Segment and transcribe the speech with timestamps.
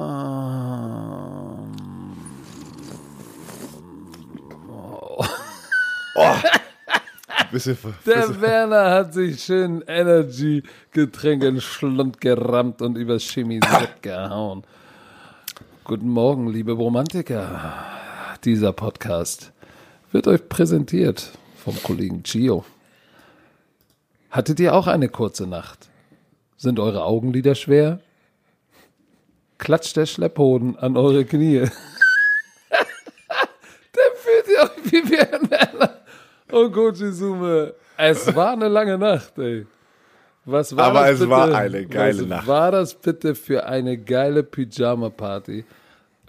[7.50, 14.64] Bisschen, ver- Der Werner hat sich schön Energy-Getränk in Schlund gerammt und übers Chemisiert gehauen.
[15.84, 17.72] Guten Morgen, liebe Romantiker.
[18.44, 19.52] Dieser Podcast
[20.12, 22.64] wird euch präsentiert vom Kollegen Gio.
[24.30, 25.88] Hattet ihr auch eine kurze Nacht?
[26.58, 28.00] Sind eure Augenlider schwer?
[29.58, 31.60] Klatscht der Schlepphoden an eure Knie?
[33.92, 35.98] Dann fühlt ihr euch wie Björn Werner.
[36.52, 37.74] Oh Gott, Sume.
[37.96, 39.66] Es war eine lange Nacht, ey.
[40.44, 41.30] Was war Aber das es bitte?
[41.30, 42.46] war eine geile Was Nacht.
[42.46, 45.64] war das bitte für eine geile Pyjama-Party?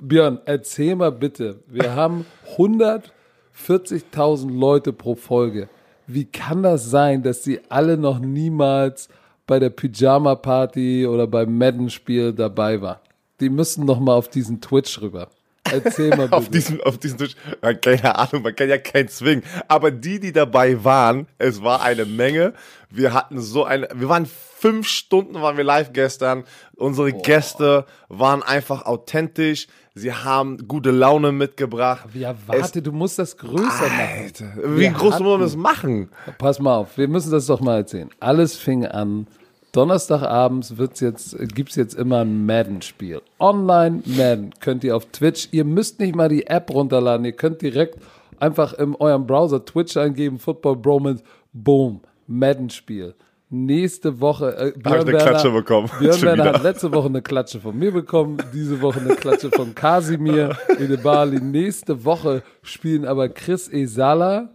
[0.02, 1.60] Björn, erzähl mal bitte.
[1.68, 2.26] Wir haben
[2.58, 5.70] 140.000 Leute pro Folge.
[6.08, 9.08] Wie kann das sein, dass sie alle noch niemals
[9.46, 12.98] bei der Pyjama-Party oder beim Madden-Spiel dabei waren?
[13.40, 15.30] Die müssen noch mal auf diesen Twitch rüber.
[15.72, 16.36] Erzähl mal bitte.
[16.36, 17.36] auf diesem, auf diesem Tisch.
[17.62, 19.44] Man, keine Ahnung, man kann ja keinen zwingen.
[19.68, 22.54] Aber die, die dabei waren, es war eine Menge.
[22.90, 26.44] Wir hatten so eine, wir waren fünf Stunden waren wir live gestern.
[26.76, 29.68] Unsere Gäste waren einfach authentisch.
[29.96, 32.08] Sie haben gute Laune mitgebracht.
[32.14, 34.22] ja, warte, du musst das größer machen.
[34.24, 36.10] Alter, wie Wir groß wollen wir das machen?
[36.38, 38.10] Pass mal auf, wir müssen das doch mal erzählen.
[38.20, 39.28] Alles fing an.
[39.72, 43.22] Donnerstagabends wird's jetzt, gibt's jetzt immer ein Madden-Spiel.
[43.40, 45.50] Online Madden könnt ihr auf Twitch.
[45.52, 47.26] Ihr müsst nicht mal die App runterladen.
[47.26, 48.00] Ihr könnt direkt
[48.40, 53.16] einfach in eurem Browser Twitch eingeben, Football Bromance, boom, Madden-Spiel.
[53.52, 54.56] Nächste Woche.
[54.56, 55.90] Äh, Björn eine Klatsche bekommen.
[56.00, 59.74] Björn Werner hat letzte Woche eine Klatsche von mir bekommen, diese Woche eine Klatsche von
[59.74, 61.42] Kasimir Edebali.
[61.42, 64.50] Nächste Woche spielen aber Chris Esala,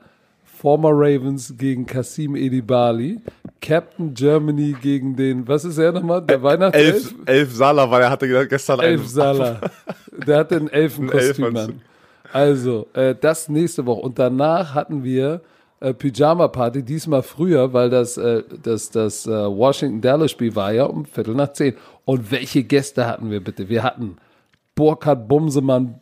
[0.64, 3.20] former Ravens gegen Kasim Edibali,
[3.60, 6.22] Captain Germany gegen den, was ist er nochmal?
[6.22, 6.94] Der Weihnachtself?
[6.94, 9.08] Elf, elf Salah, weil er hatte gestern Elf einen.
[9.08, 9.60] Sala.
[10.26, 11.82] Der hatte ein Elfenkostüm an.
[12.32, 14.00] Also, äh, das nächste Woche.
[14.00, 15.42] Und danach hatten wir
[15.80, 21.34] äh, Pyjama-Party, diesmal früher, weil das, äh, das, das äh, Washington-Dallas-Spiel war ja um Viertel
[21.34, 21.74] nach zehn.
[22.06, 23.68] Und welche Gäste hatten wir bitte?
[23.68, 24.16] Wir hatten
[24.74, 26.00] Burkhard Bumsemann,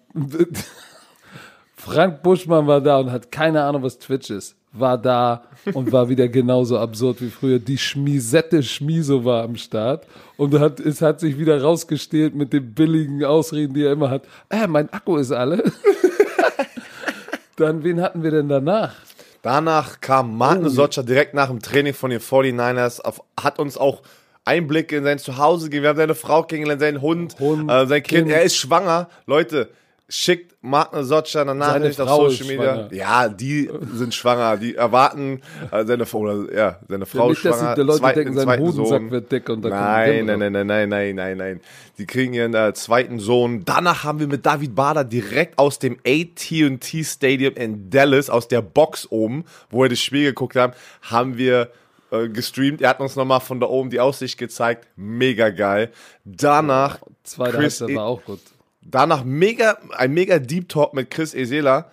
[1.85, 4.55] Frank Buschmann war da und hat keine Ahnung, was Twitch ist.
[4.73, 5.43] War da
[5.75, 7.59] und war wieder genauso absurd wie früher.
[7.59, 10.07] Die Schmisette Schmiso war am Start
[10.37, 14.23] und hat, es hat sich wieder rausgestählt mit den billigen Ausreden, die er immer hat.
[14.49, 15.63] Äh, mein Akku ist alle.
[17.57, 18.95] Dann, wen hatten wir denn danach?
[19.43, 20.69] Danach kam Martin Oh.
[20.71, 24.03] Sotscher direkt nach dem Training von den 49ers, auf, hat uns auch
[24.45, 25.83] Einblicke in sein Zuhause gegeben.
[25.83, 28.27] Wir haben seine Frau kennengelernt, seinen Hund, Hund, äh, sein Kind.
[28.27, 28.31] Kind.
[28.31, 29.09] Er ist schwanger.
[29.27, 29.69] Leute,
[30.15, 32.89] schickt Martin Sotscher eine Nachricht auf Frau Social Media.
[32.93, 34.59] Ja, die sind schwanger.
[34.59, 35.41] Die erwarten
[35.71, 37.75] äh, seine Frau, oder, ja, seine Frau nicht, dass schwanger.
[37.75, 39.11] die Leute zweiten- denken, sein Sohn.
[39.11, 41.61] wird dick und da kommt Nein, nein, nein, nein, nein, nein, nein, nein.
[41.97, 43.65] Die kriegen ihren äh, zweiten Sohn.
[43.65, 48.61] Danach haben wir mit David Bader direkt aus dem AT&T Stadium in Dallas, aus der
[48.61, 51.71] Box oben, wo wir das Spiel geguckt haben, haben wir
[52.11, 52.83] äh, gestreamt.
[52.83, 54.87] Er hat uns nochmal von da oben die Aussicht gezeigt.
[54.97, 55.91] Mega geil.
[56.27, 58.41] Danach Zweite Chris Halbzeit E- war auch gut.
[58.85, 61.91] Danach mega, ein mega Deep Talk mit Chris Esela.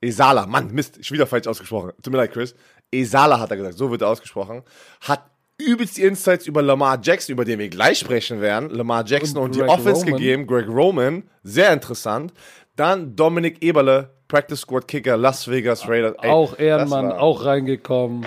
[0.00, 1.92] Esala, Mann, Mist, ich wieder falsch ausgesprochen.
[2.02, 2.54] Tut mir leid, Chris.
[2.92, 4.62] Esala hat er gesagt, so wird er ausgesprochen.
[5.00, 5.22] Hat
[5.58, 8.70] übelst die Insights über Lamar Jackson, über den wir gleich sprechen werden.
[8.70, 10.12] Lamar Jackson und, Und die Offense Roman.
[10.18, 10.46] gegeben.
[10.46, 12.32] Greg Roman, sehr interessant.
[12.76, 16.14] Dann Dominik Eberle, Practice Squad Kicker, Las Vegas Raiders.
[16.20, 18.26] Ey, auch Ehrenmann, auch reingekommen.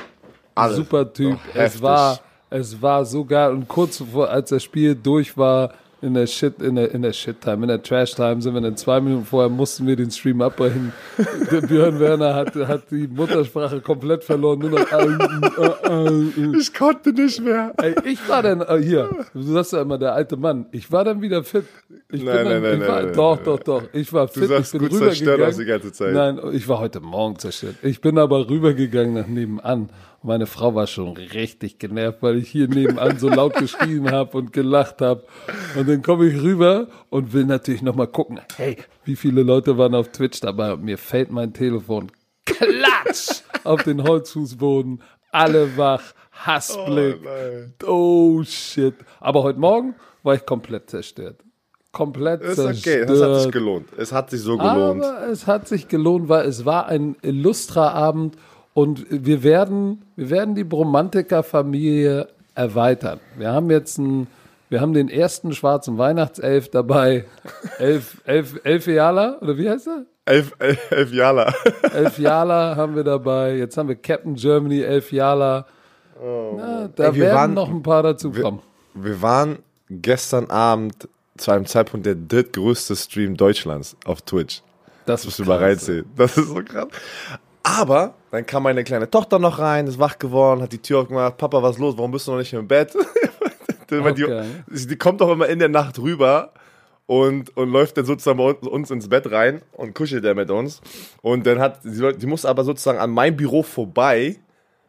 [0.56, 0.78] Alles.
[0.78, 1.38] Super Typ.
[1.54, 2.20] Oh, es war,
[2.50, 3.52] es war so geil.
[3.52, 7.14] Und kurz bevor, als das Spiel durch war, in der Shit, in der, in der
[7.14, 10.94] Shit-Time, in der Trash-Time sind wir dann zwei Minuten vorher, mussten wir den Stream abbrechen.
[11.52, 14.60] Der Björn Werner hat, hat die Muttersprache komplett verloren.
[14.60, 16.60] Nur noch, äh, äh, äh, äh.
[16.60, 17.74] Ich konnte nicht mehr.
[17.78, 20.66] Ey, ich war dann, äh, hier, du sagst ja immer, der alte Mann.
[20.72, 21.66] Ich war dann wieder fit.
[22.12, 23.84] Ich Nein, bin dann, nein, ich nein, war, nein, doch, nein, doch, doch.
[23.94, 24.48] Ich war fit.
[24.48, 26.14] sahst ich bin gut zerstört aus die ganze Zeit.
[26.14, 27.76] Nein, ich war heute Morgen zerstört.
[27.84, 29.90] Ich bin aber rübergegangen nach nebenan.
[30.22, 34.52] Meine Frau war schon richtig genervt, weil ich hier nebenan so laut geschrien habe und
[34.52, 35.24] gelacht habe.
[35.78, 39.96] Und dann komme ich rüber und will natürlich nochmal gucken, hey, wie viele Leute waren
[39.96, 40.74] auf Twitch dabei?
[40.74, 42.12] Und mir fällt mein Telefon
[42.46, 45.02] klatsch auf den Holzfußboden.
[45.32, 46.02] Alle wach,
[46.32, 47.20] Hassblick.
[47.86, 48.96] Oh, shit.
[49.20, 51.42] Aber heute Morgen war ich komplett zerstört.
[51.92, 53.04] Komplett Ist zerstört.
[53.04, 53.88] okay, das hat sich gelohnt.
[53.98, 55.04] Es hat sich so gelohnt.
[55.04, 58.36] Aber es hat sich gelohnt, weil es war ein illustrer Abend
[58.80, 63.20] und wir werden, wir werden die Bromantiker-Familie erweitern.
[63.38, 64.28] Wir haben jetzt einen,
[64.70, 67.26] wir haben den ersten schwarzen Weihnachtself dabei.
[67.78, 70.06] Elf, elf, elf Jahre, oder wie heißt er?
[70.26, 71.54] Elf, elf, elf Jahre.
[71.94, 73.56] Elf Jahre haben wir dabei.
[73.58, 75.66] Jetzt haben wir Captain Germany, elf Jahre.
[76.22, 78.62] Na, da Ey, wir werden waren- noch ein paar dazu kommen.
[78.94, 79.60] Wir waren
[79.90, 84.62] gestern Abend zu einem Zeitpunkt der drittgrößte Stream Deutschlands auf Twitch.
[85.08, 86.06] Das musst du mal reinziehen.
[86.16, 86.88] Das ist so krass.
[87.70, 91.38] Aber dann kam meine kleine Tochter noch rein, ist wach geworden, hat die Tür aufgemacht.
[91.38, 91.98] Papa, was ist los?
[91.98, 92.96] Warum bist du noch nicht im Bett?
[93.92, 94.44] okay.
[94.68, 96.52] die, die kommt doch immer in der Nacht rüber
[97.06, 100.82] und, und läuft dann sozusagen bei uns ins Bett rein und kuschelt dann mit uns.
[101.22, 104.38] Und dann hat, sie, die muss aber sozusagen an meinem Büro vorbei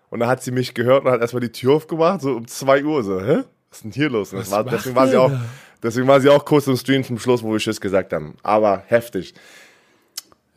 [0.08, 2.84] und dann hat sie mich gehört und hat erstmal die Tür aufgemacht, so um 2
[2.84, 3.42] Uhr, so, hä?
[3.68, 4.32] Was ist denn hier los?
[4.32, 5.30] War, deswegen, war sie auch,
[5.82, 8.36] deswegen war sie auch kurz im Stream zum Schluss, wo wir Tschüss gesagt haben.
[8.42, 9.34] Aber heftig.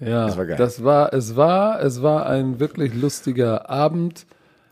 [0.05, 0.57] Ja, das war, geil.
[0.57, 4.25] das war, es war, es war ein wirklich lustiger Abend.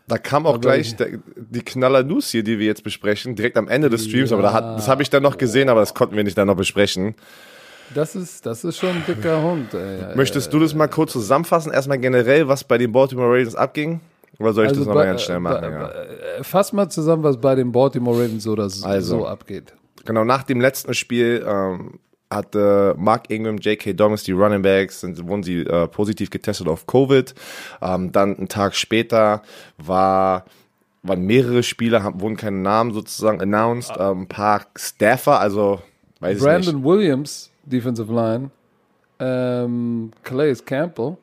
[0.08, 3.56] Da kam auch aber gleich der, die Knaller News hier, die wir jetzt besprechen, direkt
[3.56, 4.30] am Ende des Streams.
[4.30, 4.36] Ja.
[4.36, 6.48] Aber da hat, das habe ich dann noch gesehen, aber das konnten wir nicht dann
[6.48, 7.14] noch besprechen.
[7.94, 9.74] Das ist, das ist schon ein dicker Hund.
[9.74, 10.16] Ey.
[10.16, 11.72] Möchtest du das mal kurz zusammenfassen?
[11.72, 14.00] Erstmal generell, was bei den Baltimore Ravens abging?
[14.38, 15.60] Oder soll ich also das nochmal ganz schnell machen?
[15.60, 15.88] Bei, ja.
[15.88, 19.74] Äh, fass mal zusammen, was bei den Baltimore Ravens so, also, so abgeht.
[20.04, 21.98] Genau, nach dem letzten Spiel ähm,
[22.34, 23.92] hatte Mark Ingram, J.K.
[23.92, 27.34] Douglas, die Running Backs, sind, wurden sie äh, positiv getestet auf Covid.
[27.80, 29.42] Ähm, dann einen Tag später
[29.78, 30.44] war
[31.02, 35.80] waren mehrere Spieler, haben, wurden keine Namen sozusagen announced, ähm, ein paar Staffer, also
[36.20, 36.84] weiß Brandon ich nicht.
[36.84, 38.50] Williams, Defensive Line,
[39.18, 41.16] ähm, Calais Campbell.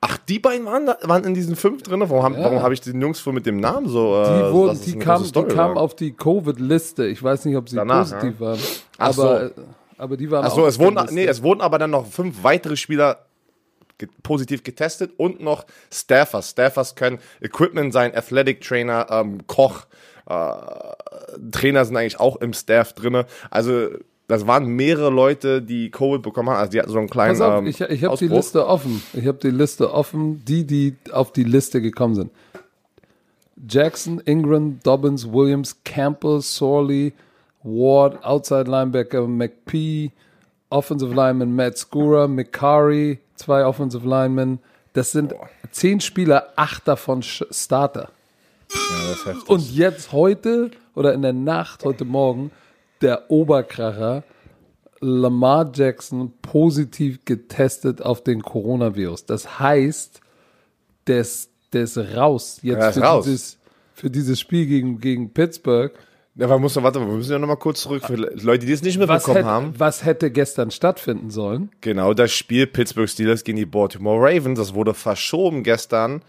[0.00, 2.02] Ach, die beiden waren, waren in diesen fünf drin?
[2.06, 2.44] Warum, ja.
[2.44, 4.22] warum habe ich den Jungs vor mit dem Namen so?
[4.22, 7.06] Äh, die wurden, die kamen kam auf die Covid-Liste.
[7.06, 8.46] Ich weiß nicht, ob sie Danach, positiv ja.
[8.46, 8.58] waren.
[8.98, 9.62] Ach aber so.
[9.98, 13.26] Aber die waren Achso, es wurden, nee, es wurden aber dann noch fünf weitere Spieler
[14.22, 16.50] positiv getestet und noch Staffers.
[16.50, 19.86] Staffers können Equipment sein, Athletic Trainer, ähm, Koch,
[20.26, 20.52] äh,
[21.52, 23.24] Trainer sind eigentlich auch im Staff drin.
[23.50, 23.88] Also
[24.26, 26.58] das waren mehrere Leute, die Covid bekommen haben.
[26.58, 27.38] Also die hatten so einen kleinen.
[27.38, 29.02] Pass auf, ähm, ich, ich habe die Liste offen.
[29.12, 32.30] Ich habe die Liste offen, die, die auf die Liste gekommen sind.
[33.68, 37.12] Jackson, Ingram, Dobbins, Williams, Campbell, Sorley,
[37.64, 40.12] Ward, Outside Linebacker McPhee,
[40.70, 44.60] Offensive Lineman Matt Skura, McCarry, zwei Offensive Linemen.
[44.92, 45.48] Das sind Boah.
[45.72, 48.10] zehn Spieler, acht davon Starter.
[49.26, 52.50] Ja, Und jetzt heute oder in der Nacht, heute Morgen,
[53.00, 54.22] der Oberkracher
[55.00, 59.26] Lamar Jackson positiv getestet auf den Coronavirus.
[59.26, 60.20] Das heißt,
[61.06, 63.24] der ist, der ist raus jetzt ist für, raus.
[63.24, 63.58] Dieses,
[63.92, 65.92] für dieses Spiel gegen, gegen Pittsburgh.
[66.36, 68.98] Ja, aber muss warte, wir müssen ja nochmal kurz zurück für Leute, die es nicht
[68.98, 69.74] mitbekommen hätte, haben.
[69.78, 71.70] Was hätte gestern stattfinden sollen?
[71.80, 76.22] Genau, das Spiel Pittsburgh Steelers gegen die Baltimore Ravens, das wurde verschoben gestern.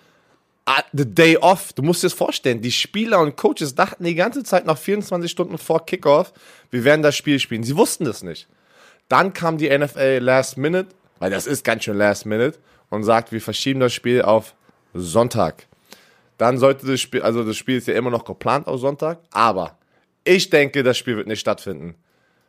[0.66, 1.74] Ah, the day off.
[1.74, 5.30] Du musst dir das vorstellen, die Spieler und Coaches dachten die ganze Zeit noch 24
[5.30, 6.34] Stunden vor Kickoff,
[6.69, 7.63] wir werden das Spiel spielen.
[7.63, 8.48] Sie wussten das nicht.
[9.10, 12.60] Dann kam die NFL Last Minute, weil das ist ganz schön Last Minute,
[12.90, 14.54] und sagt, wir verschieben das Spiel auf
[14.94, 15.66] Sonntag.
[16.38, 19.78] Dann sollte das Spiel, also das Spiel ist ja immer noch geplant auf Sonntag, aber
[20.25, 21.95] ich denke, das Spiel wird nicht stattfinden.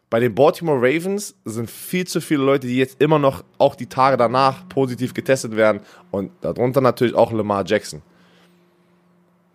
[0.09, 3.87] Bei den Baltimore Ravens sind viel zu viele Leute, die jetzt immer noch auch die
[3.87, 5.81] Tage danach positiv getestet werden.
[6.11, 8.03] Und darunter natürlich auch Lamar Jackson.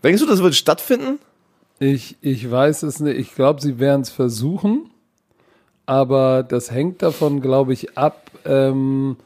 [0.04, 1.20] Denkst du, das wird stattfinden?
[1.80, 3.18] Ich, ich weiß es nicht.
[3.18, 4.90] Ich glaube, sie werden es versuchen.
[5.86, 9.18] Aber das hängt davon, glaube ich, ab, ähm,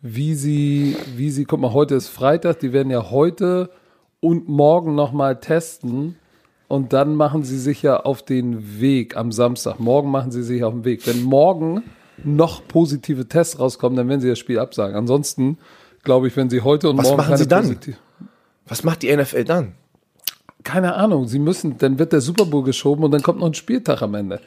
[0.00, 3.70] wie sie, wie sie, guck mal, heute ist Freitag, die werden ja heute
[4.20, 6.16] und morgen nochmal testen
[6.74, 9.78] und dann machen sie sich ja auf den Weg am Samstag.
[9.78, 11.06] Morgen machen sie sich auf den Weg.
[11.06, 11.84] Wenn morgen
[12.24, 14.96] noch positive Tests rauskommen, dann werden sie das Spiel absagen.
[14.96, 15.58] Ansonsten
[16.02, 17.78] glaube ich, wenn sie heute und Was morgen machen sie dann?
[18.66, 19.74] Was macht die NFL dann?
[20.64, 21.28] Keine Ahnung.
[21.28, 24.14] Sie müssen, dann wird der Super Bowl geschoben und dann kommt noch ein Spieltag am
[24.14, 24.40] Ende.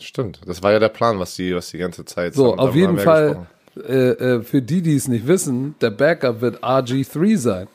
[0.00, 0.40] Stimmt.
[0.44, 2.34] Das war ja der Plan, was sie, was die ganze Zeit.
[2.34, 3.46] So, auf jeden Fall.
[3.76, 7.68] Äh, äh, für die, die es nicht wissen, der Backup wird RG3 sein.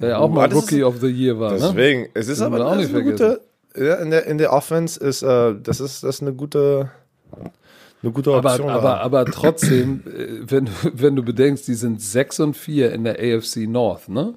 [0.00, 1.52] Der ja auch mal Rookie of the Year war.
[1.52, 1.58] Ne?
[1.60, 2.08] Deswegen, ne?
[2.14, 3.40] es ist das aber auch nicht eine gute,
[3.76, 6.90] ja, in der, in der Offense ist, äh, das ist, das ist eine gute,
[8.02, 8.70] eine gute Option.
[8.70, 13.04] Aber, aber, aber trotzdem, äh, wenn, wenn du bedenkst, die sind 6 und 4 in
[13.04, 14.34] der AFC North, ne?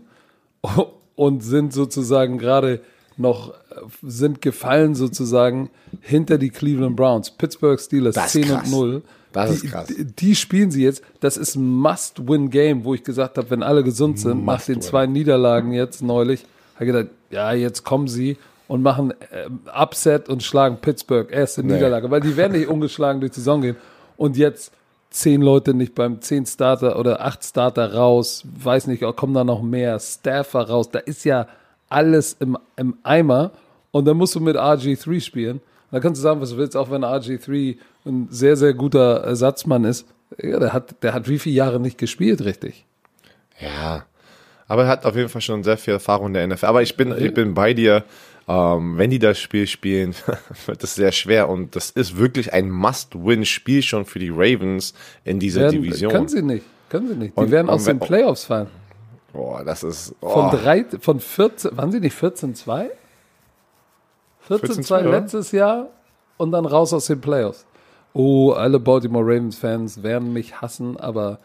[1.15, 2.79] Und sind sozusagen gerade
[3.17, 3.55] noch,
[4.03, 7.31] sind gefallen sozusagen hinter die Cleveland Browns.
[7.31, 9.01] Pittsburgh Steelers 10 und 0.
[9.45, 9.87] Das ist krass.
[9.87, 11.03] Die, die, spielen sie jetzt.
[11.19, 15.05] Das ist ein Must-Win-Game, wo ich gesagt habe, wenn alle gesund sind, nach den zwei
[15.05, 20.43] Niederlagen jetzt neulich, habe ich gedacht, ja, jetzt kommen sie und machen äh, Upset und
[20.43, 21.73] schlagen Pittsburgh erste nee.
[21.73, 23.77] Niederlage, weil die werden nicht ungeschlagen durch die Saison gehen.
[24.17, 24.71] Und jetzt
[25.09, 29.61] zehn Leute nicht beim zehn Starter oder acht Starter raus, weiß nicht, kommen da noch
[29.61, 30.89] mehr Staffer raus.
[30.91, 31.47] Da ist ja
[31.89, 33.51] alles im, im Eimer
[33.91, 35.61] und dann musst du mit RG3 spielen.
[35.91, 39.83] Da kannst du sagen, was du willst, auch wenn RG3 ein sehr, sehr guter Ersatzmann
[39.83, 40.07] ist.
[40.41, 42.85] Ja, der hat, der hat wie viele Jahre nicht gespielt, richtig?
[43.59, 44.05] Ja.
[44.67, 46.65] Aber er hat auf jeden Fall schon sehr viel Erfahrung in der NFL.
[46.65, 48.03] Aber ich bin, ich bin bei dir.
[48.49, 50.15] Ähm, wenn die das Spiel spielen,
[50.67, 54.93] wird es sehr schwer und das ist wirklich ein Must-Win-Spiel schon für die Ravens
[55.25, 56.11] in dieser Werden, Division.
[56.13, 56.65] Können sie nicht.
[56.87, 57.35] Können sie nicht.
[57.35, 58.67] Die Und- werden aus den Playoffs fallen.
[59.33, 60.15] Boah, das ist.
[60.21, 60.49] Von, Oh.
[60.51, 62.87] drei, von 14, waren sie nicht 14-2?
[64.47, 65.11] 14-2 14-2, oder?
[65.11, 65.87] letztes Jahr
[66.37, 67.65] und dann raus aus den Playoffs.
[68.17, 71.37] Oh, alle Baltimore Ravens-Fans werden mich hassen, aber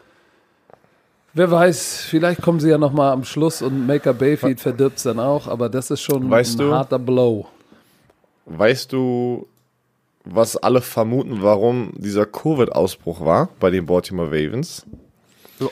[1.33, 5.03] wer weiß, vielleicht kommen sie ja noch mal am Schluss und Maker Bayfield verdirbt es
[5.03, 7.45] dann auch, aber das ist schon Weißt ein du- harter Blow.
[8.45, 9.45] Weißt du,
[10.25, 14.85] was alle vermuten, warum dieser Covid-Ausbruch war bei den Baltimore Ravens?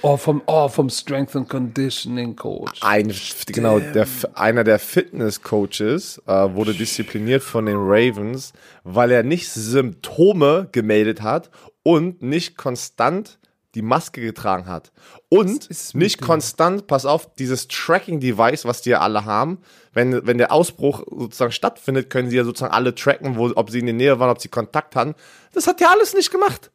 [0.02, 2.82] Oh, vom, oh, vom Strength and Conditioning Coach.
[2.82, 3.14] Ein,
[3.48, 10.70] genau, der, einer der Fitness-Coaches äh, wurde diszipliniert von den Ravens, weil er nicht Symptome
[10.72, 11.50] gemeldet hat
[11.84, 13.40] und nicht konstant
[13.76, 14.92] die Maske getragen hat.
[15.30, 16.28] Und nicht dem?
[16.28, 19.60] konstant, pass auf, dieses Tracking-Device, was die ja alle haben,
[19.94, 23.80] wenn, wenn der Ausbruch sozusagen stattfindet, können sie ja sozusagen alle tracken, wo, ob sie
[23.80, 25.16] in der Nähe waren, ob sie Kontakt hatten.
[25.54, 26.71] Das hat er alles nicht gemacht.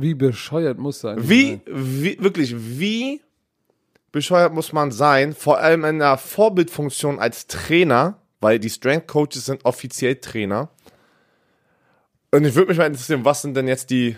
[0.00, 1.16] Wie bescheuert muss sein.
[1.20, 3.20] Wie, wie, wirklich, wie
[4.12, 9.46] bescheuert muss man sein, vor allem in der Vorbildfunktion als Trainer, weil die Strength Coaches
[9.46, 10.70] sind offiziell Trainer.
[12.30, 14.16] Und ich würde mich mal interessieren, was sind denn jetzt die,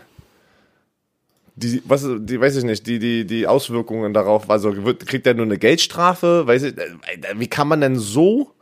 [1.57, 5.35] die, was, die, weiß ich nicht, die, die, die Auswirkungen darauf, also wird, kriegt er
[5.35, 8.53] nur eine Geldstrafe, weiß ich, äh, wie kann man denn so?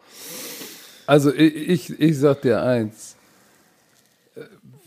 [1.07, 3.16] Also ich, ich, ich sag dir eins.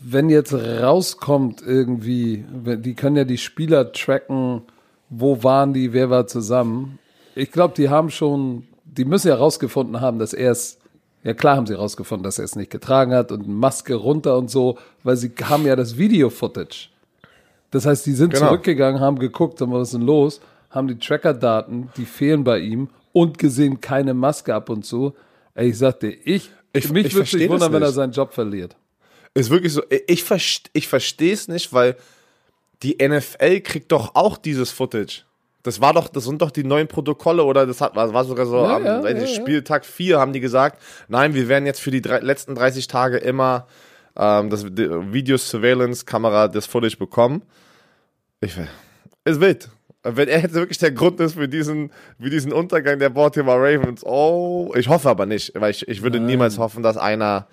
[0.02, 2.44] Wenn jetzt rauskommt irgendwie,
[2.78, 4.62] die können ja die Spieler tracken,
[5.10, 6.98] wo waren die, wer war zusammen.
[7.34, 10.78] Ich glaube, die haben schon, die müssen ja rausgefunden haben, dass er es,
[11.22, 14.50] ja klar haben sie rausgefunden, dass er es nicht getragen hat und Maske runter und
[14.50, 16.88] so, weil sie haben ja das Video-Footage.
[17.70, 18.46] Das heißt, die sind Genau.
[18.46, 20.40] zurückgegangen, haben geguckt, haben, was ist denn los,
[20.70, 25.12] haben die Tracker-Daten, die fehlen bei ihm und gesehen keine Maske ab und zu.
[25.54, 28.32] Ey, ich sagte, ich, Ich- mich ich würde es nicht wundern, wenn er seinen Job
[28.32, 28.76] verliert.
[29.34, 30.24] Ist wirklich so, ich,
[30.72, 31.96] ich verstehe es nicht, weil
[32.82, 35.24] die NFL kriegt doch auch dieses Footage.
[35.62, 38.56] Das war doch, das sind doch die neuen Protokolle oder das hat, war sogar so
[38.56, 39.26] Ja, am ja, ja.
[39.26, 43.18] Spieltag 4 haben die gesagt, nein, wir werden jetzt für die drei, letzten 30 Tage
[43.18, 43.66] immer
[44.16, 47.42] ähm, das Video Surveillance Kamera das Footage bekommen.
[48.40, 48.56] Ich
[49.24, 49.68] ist wild.
[50.02, 54.02] Wenn er jetzt wirklich der Grund ist für diesen, für diesen Untergang der Baltimore Ravens,
[54.02, 57.46] oh, ich hoffe aber nicht, weil ich, ich würde niemals hoffen, dass einer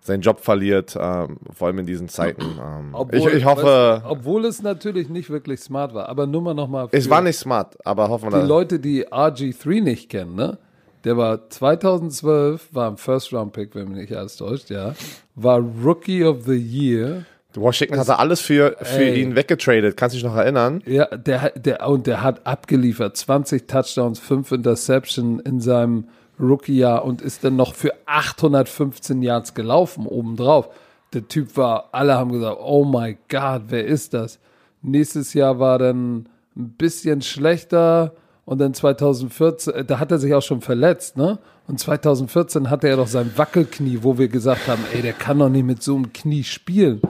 [0.00, 2.42] seinen Job verliert, ähm, vor allem in diesen Zeiten.
[2.60, 6.54] Ähm, ich, ich hoffe, du, obwohl es natürlich nicht wirklich smart war, aber nur mal
[6.54, 6.88] nochmal.
[6.90, 8.40] es war nicht smart, aber hoffen wir.
[8.40, 10.58] die Leute, die RG3 nicht kennen, ne?
[11.04, 14.94] Der war 2012, war ein First-Round-Pick, wenn mich nicht alles täuscht, ja.
[15.34, 17.24] War Rookie of the Year.
[17.54, 19.22] Washington hatte alles für, für Ey.
[19.22, 19.96] ihn weggetradet.
[19.96, 20.82] Kannst du dich noch erinnern?
[20.86, 23.16] Ja, der, der, und der hat abgeliefert.
[23.16, 26.08] 20 Touchdowns, 5 Interception in seinem
[26.40, 30.68] Rookie-Jahr und ist dann noch für 815 Yards gelaufen, obendrauf.
[31.12, 34.38] Der Typ war, alle haben gesagt, oh my God, wer ist das?
[34.82, 38.12] Nächstes Jahr war dann ein bisschen schlechter
[38.44, 41.38] und dann 2014, äh, da hat er sich auch schon verletzt, ne?
[41.68, 45.48] Und 2014 hatte er doch sein Wackelknie, wo wir gesagt haben, ey, der kann doch
[45.48, 47.00] nicht mit so einem Knie spielen.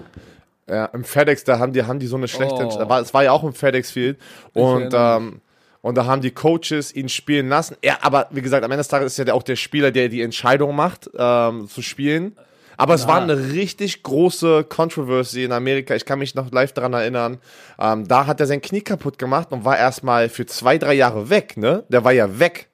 [0.68, 2.94] Ja, im FedEx, da haben die, haben die so eine schlechte, Oh.
[3.00, 4.18] es war ja auch im FedEx Field
[4.52, 5.40] und, ähm,
[5.82, 7.76] und da haben die Coaches ihn spielen lassen.
[7.82, 10.08] Er, aber wie gesagt, am Ende des Tages ist ja der, auch der Spieler, der
[10.08, 12.36] die Entscheidung macht, ähm, zu spielen.
[12.76, 15.94] Aber es war eine richtig große Controversy in Amerika.
[15.94, 17.36] Ich kann mich noch live daran erinnern.
[17.78, 21.28] Ähm, da hat er sein Knie kaputt gemacht und war erstmal für zwei, drei Jahre
[21.28, 21.84] weg, ne?
[21.90, 22.70] Der war ja weg.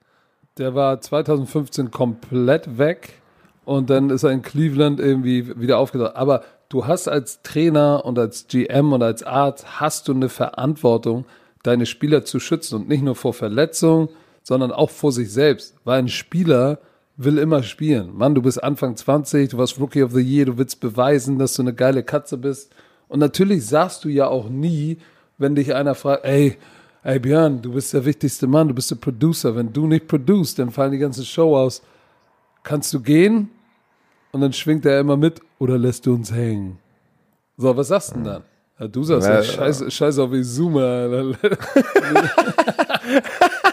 [0.59, 3.15] Der war 2015 komplett weg
[3.65, 6.15] und dann ist er in Cleveland irgendwie wieder aufgetaucht.
[6.15, 11.27] Aber du hast als Trainer und als GM und als Arzt hast du eine Verantwortung,
[11.67, 14.09] deine Spieler zu schützen und nicht nur vor Verletzungen,
[14.43, 15.75] sondern auch vor sich selbst.
[15.85, 16.79] Weil ein Spieler
[17.17, 18.17] will immer spielen.
[18.17, 21.55] Mann, du bist Anfang 20, du warst Rookie of the Year, du willst beweisen, dass
[21.55, 22.73] du eine geile Katze bist.
[23.09, 24.99] Und natürlich sagst du ja auch nie,
[25.39, 26.57] wenn dich einer fragt, ey,
[27.03, 29.57] ey Björn, du bist der wichtigste Mann, du bist der Producer.
[29.57, 31.83] Wenn du nicht produce, dann fallen die ganze Show aus.
[32.63, 33.51] Kannst du gehen?
[34.33, 36.79] Und dann schwingt er immer mit oder lässt du uns hängen?
[37.57, 38.43] So, was sagst du denn dann?
[38.79, 41.07] Ja, du sagst, Ja, ja, scheiß, scheiß auf Izuma.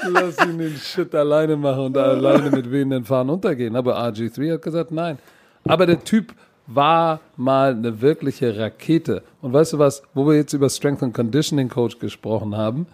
[0.09, 3.75] Lass ihn den Shit alleine machen und alleine mit wehen den Fahren untergehen.
[3.75, 5.17] Aber RG3 hat gesagt, nein.
[5.65, 6.33] Aber der Typ
[6.67, 9.23] war mal eine wirkliche Rakete.
[9.41, 12.87] Und weißt du was, wo wir jetzt über Strength and Conditioning Coach gesprochen haben,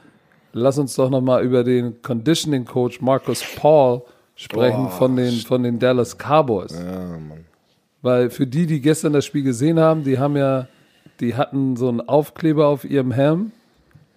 [0.54, 4.01] lass uns doch nochmal über den Conditioning Coach Marcus Paul
[4.36, 6.74] sprechen von, den, von den Dallas Cowboys.
[8.01, 10.68] Weil für die, die gestern das Spiel gesehen haben, die haben ja,
[11.20, 13.51] die hatten so einen Aufkleber auf ihrem Helm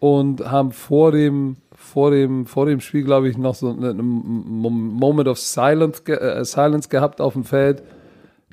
[0.00, 5.28] und haben vor dem, vor dem, vor dem Spiel, glaube ich, noch so einen Moment
[5.28, 7.82] of Silence, äh, Silence gehabt auf dem Feld.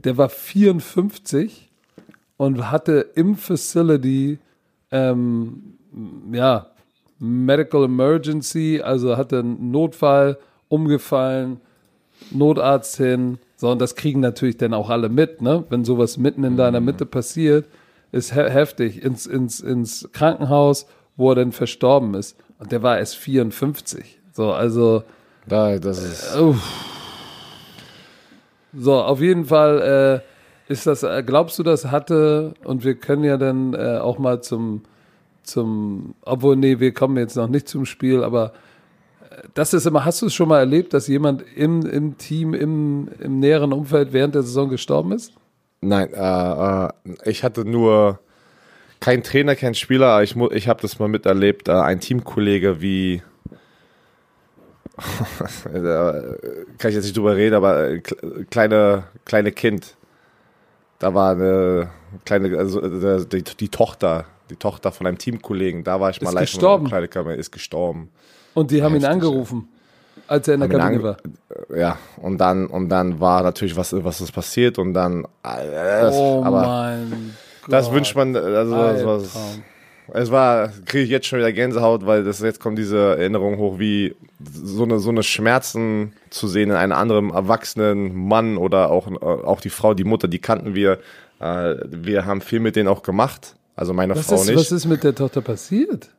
[0.04, 1.70] Der war 54
[2.38, 4.40] und hatte im Facility
[4.92, 5.76] ähm,
[6.32, 6.68] ja,
[7.20, 11.60] Medical Emergency, also hatte einen Notfall, umgefallen,
[12.32, 13.40] Notarzt hin.
[13.58, 15.64] So, und das kriegen natürlich dann auch alle mit, ne?
[15.70, 17.66] Wenn sowas mitten in deiner Mitte passiert,
[18.12, 19.04] ist he heftig.
[19.04, 20.86] Ins, ins, ins Krankenhaus,
[21.16, 22.38] wo er dann verstorben ist.
[22.60, 24.20] Und der war erst 54.
[24.34, 25.04] So, also.
[25.48, 26.36] Da, das ist.
[26.36, 26.54] Äh,
[28.74, 30.24] so, auf jeden Fall
[30.68, 34.20] äh, ist das, äh, glaubst du, das hatte, und wir können ja dann äh, auch
[34.20, 34.84] mal zum,
[35.42, 38.54] zum, obwohl, nee, wir kommen jetzt noch nicht zum Spiel, aber
[39.32, 42.54] äh, das ist immer, hast du es schon mal erlebt, dass jemand im, im Team,
[42.54, 45.34] im, im näheren Umfeld während der Saison gestorben ist?
[45.82, 46.90] Nein, äh, äh,
[47.26, 48.20] ich hatte nur
[49.00, 53.22] kein Trainer, kein Spieler, ich, ich habe das mal miterlebt, äh, ein Teamkollege wie,
[55.64, 58.02] kann ich jetzt nicht drüber reden, aber äh,
[58.50, 59.96] kleine, kleine Kind,
[61.00, 61.90] da war eine
[62.26, 66.30] kleine, also äh, die, die Tochter, die Tochter von einem Teamkollegen, da war ich mal
[66.30, 66.88] ist live gestorben.
[66.88, 68.10] Kleine Kammer, ist gestorben.
[68.54, 69.70] Und die haben Heftig, ihn angerufen,
[70.30, 71.18] als er in der Kabine war.
[71.76, 76.44] Ja, und dann, und dann war natürlich was, was ist passiert und dann, äh, Oh
[76.44, 77.74] aber mein Gott.
[77.74, 79.22] das wünscht man, also das war,
[80.14, 83.80] es war, kriege ich jetzt schon wieder Gänsehaut, weil das jetzt kommt diese Erinnerung hoch,
[83.80, 84.16] wie
[84.54, 89.62] so eine, so eine Schmerzen zu sehen in einem anderen erwachsenen Mann oder auch, auch
[89.62, 91.00] die Frau, die Mutter, die kannten wir.
[91.40, 94.58] Äh, wir haben viel mit denen auch gemacht, also meine Was Frau ist, nicht.
[94.58, 96.10] was ist mit der Tochter passiert?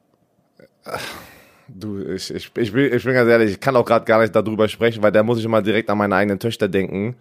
[1.75, 4.35] Du, ich, ich, ich, bin, ich bin ganz ehrlich, ich kann auch gerade gar nicht
[4.35, 7.17] darüber sprechen, weil da muss ich immer direkt an meine eigenen Töchter denken.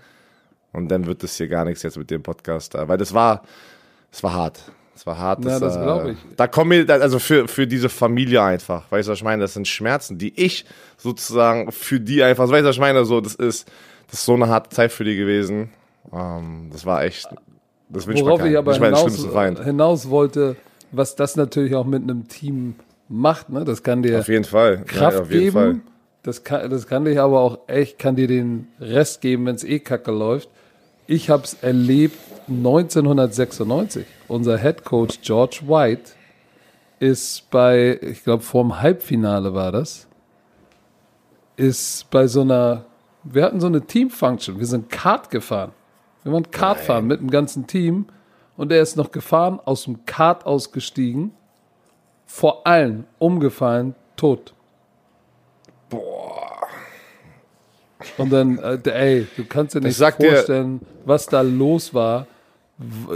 [0.72, 2.74] Und dann wird das hier gar nichts jetzt mit dem Podcast.
[2.76, 3.44] Weil das war,
[4.12, 4.60] das war hart.
[4.94, 5.40] Das war hart.
[5.42, 6.18] Na, das äh, glaub ich.
[6.36, 8.92] Da kommen mir, also für, für diese Familie einfach.
[8.92, 9.42] Weißt du, was ich meine?
[9.42, 10.66] Das sind Schmerzen, die ich
[10.98, 13.06] sozusagen für die einfach, weißt du, was ich meine?
[13.06, 13.68] So, das ist,
[14.08, 15.70] das ist so eine harte Zeit für die gewesen.
[16.12, 17.28] Ähm, das war echt,
[17.88, 19.16] das wünscht Worauf ich aber hinaus,
[19.64, 20.56] hinaus wollte,
[20.92, 22.76] was das natürlich auch mit einem Team
[23.10, 23.66] macht, ne?
[23.66, 24.84] Das kann dir Auf jeden Fall.
[24.86, 25.54] Kraft ja, auf jeden geben.
[25.54, 25.80] Fall.
[26.24, 29.64] Das kann, das kann dich aber auch echt, kann dir den Rest geben, wenn es
[29.64, 30.50] eh kacke läuft.
[31.08, 32.18] Ich habe es erlebt
[32.48, 34.06] 1996.
[34.28, 36.12] Unser Head Coach George White
[37.00, 40.08] ist bei, ich glaube, vor dem Halbfinale war das,
[41.56, 42.86] ist bei so einer,
[43.24, 44.60] wir hatten so eine Team-Function.
[44.60, 45.72] Wir sind Kart gefahren.
[46.24, 48.06] Wir waren Kart fahren mit dem ganzen Team
[48.58, 51.32] und er ist noch gefahren, aus dem Kart ausgestiegen,
[52.32, 54.54] vor allen umgefallen, tot.
[55.90, 56.68] Boah.
[58.20, 62.28] Und dann, äh, ey, du kannst dir nicht sag dir- vorstellen, was da los war.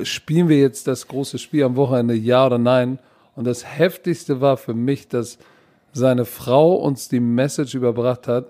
[0.01, 2.97] Spielen wir jetzt das große Spiel am Wochenende, ja oder nein?
[3.35, 5.37] Und das Heftigste war für mich, dass
[5.93, 8.47] seine Frau uns die Message überbracht hat,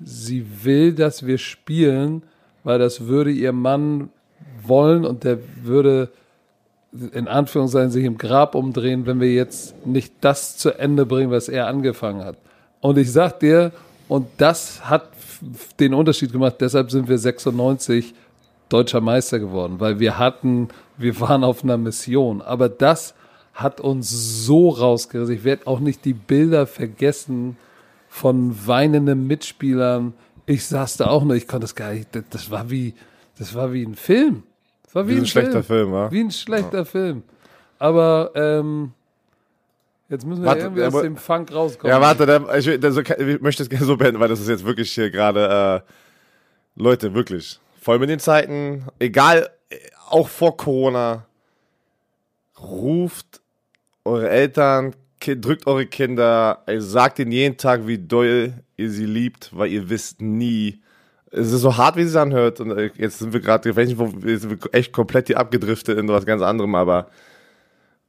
[0.00, 2.22] sie will, dass wir spielen,
[2.64, 4.08] weil das würde ihr Mann
[4.62, 6.10] wollen und der würde
[7.12, 11.48] in Anführungszeichen sich im Grab umdrehen, wenn wir jetzt nicht das zu Ende bringen, was
[11.48, 12.36] er angefangen hat.
[12.80, 13.72] Und ich sag dir,
[14.08, 15.08] und das hat
[15.80, 18.14] den Unterschied gemacht, deshalb sind wir 96
[18.68, 22.42] deutscher Meister geworden, weil wir hatten, wir waren auf einer Mission.
[22.42, 23.14] Aber das
[23.54, 25.34] hat uns so rausgerissen.
[25.34, 27.56] Ich werde auch nicht die Bilder vergessen
[28.08, 30.14] von weinenden Mitspielern.
[30.46, 32.94] Ich saß da auch nur, ich konnte das gar nicht, das war wie,
[33.38, 34.42] das war wie ein Film.
[34.96, 36.10] War wie, Wie ein, ein schlechter Film, ja.
[36.10, 37.22] Wie ein schlechter Film.
[37.78, 38.92] Aber ähm,
[40.08, 41.94] jetzt müssen wir Warte, irgendwie aus aber- dem Funk rauskommen.
[41.94, 44.48] Ja, warte, dann, ich, will- das, ich möchte es gerne so beenden, weil das ist
[44.48, 45.92] jetzt wirklich hier gerade, äh,
[46.82, 49.76] Leute, wirklich, voll mit den Zeiten, egal, äh,
[50.08, 51.26] auch vor Corona,
[52.58, 53.42] ruft
[54.04, 59.70] eure Eltern, drückt eure Kinder, sagt ihnen jeden Tag, wie doll ihr sie liebt, weil
[59.70, 60.80] ihr wisst nie,
[61.36, 63.76] es ist so hart, wie es sich anhört, und äh, jetzt sind wir gerade, jetzt
[64.40, 67.08] sind wir echt komplett hier abgedriftet in was ganz anderem, aber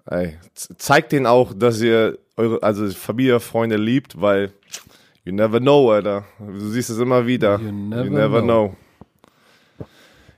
[0.10, 4.54] Ey, zeigt denen auch, dass ihr eure, also Familie, Freunde liebt, weil
[5.26, 6.24] you never know, Alter.
[6.40, 7.60] Du siehst es immer wieder.
[7.60, 8.76] You never know.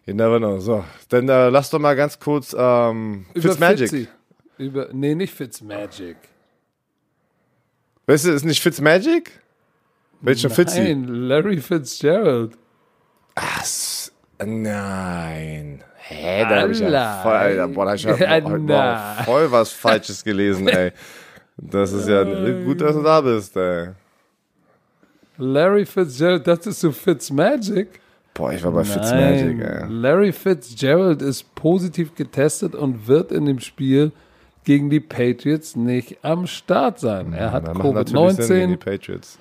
[0.07, 0.59] You never know.
[0.59, 4.07] So, dann äh, lass doch mal ganz kurz ähm, Über Fitzmagic.
[4.57, 6.17] Über, nee, nicht Fitzmagic.
[8.07, 9.39] Weißt du, ist nicht Fitzmagic?
[10.21, 10.79] Welcher Fitzy?
[10.81, 12.57] Nein, Larry Fitzgerald.
[13.41, 13.65] Ach,
[14.45, 15.83] nein.
[16.09, 18.57] Hä, da hab ich ja voll, Alter, boah, da hab ich ja na.
[18.57, 20.91] boah, voll was Falsches gelesen, ey.
[21.57, 23.89] Das ist ja gut, dass du da bist, ey.
[25.37, 28.01] Larry Fitzgerald, das ist so Fitzmagic.
[28.33, 29.61] Boah, ich war bei Fitzmagic, Nein.
[29.61, 29.85] ey.
[29.89, 34.11] Larry Fitzgerald ist positiv getestet und wird in dem Spiel
[34.63, 37.33] gegen die Patriots nicht am Start sein.
[37.33, 39.39] Er hat natürlich Sinn gegen die Covid-19 Patriots.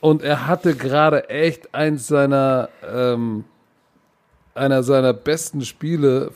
[0.00, 3.44] Und er hatte gerade echt eins seiner, ähm,
[4.54, 6.30] einer seiner besten Spiele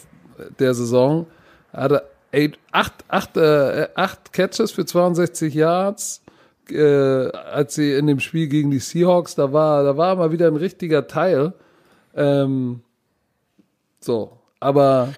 [0.58, 1.26] der Saison.
[1.72, 6.22] Er hatte eight, acht, acht, äh, acht Catches für 62 Yards.
[6.70, 10.46] Äh, als sie in dem Spiel gegen die Seahawks, da war, da war mal wieder
[10.46, 11.52] ein richtiger Teil.
[12.16, 12.80] Ähm,
[14.00, 15.12] so, aber,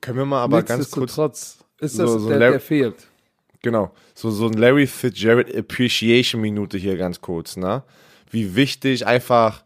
[0.00, 3.08] Können wir mal aber ganz kurz ist das, so- so der, der fehlt.
[3.64, 3.92] Genau.
[4.14, 7.82] So, so ein Larry Fitzgerald Appreciation Minute hier ganz kurz, ne?
[8.30, 9.64] Wie wichtig einfach,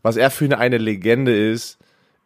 [0.00, 1.76] was er für eine, eine Legende ist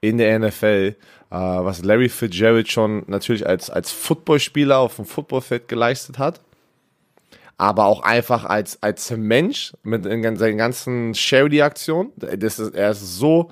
[0.00, 0.94] in der NFL, äh,
[1.30, 6.40] was Larry Fitzgerald schon natürlich als, als Footballspieler auf dem Footballfeld geleistet hat,
[7.56, 12.12] aber auch einfach als, als Mensch mit seinen ganzen Charity-Aktionen.
[12.20, 13.50] Er ist so,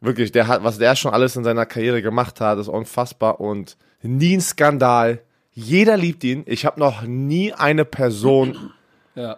[0.00, 3.76] wirklich, der hat, was der schon alles in seiner Karriere gemacht hat, ist unfassbar und
[4.02, 5.22] nie ein Skandal.
[5.54, 6.42] Jeder liebt ihn.
[6.46, 8.70] Ich habe noch nie eine Person
[9.14, 9.36] Ja.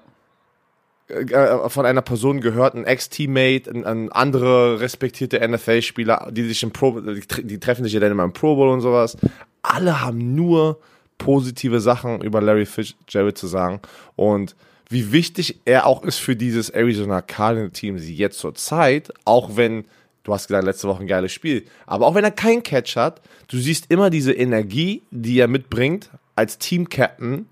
[1.08, 6.70] äh, von einer Person gehört, ein Ex-Teammate, ein, ein andere respektierte NFL-Spieler, die sich im
[6.72, 9.16] Pro, die, die treffen sich ja dann immer im Pro Bowl und sowas.
[9.62, 10.78] Alle haben nur
[11.18, 13.80] positive Sachen über Larry Fitzgerald zu sagen
[14.16, 14.54] und
[14.90, 19.86] wie wichtig er auch ist für dieses Arizona Cardinal Team jetzt zur Zeit, auch wenn
[20.24, 23.20] du hast gesagt, letzte Woche ein geiles Spiel, aber auch wenn er keinen Catch hat,
[23.48, 27.46] du siehst immer diese Energie, die er mitbringt als Team-Captain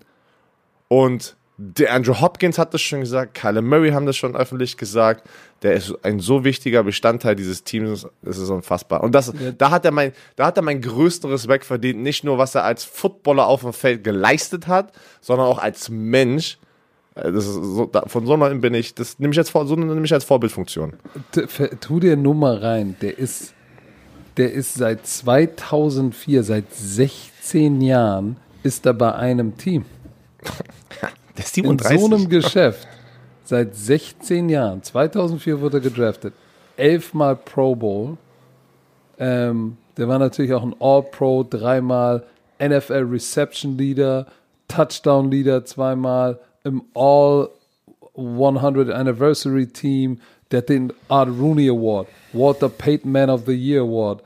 [0.89, 5.29] und der Andrew Hopkins hat das schon gesagt, Kyler Murray haben das schon öffentlich gesagt.
[5.61, 9.03] Der ist ein so wichtiger Bestandteil dieses Teams, das ist unfassbar.
[9.03, 12.01] Und das, da hat er mein, da hat er meinen größten Respekt verdient.
[12.01, 16.57] Nicht nur, was er als Footballer auf dem Feld geleistet hat, sondern auch als Mensch.
[17.15, 19.65] Äh, Das ist so, da, von so einem bin ich, das nehme ich als, Vor-
[19.67, 20.93] so nehme ich als Vorbildfunktion.
[21.81, 23.53] Tu dir nur mal rein, der ist,
[24.37, 29.85] der ist seit 2004, seit 16 Jahren, ist er bei einem Team.
[31.35, 31.99] Der ist In 37.
[31.99, 32.87] so einem Geschäft.
[33.43, 34.83] Seit 16 Jahren.
[34.83, 36.33] 2004 wurde er gedraftet.
[36.77, 38.17] Elfmal Pro Bowl.
[39.17, 42.23] Ähm, der war natürlich auch ein All-Pro, dreimal
[42.61, 44.27] NFL Reception Leader,
[44.67, 47.49] Touchdown Leader zweimal, im All
[48.15, 50.19] 100 Anniversary Team.
[50.53, 54.21] that hat den Art Rooney Award, Walter Payton Man of the Year Award,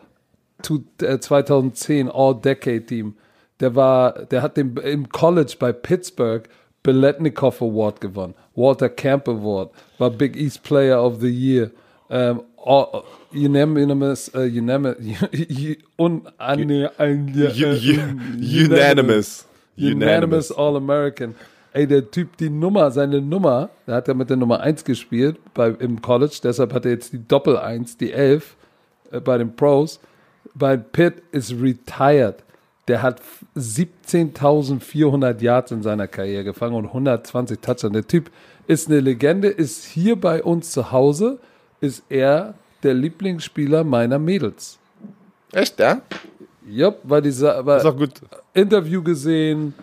[0.61, 3.15] to, äh, uh, 2010 All-Decade Team.
[3.59, 6.47] Der war, der hat den im College bei Pittsburgh
[6.83, 11.71] Beletnikoff Award gewonnen, Walter Camp Award, war Big East Player of the Year,
[12.09, 14.97] ähm, all, unanimous, äh, unanimous,
[18.37, 19.45] unanimous.
[19.79, 21.35] Unanimous All-American.
[21.73, 25.37] Ey, der Typ, die Nummer, seine Nummer, der hat ja mit der Nummer 1 gespielt
[25.53, 28.55] bei, im College, deshalb hat er jetzt die Doppel-1, die 11
[29.11, 29.99] äh, bei den Pros.
[30.53, 32.43] Bei Pitt ist retired.
[32.87, 33.21] Der hat
[33.55, 37.93] 17.400 Yards in seiner Karriere gefangen und 120 Touchdowns.
[37.93, 38.31] Der Typ
[38.65, 41.39] ist eine Legende, ist hier bei uns zu Hause,
[41.81, 42.53] ist er
[42.83, 44.79] der Lieblingsspieler meiner Mädels.
[45.51, 46.01] Echt, ja?
[46.67, 47.81] Jupp, weil dieser, weil.
[48.53, 49.73] Interview gesehen.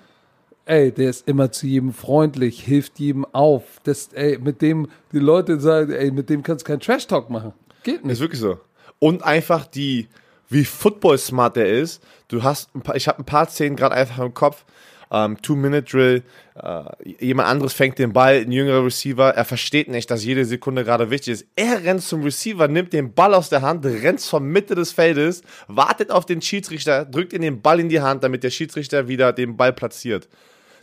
[0.67, 3.63] Ey, der ist immer zu jedem freundlich, hilft jedem auf.
[3.85, 7.29] Das, ey, mit dem die Leute sagen, ey, mit dem kannst du keinen Trash Talk
[7.29, 7.53] machen.
[7.83, 8.21] Geht Ist nicht.
[8.21, 8.59] wirklich so.
[8.99, 10.09] Und einfach die,
[10.49, 12.03] wie Football smart der ist.
[12.29, 14.65] Du hast, ein paar, ich habe ein paar Szenen gerade einfach im Kopf.
[15.11, 16.23] Ähm, Two-Minute-Drill,
[16.57, 16.85] äh,
[17.21, 21.11] jemand anderes fängt den Ball, ein jüngerer Receiver, er versteht nicht, dass jede Sekunde gerade
[21.11, 21.47] wichtig ist.
[21.55, 25.43] Er rennt zum Receiver, nimmt den Ball aus der Hand, rennt zur Mitte des Feldes,
[25.69, 29.33] wartet auf den Schiedsrichter, drückt ihm den Ball in die Hand, damit der Schiedsrichter wieder
[29.33, 30.29] den Ball platziert.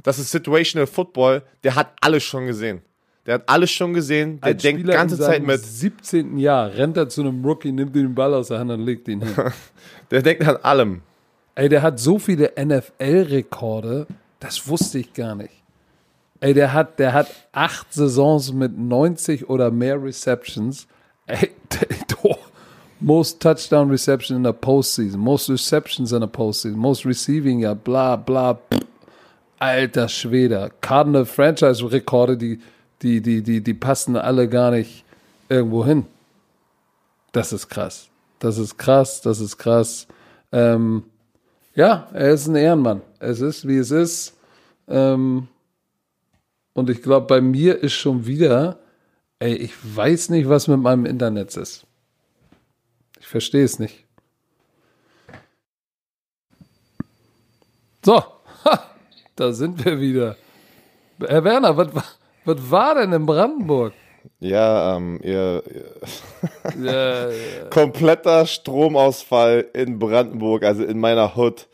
[0.03, 2.81] Das ist Situational Football, der hat alles schon gesehen.
[3.25, 5.59] Der hat alles schon gesehen, der Ein denkt die Spieler ganze Zeit mit.
[5.59, 6.39] 17.
[6.39, 9.07] Jahr rennt er zu einem Rookie, nimmt ihm den Ball aus der Hand und legt
[9.07, 9.35] ihn hin.
[10.09, 11.01] Der denkt an allem.
[11.55, 14.07] Ey, der hat so viele NFL-Rekorde,
[14.39, 15.53] das wusste ich gar nicht.
[16.41, 20.87] Ey, der hat, der hat acht Saisons mit 90 oder mehr Receptions.
[21.27, 21.87] Ey, der,
[22.99, 28.15] most Touchdown Reception in der Postseason, most Receptions in der Postseason, most Receiving, ja, bla,
[28.15, 28.55] bla.
[28.55, 28.90] Pff.
[29.61, 30.71] Alter Schwede.
[30.81, 32.59] Cardinal Franchise-Rekorde, die,
[33.03, 35.05] die, die, die, die passen alle gar nicht
[35.49, 36.07] irgendwo hin.
[37.31, 38.09] Das ist krass.
[38.39, 40.07] Das ist krass, das ist krass.
[40.51, 41.03] Ähm,
[41.75, 43.03] ja, er ist ein Ehrenmann.
[43.19, 44.35] Es ist, wie es ist.
[44.87, 45.47] Ähm,
[46.73, 48.79] und ich glaube, bei mir ist schon wieder,
[49.37, 51.85] ey, ich weiß nicht, was mit meinem Internet ist.
[53.19, 54.05] Ich verstehe es nicht.
[58.03, 58.23] So,
[58.65, 58.87] ha,
[59.35, 60.35] da sind wir wieder.
[61.27, 62.03] Herr Werner, was, wa-
[62.45, 63.93] was war denn in Brandenburg?
[64.39, 65.63] Ja, ähm, ihr,
[66.75, 67.35] ihr Ja, ja.
[67.69, 71.67] kompletter Stromausfall in Brandenburg, also in meiner Hood.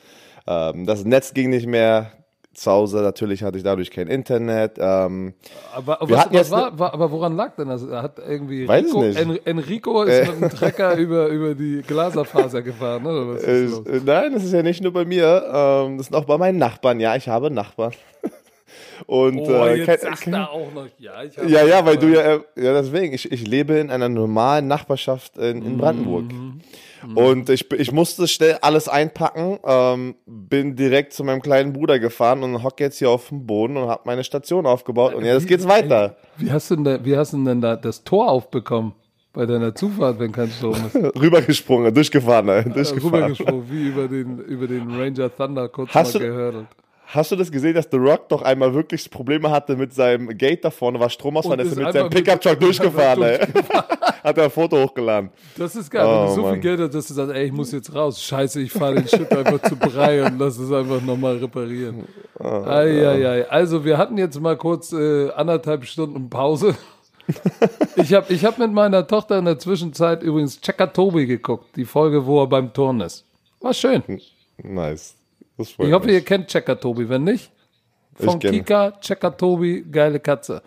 [0.48, 2.12] Ähm, das Netz ging nicht mehr.
[2.58, 4.78] Zu Hause natürlich hatte ich dadurch kein Internet.
[4.80, 5.36] Ähm,
[5.76, 7.84] Aber, Wir hatten jetzt war, war, aber woran lag denn das?
[7.84, 9.20] Hat irgendwie Weiß Rico, nicht.
[9.20, 13.36] En, Enrico ist mit dem Trecker über, über die Glaserfaser gefahren, oder?
[13.36, 15.46] Was äh, ist äh, nein, das ist ja nicht nur bei mir.
[15.54, 17.00] Ähm, das ist auch bei meinen Nachbarn.
[17.00, 17.94] Ja, ich habe Nachbarn.
[19.06, 22.08] Und Oh, äh, jetzt sagt kenn- er auch noch, ja, ich Ja, ja, weil du
[22.08, 26.26] ja, äh, ja deswegen, ich, ich lebe in einer normalen Nachbarschaft in, in Brandenburg.
[27.16, 32.42] Und ich, ich musste schnell alles einpacken, ähm, bin direkt zu meinem kleinen Bruder gefahren
[32.44, 35.14] und hocke jetzt hier auf dem Boden und habe meine Station aufgebaut.
[35.14, 36.18] Und jetzt geht's weiter.
[36.38, 38.94] Wie hast, du denn da, wie hast du denn da das Tor aufbekommen?
[39.34, 40.96] Bei deiner Zufahrt, wenn kein Strom ist.
[41.22, 43.14] Rübergesprungen, durchgefahren, äh, durchgefahren.
[43.14, 46.66] Rübergesprungen, wie über den, über den Ranger Thunder kurz Hast mal du- gehördelt.
[47.10, 50.66] Hast du das gesehen, dass The Rock doch einmal wirklich Probleme hatte mit seinem Gate
[50.66, 53.40] da vorne, war Stromausfall, ist ist mit seinem Pickup-Truck durchgefahren, ey.
[54.24, 55.30] Hat er ein Foto hochgeladen.
[55.58, 56.62] Das ist geil, wenn Oh, du so viel Mann.
[56.62, 58.22] Geld hast, dass du sagst, ey, ich muss jetzt raus.
[58.22, 62.04] Scheiße, ich fahre den Shit einfach zu Brei und lass es einfach nochmal reparieren.
[62.40, 63.50] Eieiei.
[63.50, 66.76] Also, wir hatten jetzt mal kurz äh, anderthalb Stunden Pause.
[67.96, 71.86] Ich habe ich hab mit meiner Tochter in der Zwischenzeit übrigens Checker Tobi geguckt, die
[71.86, 73.26] Folge, wo er beim Turn ist.
[73.62, 74.04] War schön.
[74.62, 75.16] Nice.
[75.58, 76.16] Ich hoffe, mich.
[76.16, 77.08] ihr kennt Checker Tobi.
[77.10, 77.52] Wenn nicht,
[78.16, 78.40] von.
[78.40, 80.62] Kika, Checker Tobi, geile Katze.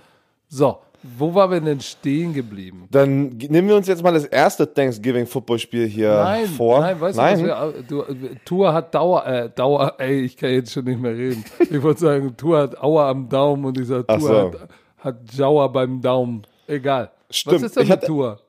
[0.48, 2.86] So, wo waren wir denn stehen geblieben?
[2.90, 6.80] Dann nehmen wir uns jetzt mal das erste Thanksgiving-Footballspiel hier Nein, vor.
[6.80, 7.38] nein, weißt nein?
[7.44, 8.04] du, was wir, du,
[8.44, 11.44] Tour hat Dauer, äh, Dauer, ey, ich kann jetzt schon nicht mehr reden.
[11.70, 14.52] Ich wollte sagen, Tour hat Aua am Daumen und dieser Tour so.
[14.52, 16.42] hat, hat Jauer beim Daumen.
[16.66, 17.10] Egal.
[17.30, 17.56] Stimmt.
[17.56, 18.40] Was ist denn Ich mit hatte- Tour?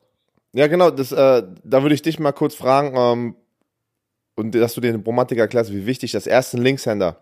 [0.54, 3.36] Ja, genau, das, äh, da würde ich dich mal kurz fragen, ähm,
[4.42, 7.18] und dass du den Bromatik erklärst, wie wichtig das erste Linkshänder.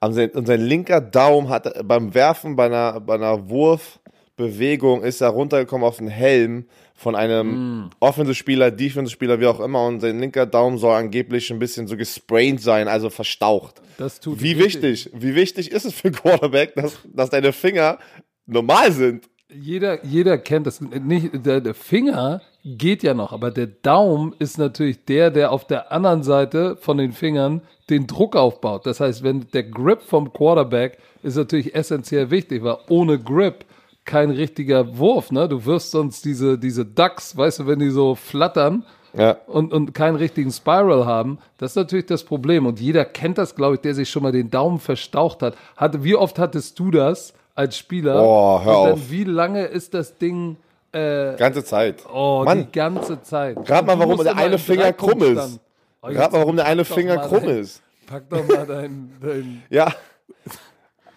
[0.00, 5.86] Und sein linker Daumen hat beim Werfen, bei einer, bei einer Wurfbewegung, ist er runtergekommen
[5.86, 10.94] auf den Helm von einem Offensive-Spieler, Defensive-Spieler, wie auch immer, und sein linker Daumen soll
[10.94, 13.80] angeblich ein bisschen so gesprained sein, also verstaucht.
[13.98, 17.98] Das tut Wie wichtig, wie wichtig ist es für Quarterback, dass, dass deine Finger
[18.46, 19.28] normal sind?
[19.48, 20.80] Jeder, jeder kennt das.
[20.80, 25.64] Nicht, der, der Finger geht ja noch, aber der Daumen ist natürlich der, der auf
[25.66, 28.86] der anderen Seite von den Fingern den Druck aufbaut.
[28.86, 33.64] Das heißt, wenn der Grip vom Quarterback ist natürlich essentiell wichtig, weil ohne Grip
[34.04, 35.30] kein richtiger Wurf.
[35.30, 35.48] Ne?
[35.48, 38.84] Du wirst sonst diese, diese Ducks, weißt du, wenn die so flattern,
[39.16, 39.36] Ja.
[39.46, 42.66] und, und keinen richtigen Spiral haben, das ist natürlich das Problem.
[42.66, 45.56] Und jeder kennt das, glaube ich, der sich schon mal den Daumen verstaucht hat.
[45.76, 48.22] Hatte, wie oft hattest du das als Spieler?
[48.22, 49.10] Oh, hör und dann, auf.
[49.10, 50.56] wie lange ist das Ding
[50.92, 52.04] äh, Ganze Zeit.
[52.12, 52.66] oh, Mann.
[52.66, 53.56] die ganze Zeit?
[53.68, 55.58] Rat mal, Du warum der eine Finger krumm ist.
[56.02, 57.82] Oh, jetzt mal, warum der eine Finger mal krumm dein- ist.
[58.06, 59.92] Pack doch mal dein, dein Ja.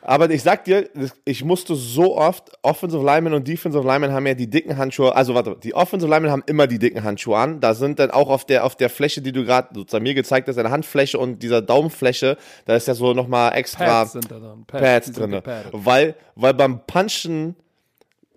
[0.02, 0.90] Aber ich sag dir,
[1.26, 5.36] ich musste so oft, Offensive Linemen und Defensive Linemen haben ja die dicken Handschuhe, also
[5.36, 7.60] warte, die Offensive Linemen haben immer die dicken Handschuhe an.
[7.60, 10.48] Da sind dann auch auf der, auf der Fläche, die du gerade sozusagen mir gezeigt
[10.48, 14.40] hast, deine Handfläche und dieser Daumenfläche, da ist ja so nochmal extra Pads sind da
[14.40, 14.64] dran.
[14.66, 15.42] Pads sind drin.
[15.72, 17.56] Weil, weil beim Punchen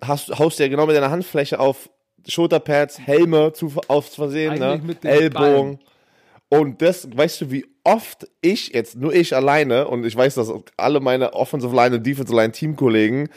[0.00, 1.88] hast, haust du ja genau mit deiner Handfläche auf
[2.26, 4.80] Schulterpads, Helme zu, aus Versehen, ne?
[4.82, 5.78] Mit Ellbogen.
[6.52, 10.52] Und das, weißt du, wie oft ich, jetzt nur ich alleine, und ich weiß, dass
[10.76, 13.30] alle meine Offensive Line und Defensive Line Teamkollegen,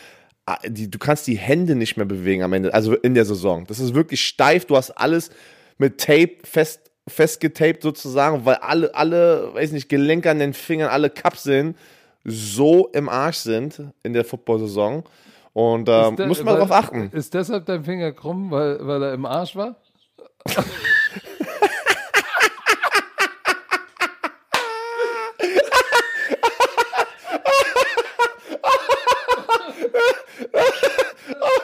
[0.46, 3.64] ah, die, du kannst die Hände nicht mehr bewegen am Ende, also in der Saison.
[3.68, 5.30] Das ist wirklich steif, du hast alles
[5.78, 11.10] mit Tape fest, festgetaped sozusagen, weil alle, alle, weiß nicht, Gelenke an den Fingern, alle
[11.10, 11.78] Kapseln
[12.26, 15.06] so im Arsch sind in der Football-Saison.
[15.54, 17.10] Und ähm, der- muss man weil- darauf achten.
[17.14, 19.78] Ist deshalb dein Finger krumm, weil, weil er im Arsch war?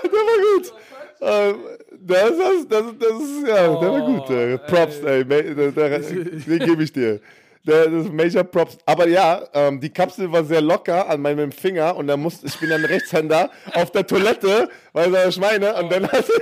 [0.04, 0.74] der war gut.
[1.22, 1.56] Ähm,
[2.04, 4.30] das, das, das, das ist, ja, der war gut.
[4.30, 5.24] Äh, Props, ey.
[5.26, 7.20] Ma- der, der, den gebe ich dir.
[7.68, 8.78] Der, das ist Major Props.
[8.86, 12.60] Aber ja, ähm, die Kapsel war sehr locker an meinem Finger und dann musste, ich
[12.60, 16.26] bin dann Rechtshänder auf der Toilette, weil ich meine, und dann hat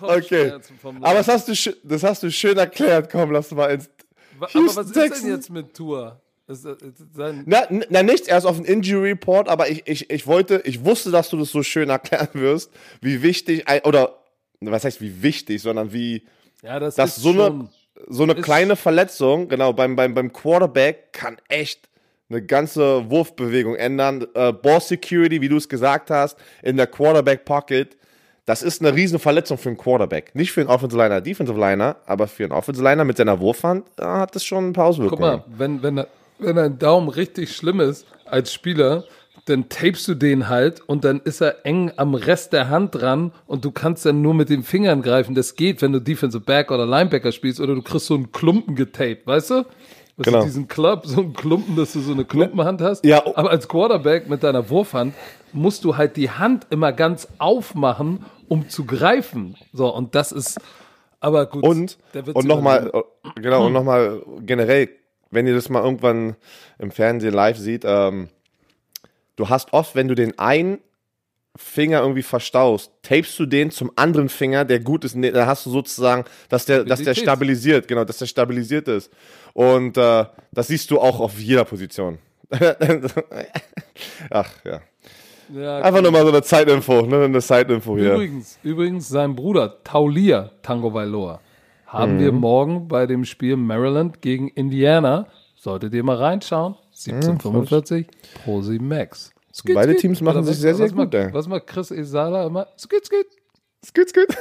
[0.00, 0.20] Okay.
[0.50, 3.10] Kopfschmerzen vom Aber das hast, du, das hast du schön erklärt.
[3.10, 3.90] Komm, lass mal ins.
[4.38, 5.22] Aber Houston was ist Texans.
[5.22, 6.20] denn jetzt mit Tour?
[6.48, 10.26] Ist, ist sein, Na, na nichts, erst auf den Injury Report, aber ich, ich, ich
[10.26, 14.18] wollte, ich wusste, dass du das so schön erklären wirst, wie wichtig, oder
[14.70, 16.26] was heißt wie wichtig, sondern wie,
[16.62, 17.68] ja, das, dass ist so eine,
[18.08, 21.88] so eine kleine Verletzung, genau, beim, beim, beim Quarterback kann echt
[22.28, 24.26] eine ganze Wurfbewegung ändern.
[24.34, 27.96] Äh, Ball Security, wie du es gesagt hast, in der Quarterback Pocket,
[28.46, 30.34] das ist eine riesen Verletzung für einen Quarterback.
[30.34, 33.86] Nicht für einen Offensive Liner, Defensive Liner, aber für einen Offensive Liner mit seiner Wurfhand
[33.98, 35.20] äh, hat das schon ein paar Guck Auswirkungen.
[35.20, 36.04] mal, wenn, wenn,
[36.38, 39.04] wenn ein Daumen richtig schlimm ist als Spieler,
[39.46, 43.32] dann tapest du den halt und dann ist er eng am Rest der Hand dran
[43.46, 45.34] und du kannst dann nur mit den Fingern greifen.
[45.34, 48.76] Das geht, wenn du Defensive Back oder Linebacker spielst oder du kriegst so einen Klumpen
[48.76, 49.54] getaped, weißt du?
[50.16, 50.40] Was Genau.
[50.40, 53.04] du diesen Club, so einen Klumpen, dass du so eine Klumpenhand hast.
[53.04, 53.24] Ja.
[53.34, 55.14] Aber als Quarterback mit deiner Wurfhand
[55.52, 59.56] musst du halt die Hand immer ganz aufmachen, um zu greifen.
[59.72, 60.60] So, und das ist,
[61.18, 61.64] aber gut.
[61.64, 61.98] Und,
[62.34, 62.92] und nochmal,
[63.36, 64.90] genau, und nochmal generell,
[65.30, 66.36] wenn ihr das mal irgendwann
[66.78, 68.28] im Fernsehen live seht, ähm,
[69.36, 70.78] du hast oft, wenn du den einen
[71.56, 75.66] Finger irgendwie verstaust, tapest du den zum anderen Finger, der gut ist, ne, da hast
[75.66, 79.12] du sozusagen, dass der, dass der stabilisiert, genau, dass der stabilisiert ist.
[79.52, 82.18] Und äh, das siehst du auch auf jeder Position.
[84.30, 84.80] Ach ja.
[85.54, 87.24] Ja, Einfach nur mal so eine Zeitinfo, ne?
[87.24, 88.14] Eine Zeitinfo hier.
[88.14, 91.40] Übrigens, übrigens, sein Bruder Taulia Tango Vailoa
[91.86, 92.20] haben Mhm.
[92.20, 95.26] wir morgen bei dem Spiel Maryland gegen Indiana.
[95.56, 96.76] Solltet ihr mal reinschauen.
[97.06, 98.06] 1745
[98.44, 99.32] Pro 7 Max.
[99.54, 100.00] Skit, Beide skit.
[100.00, 102.66] Teams machen Oder sich was- sehr, sehr was gut, Macht, was macht Chris Isala immer?
[102.78, 103.26] Skit, skit.
[103.84, 104.36] Skit, skit.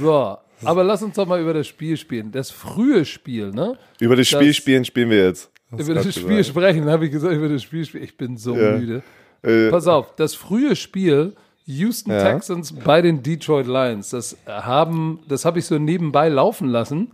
[0.00, 2.30] So, aber lass uns doch mal über das Spiel spielen.
[2.32, 3.78] Das frühe Spiel, ne?
[4.00, 5.50] Über das Spiel Das- spielen spielen wir jetzt.
[5.72, 6.46] Hast über das Spiel gesagt.
[6.46, 8.04] sprechen, habe ich gesagt, über das Spiel sprechen.
[8.04, 8.76] Ich bin so Ja.
[8.76, 9.02] müde.
[9.42, 12.32] Äh, Pass auf, das frühe Spiel Houston Ja.
[12.32, 17.12] Texans bei den Detroit Lions, das haben, das habe ich so nebenbei laufen lassen.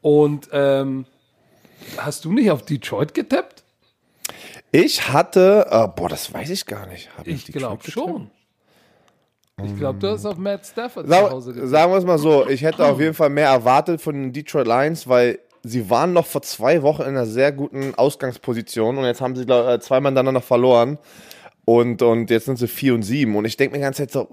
[0.00, 1.04] Und ähm,
[1.98, 3.61] hast du nicht auf Detroit getappt?
[4.72, 7.10] Ich hatte, äh, boah, das weiß ich gar nicht.
[7.16, 8.30] Hab Ich glaube schon.
[9.62, 11.70] Ich glaube, du hast auf Matt Stafford zu Sag, Hause getappt.
[11.70, 14.66] sagen wir es mal so, ich hätte auf jeden Fall mehr erwartet von den Detroit
[14.66, 19.20] Lions, weil sie waren noch vor zwei Wochen in einer sehr guten Ausgangsposition und jetzt
[19.20, 20.98] haben sie glaub, äh, zweimal hintereinander verloren
[21.66, 24.10] und, und jetzt sind sie 4 und 7 und ich denke mir die ganze Zeit
[24.10, 24.28] so,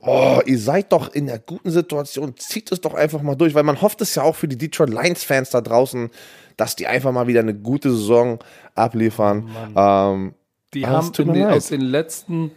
[0.00, 3.62] oh, ihr seid doch in einer guten Situation, zieht es doch einfach mal durch, weil
[3.64, 6.10] man hofft es ja auch für die Detroit Lions Fans da draußen,
[6.56, 8.38] dass die einfach mal wieder eine gute Saison
[8.74, 9.48] abliefern.
[9.76, 10.34] ähm,
[10.74, 12.52] Die haben in den, aus den letzten,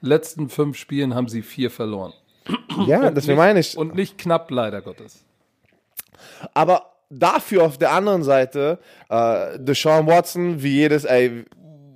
[0.00, 2.12] letzten fünf Spielen haben sie vier verloren.
[2.86, 3.76] ja, deswegen meine ich.
[3.76, 5.24] Und nicht knapp, leider Gottes.
[6.54, 11.44] Aber dafür auf der anderen Seite, äh, Deshaun Watson, wie jedes, ey,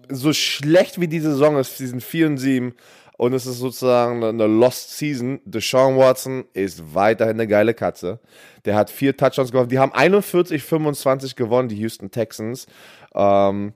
[0.08, 2.74] so schlecht wie die Saison ist, die sind 4 und 7
[3.16, 5.40] und es ist sozusagen eine, Lost Season.
[5.44, 8.18] Deshaun Watson ist weiterhin eine geile Katze.
[8.64, 9.68] Der hat vier Touchdowns gewonnen.
[9.68, 12.66] Die haben 41-25 gewonnen, die Houston Texans.
[13.14, 13.72] Ähm,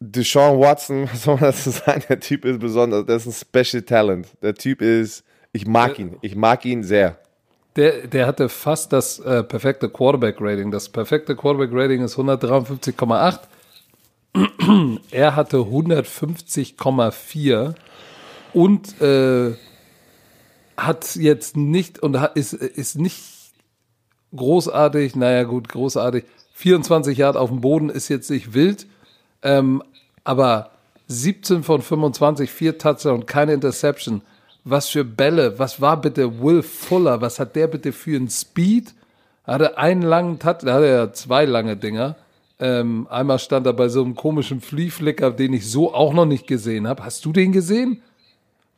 [0.00, 2.02] Deshaun Watson, was soll man dazu sagen?
[2.08, 4.26] Der Typ ist besonders, der ist ein Special Talent.
[4.42, 7.18] Der Typ ist, ich mag ihn, ich mag ihn sehr.
[7.76, 10.72] Der, der hatte fast das äh, perfekte Quarterback-Rating.
[10.72, 13.38] Das perfekte Quarterback-Rating ist 153,8.
[15.10, 17.74] er hatte 150,4
[18.56, 19.54] und äh,
[20.78, 23.22] hat jetzt nicht und hat, ist, ist nicht
[24.34, 26.24] großartig, naja gut, großartig.
[26.54, 28.86] 24 Yard auf dem Boden ist jetzt nicht wild,
[29.42, 29.82] ähm,
[30.24, 30.70] aber
[31.08, 34.22] 17 von 25, vier Touchdown, keine Interception.
[34.64, 38.94] Was für Bälle, was war bitte Will Fuller, was hat der bitte für einen Speed?
[39.44, 42.16] Er hatte einen langen Touchdown, hatte ja zwei lange Dinger.
[42.58, 46.46] Ähm, einmal stand er bei so einem komischen Fliehflicker, den ich so auch noch nicht
[46.46, 47.04] gesehen habe.
[47.04, 48.00] Hast du den gesehen?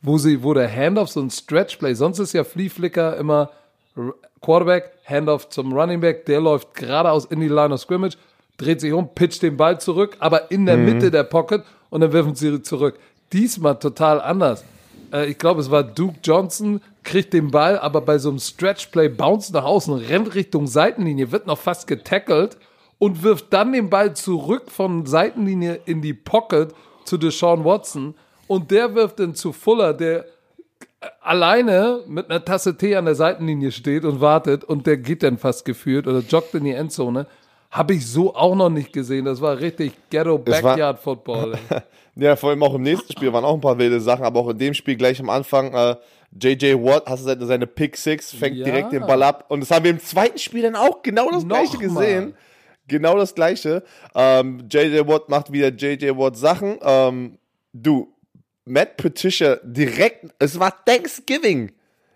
[0.01, 3.51] Wo sie, wo der Handoff so ein Stretchplay, sonst ist ja Fliehflicker immer
[3.97, 8.17] R- Quarterback, Handoff zum Running Back, der läuft geradeaus in die Line of Scrimmage,
[8.57, 12.13] dreht sich um, pitcht den Ball zurück, aber in der Mitte der Pocket und dann
[12.13, 12.97] werfen sie zurück.
[13.33, 14.63] Diesmal total anders.
[15.11, 19.09] Äh, ich glaube, es war Duke Johnson, kriegt den Ball, aber bei so einem Stretchplay
[19.09, 22.57] bounce nach außen, rennt Richtung Seitenlinie, wird noch fast getackelt
[22.99, 28.15] und wirft dann den Ball zurück von Seitenlinie in die Pocket zu Deshaun Watson
[28.49, 30.25] und der wirft dann zu Fuller, der
[31.21, 35.37] alleine mit einer Tasse Tee an der Seitenlinie steht und wartet und der geht dann
[35.37, 37.25] fast geführt oder joggt in die Endzone.
[37.71, 39.25] Habe ich so auch noch nicht gesehen.
[39.25, 41.57] Das war richtig Ghetto Backyard Football.
[42.15, 44.49] Ja, vor allem auch im nächsten Spiel waren auch ein paar wilde Sachen, aber auch
[44.49, 45.95] in dem Spiel gleich am Anfang, äh,
[46.37, 48.65] JJ Watt, hast du seine, Pick Six, fängt Ja.
[48.65, 49.45] direkt den Ball ab.
[49.47, 52.03] Und das haben wir im zweiten Spiel dann auch genau das gleiche Nochmal.
[52.03, 52.33] gesehen.
[52.89, 53.83] Genau das gleiche.
[54.15, 56.77] Ähm, JJ Watt macht wieder JJ Watt Sachen.
[56.81, 57.37] Ähm,
[57.71, 58.11] du,
[58.69, 61.71] Matt Patricia direkt, es war Thanksgiving.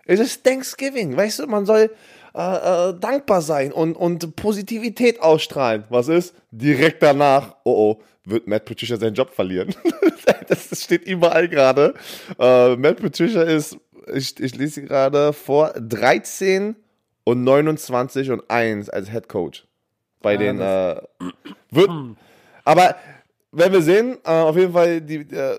[0.06, 1.90] Es ist Thanksgiving, weißt du, man soll
[2.34, 5.84] äh, äh, dankbar sein und, und Positivität ausstrahlen.
[5.88, 6.34] Was ist?
[6.50, 9.74] Direkt danach, oh oh, wird Matt Patricia seinen Job verlieren.
[10.48, 11.94] das steht überall gerade.
[12.38, 13.76] Äh, Matt Patricia ist,
[14.12, 16.76] ich, ich lese sie gerade vor, 13
[17.24, 19.66] und 29 und 1 als Head Coach.
[20.20, 21.00] Bei den, äh,
[21.70, 21.90] wird,
[22.64, 22.96] aber
[23.52, 25.58] wenn wir sehen, äh, auf jeden Fall die äh,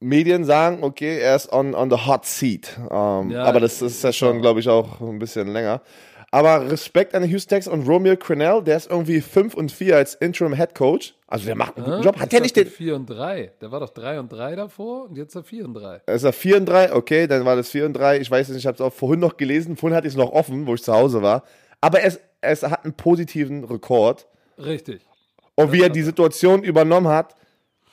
[0.00, 2.78] Medien sagen, okay, er ist on, on the hot seat.
[2.90, 5.82] Ähm, Ja, aber das ist ja schon, glaube ich, auch ein bisschen länger.
[6.32, 9.96] Aber Respekt an den Houston Texans und Romeo Crennel, der ist irgendwie 5 und 4
[9.96, 11.14] als Interim Head Coach.
[11.26, 12.18] Also der macht einen guten Job.
[12.20, 12.68] Hat der nicht den.
[12.68, 13.52] 4 und 3.
[13.60, 16.02] Der war doch 3 und 3 davor und jetzt er 4 und 3.
[16.06, 16.94] Ist er 4 und 3?
[16.94, 18.20] Okay, dann war das 4 und 3.
[18.20, 19.76] Ich weiß nicht, ich habe es auch vorhin noch gelesen.
[19.76, 21.42] Vorhin hatte ich es noch offen, wo ich zu Hause war.
[21.80, 24.26] Aber es, es hat einen positiven Rekord.
[24.56, 25.00] Richtig.
[25.56, 27.34] Und wie er die Situation übernommen hat,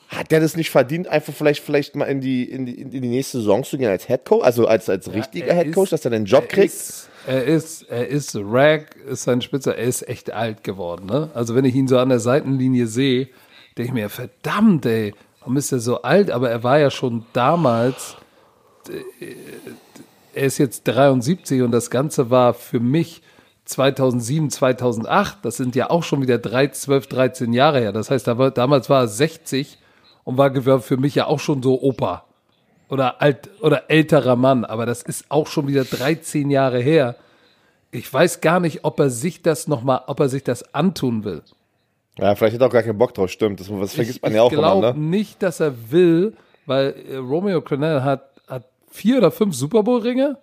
[0.08, 3.00] hat der das nicht verdient, einfach vielleicht, vielleicht mal in die, in die, in die
[3.00, 6.24] nächste Saison zu gehen als Headcoach, also als, als richtiger er Headcoach, dass er den
[6.24, 6.74] Job er kriegt?
[6.74, 11.06] Ist, er ist, er ist, Rag ist sein Spitzer, er ist echt alt geworden.
[11.06, 11.30] Ne?
[11.34, 13.28] Also wenn ich ihn so an der Seitenlinie sehe,
[13.76, 16.30] denke ich mir, verdammt, ey, warum ist er so alt?
[16.30, 18.16] Aber er war ja schon damals,
[18.88, 19.34] äh,
[20.32, 23.20] er ist jetzt 73 und das Ganze war für mich
[23.66, 27.92] 2007, 2008, das sind ja auch schon wieder drei, 12, 13 Jahre her.
[27.92, 29.76] Das heißt, damals war er 60
[30.28, 32.26] und war für mich ja auch schon so Opa
[32.90, 37.16] oder alt oder älterer Mann, aber das ist auch schon wieder 13 Jahre her.
[37.92, 41.24] Ich weiß gar nicht, ob er sich das noch mal, ob er sich das antun
[41.24, 41.40] will.
[42.18, 43.58] Ja, vielleicht hat er auch gar keinen Bock drauf, stimmt.
[43.58, 45.06] Das, das vergisst man ja auch ich immer, glaube ne?
[45.06, 46.34] nicht, dass er will,
[46.66, 50.36] weil äh, Romeo Crennel hat, hat vier oder fünf Super Bowl Ringe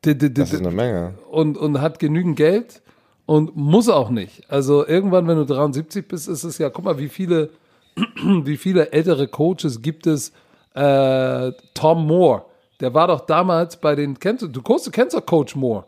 [0.00, 1.12] Das ist eine Menge.
[1.30, 2.80] und, und hat genügend Geld
[3.26, 4.50] und muss auch nicht.
[4.50, 7.50] Also irgendwann, wenn du 73 bist, ist es ja, guck mal, wie viele,
[8.44, 10.32] wie viele ältere Coaches gibt es.
[10.74, 12.44] Äh, Tom Moore,
[12.80, 15.84] der war doch damals bei den, kennst du, du kennst, du kennst doch Coach Moore.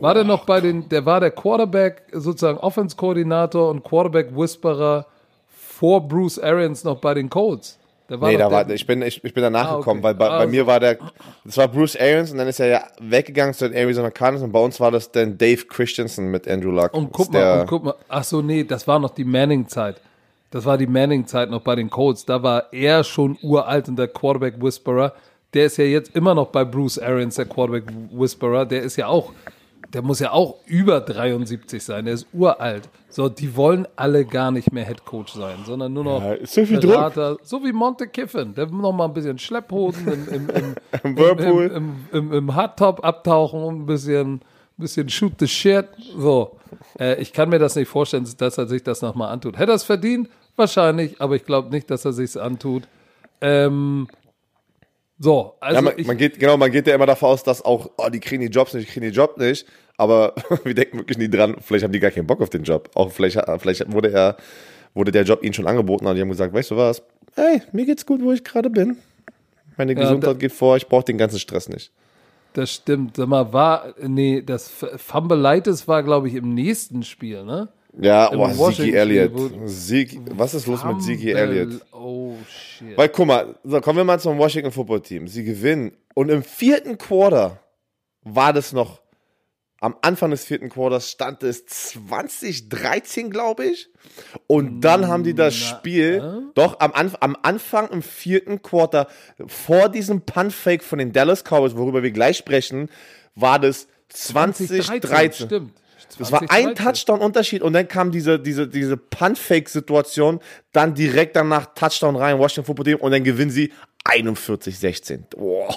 [0.00, 5.06] War der noch bei den, der war der Quarterback, sozusagen Offense-Koordinator und Quarterback-Whisperer
[5.48, 7.78] vor Bruce Arians noch bei den Colts.
[8.08, 9.78] Der war Nee, da war, ich, bin, ich, ich bin danach Ah, okay.
[9.80, 10.50] gekommen, weil bei, bei Also.
[10.50, 10.98] mir war der,
[11.44, 14.52] das war Bruce Arians und dann ist er ja weggegangen zu den Arizona Cardinals und
[14.52, 16.94] bei uns war das dann Dave Christensen mit Andrew Luck.
[16.94, 20.00] Und guck mal, und guck mal, ach so, nee, das war noch die Manning-Zeit.
[20.50, 22.24] Das war die Manning-Zeit noch bei den Colts.
[22.24, 25.12] Da war er schon uralt und der Quarterback-Whisperer.
[25.54, 28.64] Der ist ja jetzt immer noch bei Bruce Arians, der Quarterback-Whisperer.
[28.66, 29.32] Der ist ja auch,
[29.92, 32.06] der muss ja auch über 73 sein.
[32.06, 32.88] Der ist uralt.
[33.10, 36.64] So, die wollen alle gar nicht mehr Head Coach sein, sondern nur noch Ja, so
[36.64, 36.92] viel Druck.
[36.92, 37.36] Berater.
[37.42, 38.54] So wie Monte Kiffin.
[38.54, 40.74] Der will noch mal ein bisschen Schlepphosen im, im, im,
[41.04, 41.64] Im Whirlpool.
[41.66, 41.74] im,
[42.12, 44.40] im, im, im Hardtop abtauchen und ein bisschen,
[44.78, 45.86] bisschen shoot the shit.
[46.18, 46.58] So.
[46.98, 49.58] Äh, ich kann mir das nicht vorstellen, dass er sich das nochmal antut.
[49.58, 50.28] Hätte er es verdient?
[50.58, 52.88] Wahrscheinlich, aber ich glaube nicht, dass er sich antut.
[53.40, 54.08] Ähm,
[55.20, 57.64] so, also ja, man, ich, man geht, genau, man geht ja immer davon aus, dass
[57.64, 59.66] auch, oh, die kriegen die Jobs nicht, die kriegen die Job nicht.
[59.96, 60.34] Aber
[60.64, 62.90] wir denken wirklich nie dran, vielleicht haben die gar keinen Bock auf den Job.
[62.94, 64.36] Auch vielleicht, hat- vielleicht wurde er,
[64.94, 67.02] wurde der Job ihnen schon angeboten und die haben gesagt, weißt du was?
[67.34, 68.96] Hey, mir geht's gut, wo ich gerade bin.
[69.76, 71.90] Meine Ja, Gesundheit da- geht vor, ich brauche den ganzen Stress nicht.
[72.52, 73.16] das stimmt.
[73.16, 77.68] Sag mal, war, nee, das Fumbleitis war, glaube ich, im nächsten Spiel, ne?
[78.00, 79.32] Ja, oh, Ziggy Elliott.
[79.66, 81.80] Ziggy, was ist los mit Ziggy Elliott?
[81.92, 82.96] Oh, shit.
[82.96, 85.26] Weil, guck mal, so, kommen wir mal zum Washington Football Team.
[85.26, 85.92] Sie gewinnen.
[86.14, 87.60] Und im vierten Quarter
[88.22, 89.00] war das noch,
[89.80, 93.88] am Anfang des vierten Quarters stand es 2013, glaube ich.
[94.48, 99.06] Und dann haben die das Spiel, doch am, Anf am Anfang im vierten Quarter,
[99.46, 102.88] vor diesem Punt-Fake von den Dallas Cowboys, worüber wir gleich sprechen,
[103.36, 105.46] war das 2013.
[105.46, 105.72] Stimmt.
[106.18, 106.84] Das war ein 2013.
[106.84, 110.40] Touchdown-Unterschied und dann kam diese, diese, diese Punt-Fake-Situation,
[110.72, 113.72] dann direkt danach Touchdown rein, Washington Football Team und dann gewinnen sie
[114.04, 115.36] 41-16.
[115.36, 115.74] Boah.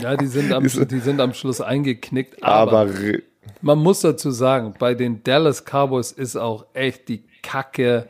[0.00, 2.42] Ja, die sind, am, die sind am Schluss eingeknickt.
[2.42, 2.92] Aber, Aber,
[3.60, 8.06] man muss dazu sagen, bei den Dallas Cowboys ist auch echt die Kacke.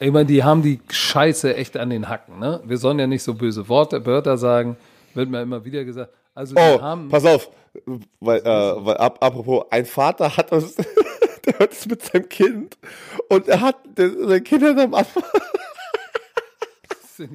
[0.00, 2.38] Ich meine, die haben die Scheiße echt an den Hacken.
[2.38, 2.60] Ne?
[2.64, 4.76] Wir sollen ja nicht so böse Worte, Wörter sagen.
[5.14, 6.12] Wird mir immer wieder gesagt.
[6.34, 7.08] Also, oh, haben.
[7.08, 7.50] pass auf,
[8.20, 10.74] weil, äh, weil ab, apropos, ein Vater hat uns,
[11.46, 12.76] der hört es mit seinem Kind
[13.28, 15.22] und er hat, der, sein Kind hat am Anfang,
[17.18, 17.30] denn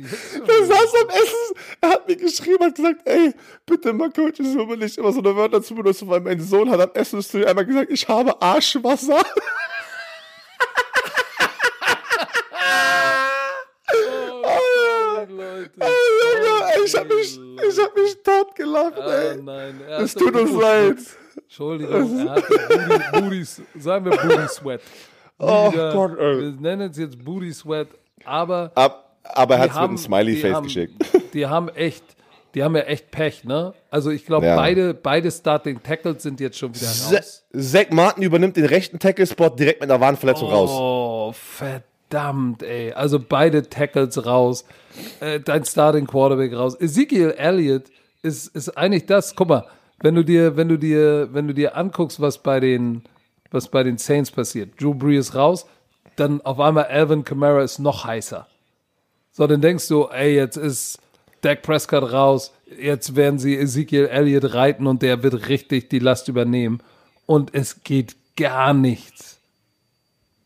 [0.48, 3.34] der saß am Essen, er hat mir geschrieben, hat gesagt, ey,
[3.66, 6.70] bitte mal Coach, ich will nicht immer so eine Wörter zu benutzen, weil mein Sohn
[6.70, 9.24] hat am Essen zu einmal gesagt, ich habe Arschwasser.
[14.42, 15.72] Oh, Leute.
[15.80, 18.24] Junge, ey, ich hab mich, ich hab mich
[18.56, 19.42] tot Ah, ey.
[19.42, 20.98] nein, er Es tut uns leid.
[21.44, 23.44] Entschuldigung, er hatte Booty,
[23.80, 24.82] sagen wir Booty Sweat.
[25.38, 26.38] Oh wieder- Gott, ey.
[26.40, 27.88] Wir nennen es jetzt Booty Sweat,
[28.26, 30.94] aber Ab, aber er hat es mit einem Smiley-Face geschickt.
[31.34, 32.04] Die haben echt,
[32.56, 33.74] die haben ja echt Pech, ne?
[33.92, 34.56] Also ich glaube, Ja.
[34.56, 37.46] beide, beide Starting Tackles sind jetzt schon wieder raus.
[37.56, 40.70] Zach Martin übernimmt den rechten Tackle-Spot direkt mit einer Warnverletzung raus.
[40.74, 42.92] Oh, verdammt, ey.
[42.94, 44.66] Also beide Tackles raus,
[45.20, 46.76] äh, dein Starting Quarterback raus.
[46.82, 47.84] Ezekiel Elliott
[48.22, 49.66] ist, ist eigentlich das, guck mal,
[50.02, 53.04] wenn du dir, wenn du dir, wenn du dir anguckst, was bei den,
[53.52, 54.80] was bei den Saints passiert.
[54.82, 55.66] Drew Brees raus,
[56.16, 58.48] dann auf einmal Alvin Kamara ist noch heißer.
[59.32, 61.00] So, dann denkst du, ey, jetzt ist
[61.42, 66.28] Dak Prescott raus, jetzt werden sie Ezekiel Elliott reiten und der wird richtig die Last
[66.28, 66.82] übernehmen.
[67.26, 69.40] Und es geht gar nichts.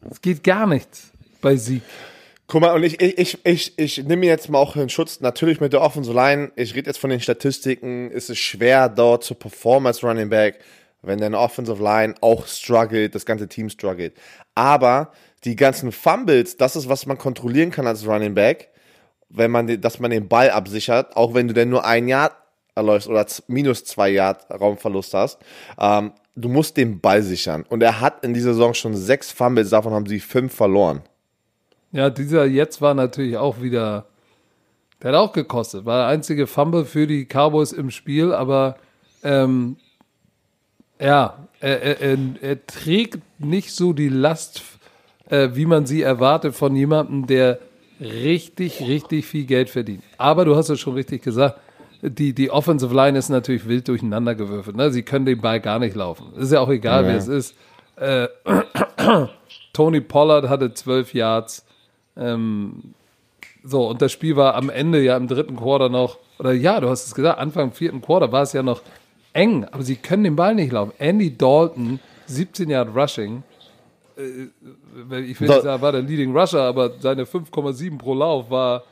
[0.09, 1.11] Es geht gar nichts
[1.41, 1.84] bei Sieg.
[2.53, 5.59] Guck mal, und ich, ich, ich, ich, ich nehme jetzt mal auch in Schutz, natürlich
[5.59, 6.51] mit der Offensive Line.
[6.55, 8.11] Ich rede jetzt von den Statistiken.
[8.13, 10.59] Es ist schwer, dort zu performen als Running Back.
[11.01, 14.13] wenn deine Offensive Line auch struggelt, das ganze Team struggelt.
[14.53, 15.13] Aber
[15.45, 18.69] die ganzen Fumbles, das ist, was man kontrollieren kann als Running Back,
[19.29, 22.33] wenn man, dass man den Ball absichert, auch wenn du denn nur ein Yard
[22.75, 25.39] erläufst oder minus zwei Yard Raumverlust hast.
[25.79, 27.65] Ähm, du musst den Ball sichern.
[27.67, 31.01] Und er hat in dieser Saison schon sechs Fumbles, davon haben sie fünf verloren.
[31.93, 34.07] Ja, dieser jetzt war natürlich auch wieder,
[35.01, 35.85] der hat auch gekostet.
[35.85, 38.77] War der einzige Fumble für die Cowboys im Spiel, aber
[39.23, 39.77] ähm,
[40.99, 44.63] ja, er, er, er, er, trägt nicht so die Last,
[45.29, 47.59] äh, wie man sie erwartet von jemandem, der
[48.01, 50.03] richtig, richtig viel Geld verdient.
[50.17, 51.59] Aber du hast es schon richtig gesagt,
[52.01, 54.75] die, die Offensive Line ist natürlich wild durcheinander gewürfelt.
[54.75, 54.91] Ne?
[54.91, 56.33] Sie können den Ball gar nicht laufen.
[56.35, 57.09] Ist ja auch egal, ja.
[57.09, 57.55] wer es ist.
[57.95, 58.27] Äh,
[59.73, 61.65] Tony Pollard hatte zwölf Yards.
[62.18, 62.93] Ähm,
[63.64, 66.89] so, und das Spiel war am Ende ja im dritten Quarter noch, oder ja, du
[66.89, 68.82] hast es gesagt, Anfang vierten Quarter war es ja noch
[69.34, 70.93] eng, aber sie können den Ball nicht laufen.
[70.99, 73.43] Andy Dalton, 17 Yard Rushing.
[74.18, 78.84] Äh, ich will nicht sagen, war der Leading Rusher, aber seine 5,7 pro Lauf war,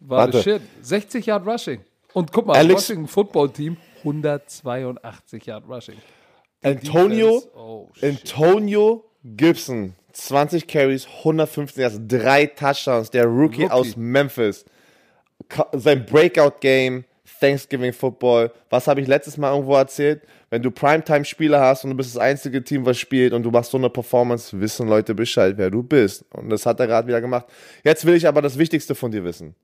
[0.00, 0.62] war the shit.
[0.82, 1.80] 60 Yard Rushing.
[2.12, 5.96] Und guck mal, Alex, Washington Football Team 182 Yard Rushing.
[6.62, 13.70] Die Antonio, oh, Antonio Gibson, 20 Carries, 115 Yards, drei Touchdowns, der Rookie, Rookie.
[13.70, 14.64] aus Memphis.
[15.72, 17.04] Sein Breakout Game,
[17.40, 18.52] Thanksgiving Football.
[18.70, 20.22] Was habe ich letztes Mal irgendwo erzählt?
[20.50, 23.72] Wenn du Primetime-Spieler hast und du bist das einzige Team, was spielt und du machst
[23.72, 26.24] so eine Performance, wissen Leute Bescheid, wer du bist.
[26.32, 27.46] Und das hat er gerade wieder gemacht.
[27.82, 29.54] Jetzt will ich aber das Wichtigste von dir wissen.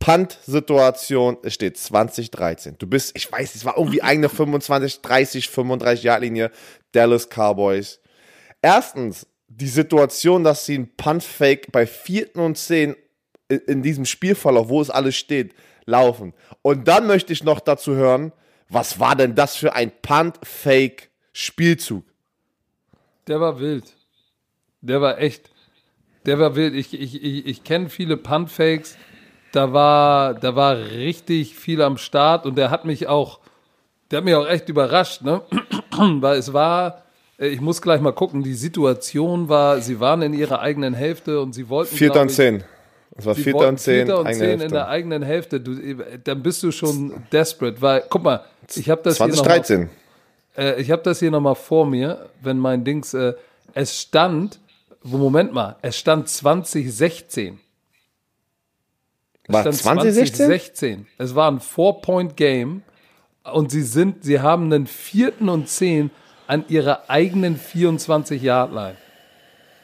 [0.00, 2.76] Punt-Situation, es steht 2013.
[2.78, 6.50] Du bist, ich weiß, es war irgendwie eigene 25, 30, 35 Yard Linie
[6.92, 7.99] Dallas Cowboys.
[8.62, 12.94] Erstens, die Situation, dass sie ein Punt-Fake bei vierten und zehn
[13.48, 15.54] in diesem Spielverlauf, wo es alles steht,
[15.86, 16.34] laufen.
[16.62, 18.32] Und dann möchte ich noch dazu hören,
[18.68, 22.04] was war denn das für ein Punt-Fake-Spielzug?
[23.26, 23.84] Der war wild.
[24.80, 25.50] Der war echt,
[26.26, 26.74] der war wild.
[26.74, 28.96] Ich, ich, ich, ich kenne viele Punt-Fakes
[29.52, 33.40] da war, da war richtig viel am Start und der hat mich auch,
[34.10, 35.42] der hat mich auch echt überrascht, ne?
[35.96, 37.02] Weil es war,
[37.40, 41.54] ich muss gleich mal gucken, die Situation war, sie waren in ihrer eigenen Hälfte und
[41.54, 41.96] sie wollten.
[41.96, 42.62] Vierter und zehn.
[43.16, 44.06] Es war Vierter und zehn.
[44.06, 45.60] Vierter und zehn in der eigenen Hälfte.
[45.60, 45.74] Du,
[46.22, 49.76] dann bist du schon desperate, weil, guck mal, ich habe das 2013.
[49.76, 49.92] hier noch
[50.56, 53.32] mal, äh, ich habe das hier nochmal vor mir, wenn mein Dings, äh,
[53.72, 54.60] es stand,
[55.02, 57.58] Moment mal, es stand 2016.
[59.48, 60.36] War 2016?
[60.36, 61.06] 2016.
[61.16, 62.82] Es war ein Four-Point-Game
[63.52, 66.10] und sie sind, sie haben einen vierten und zehn
[66.50, 68.96] an ihrer eigenen 24-Yard-Line.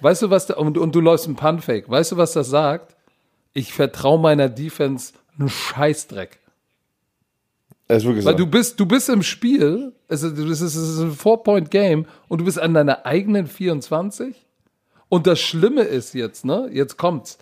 [0.00, 1.88] Weißt du, was da, und, und du läufst ein Punt-Fake.
[1.88, 2.96] Weißt du, was das sagt?
[3.52, 6.38] Ich vertraue meiner Defense einen Scheißdreck.
[7.88, 8.38] Das ist wirklich Weil so.
[8.38, 12.58] du bist, du bist im Spiel, es ist, es ist ein Four-Point-Game und du bist
[12.58, 14.34] an deiner eigenen 24.
[15.08, 17.38] Und das Schlimme ist jetzt, ne, jetzt kommt's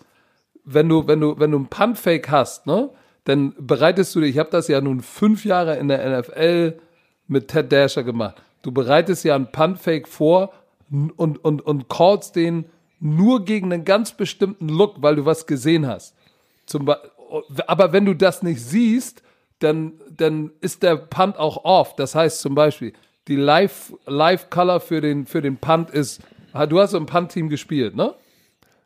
[0.65, 2.89] wenn du, wenn du, wenn du ein Pumpfake hast, ne,
[3.23, 6.79] dann bereitest du dich, ich habe das ja nun fünf Jahre in der NFL
[7.27, 8.41] mit Ted Dasher gemacht.
[8.65, 10.51] Du bereitest ja einen Pumpfake vor
[10.89, 12.65] und, und, und callst den
[12.99, 16.15] nur gegen einen ganz bestimmten Look, weil du was gesehen hast.
[16.65, 16.91] Zum
[17.67, 19.21] aber wenn du das nicht siehst,
[19.59, 21.95] dann, dann ist der Punt auch off.
[21.95, 22.93] Das heißt zum Beispiel,
[23.27, 26.23] die Live, Live Color für den, für den Punt ist,
[26.67, 28.15] du hast im Punt-Team gespielt, ne?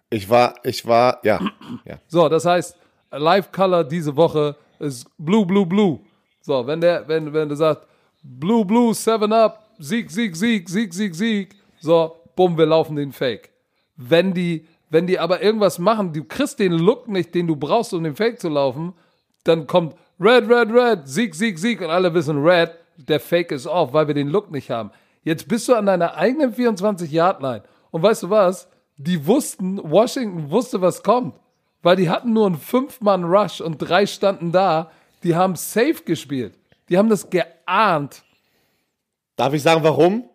[0.10, 1.40] Ich war, ich war, ja.
[1.86, 2.00] ja.
[2.10, 2.76] So, das heißt,
[3.12, 6.02] Live Color diese Woche ist Blue, Blue, Blue.
[6.42, 7.88] So, wenn der, wenn, wenn du sagst,
[8.22, 13.12] Blue, Blue, Seven Up, Sieg, Sieg, Sieg, Sieg, Sieg, Sieg, so, bumm, wir laufen den
[13.12, 13.50] Fake.
[13.96, 17.94] Wenn die, wenn die aber irgendwas machen, du kriegst den Look nicht, den du brauchst,
[17.94, 18.94] um den Fake zu laufen,
[19.44, 23.66] dann kommt Red, Red, Red, Sieg, Sieg, Sieg und alle wissen Red, der Fake ist
[23.66, 24.92] off, weil wir den Look nicht haben.
[25.24, 28.68] Jetzt bist du an deiner eigenen 24-Yard-Line und weißt du was?
[29.00, 31.34] die wussten, Washington wusste, was kommt.
[31.82, 34.92] Weil die hatten nur einen Fünf-Mann-Rush und drei standen da.
[35.24, 36.54] Die haben safe gespielt.
[36.90, 38.24] Die haben das geahnt.
[39.40, 40.30] Darf ich sagen, warum?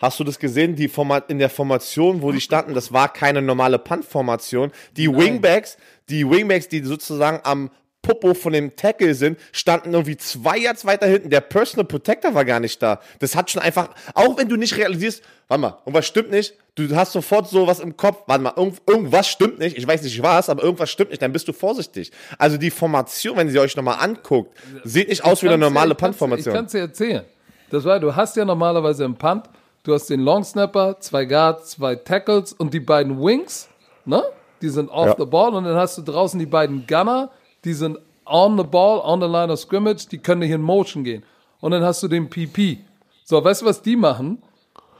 [0.00, 0.74] Hast du das gesehen?
[0.74, 4.72] Die Format, in der Formation, wo die standen, das war keine normale Punt-Formation.
[4.96, 5.20] Die Nein.
[5.20, 5.76] Wingbacks,
[6.08, 7.70] die Wingbacks, die sozusagen am
[8.02, 11.30] Popo von dem Tackle sind, standen irgendwie zwei Yards weiter hinten.
[11.30, 13.00] Der Personal Protector war gar nicht da.
[13.20, 16.96] Das hat schon einfach, auch wenn du nicht realisierst, warte mal, irgendwas stimmt nicht, du
[16.96, 20.48] hast sofort sowas im Kopf, warte mal, irgend, irgendwas stimmt nicht, ich weiß nicht was,
[20.48, 22.10] aber irgendwas stimmt nicht, dann bist du vorsichtig.
[22.38, 24.52] Also die Formation, wenn sie euch nochmal anguckt,
[24.82, 26.52] sieht nicht aus wie eine normale Punt-Formation.
[26.52, 27.24] Ich kann es dir erzählen.
[27.70, 29.44] Das war, du hast ja normalerweise im Punt,
[29.82, 33.68] du hast den Long Snapper, zwei Guards, zwei Tackles und die beiden Wings,
[34.04, 34.22] ne?
[34.62, 35.16] Die sind off ja.
[35.18, 37.30] the ball und dann hast du draußen die beiden Gunner,
[37.64, 41.04] die sind on the ball, on the line of scrimmage, die können nicht in Motion
[41.04, 41.22] gehen.
[41.60, 42.78] Und dann hast du den PP.
[43.24, 44.42] So, weißt du, was die machen?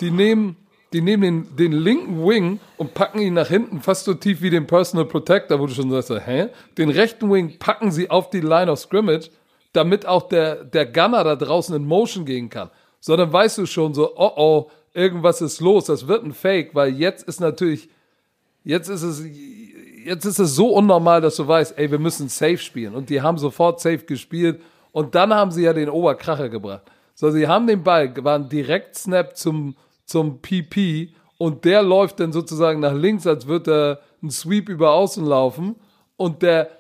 [0.01, 0.57] Die nehmen,
[0.93, 4.51] die nehmen den, den linken Wing und packen ihn nach hinten fast so tief wie
[4.51, 6.49] den Personal Protector, wo du schon sagst, hä?
[6.77, 9.31] Den rechten Wing packen sie auf die Line of Scrimmage,
[9.73, 12.71] damit auch der, der Gunner da draußen in Motion gehen kann.
[13.01, 16.75] So, dann weißt du schon so, oh oh, irgendwas ist los, das wird ein Fake,
[16.75, 17.89] weil jetzt ist natürlich,
[18.65, 19.23] jetzt ist es,
[20.05, 22.95] jetzt ist es so unnormal, dass du weißt, ey, wir müssen safe spielen.
[22.95, 24.61] Und die haben sofort safe gespielt
[24.93, 26.83] und dann haben sie ja den Oberkracher gebracht.
[27.15, 32.33] So, sie haben den Ball, waren direkt Snap zum, zum PP und der läuft dann
[32.33, 35.77] sozusagen nach links, als würde er einen Sweep über Außen laufen
[36.17, 36.71] und der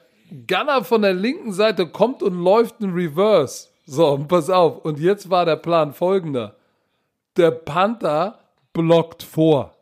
[0.46, 3.68] Gunner von der linken Seite kommt und läuft in Reverse.
[3.86, 4.84] So, und pass auf.
[4.84, 6.56] Und jetzt war der Plan folgender.
[7.36, 8.38] Der Panther
[8.72, 9.74] blockt vor.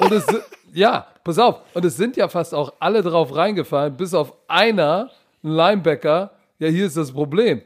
[0.00, 0.26] Und es,
[0.72, 1.60] ja, pass auf.
[1.74, 5.10] Und es sind ja fast auch alle drauf reingefallen, bis auf einer,
[5.42, 6.32] ein Linebacker.
[6.58, 7.62] Ja, hier ist das Problem.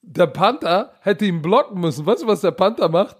[0.00, 2.06] Der Panther hätte ihn blocken müssen.
[2.06, 3.16] Weißt du, was der Panther macht?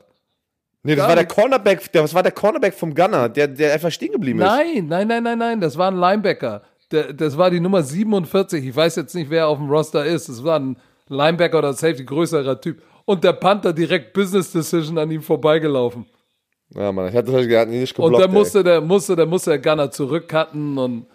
[0.83, 1.27] Nee, das Gar war der.
[1.27, 4.47] Cornerback, das war der Cornerback vom Gunner, der, der einfach stehen geblieben ist.
[4.47, 5.61] Nein, nein, nein, nein, nein.
[5.61, 6.63] Das war ein Linebacker.
[6.93, 8.65] Das war die Nummer 47.
[8.67, 10.29] Ich weiß jetzt nicht, wer auf dem Roster ist.
[10.29, 10.77] Das war ein
[11.09, 12.83] Linebacker oder Safety, größerer Typ.
[13.05, 16.07] Und der Panther direkt Business Decision an ihm vorbeigelaufen.
[16.75, 18.25] Ja, Mann, ich hatte das gar nicht Und geblockt.
[18.25, 21.07] dann musste der, musste, der musste der Gunner zurückcutten und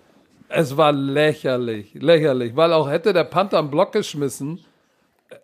[0.49, 4.63] es war lächerlich, lächerlich, weil auch hätte der Panther einen Block geschmissen,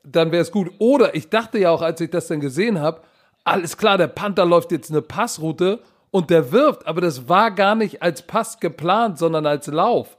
[0.03, 0.71] dann wäre es gut.
[0.79, 3.01] Oder ich dachte ja auch, als ich das dann gesehen habe,
[3.43, 5.79] alles klar, der Panther läuft jetzt eine Passroute
[6.11, 10.17] und der wirft, aber das war gar nicht als Pass geplant, sondern als Lauf.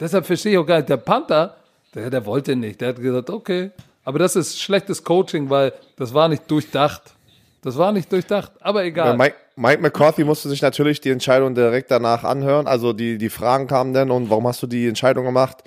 [0.00, 1.56] Deshalb verstehe ich auch gar nicht, der Panther,
[1.94, 3.70] der, der wollte nicht, der hat gesagt, okay.
[4.04, 7.14] Aber das ist schlechtes Coaching, weil das war nicht durchdacht.
[7.62, 9.16] Das war nicht durchdacht, aber egal.
[9.16, 12.66] Mike, Mike McCarthy musste sich natürlich die Entscheidung direkt danach anhören.
[12.66, 15.62] Also die, die Fragen kamen dann und warum hast du die Entscheidung gemacht?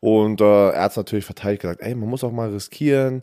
[0.00, 3.22] Und äh, er hat es natürlich verteidigt gesagt, ey, man muss auch mal riskieren.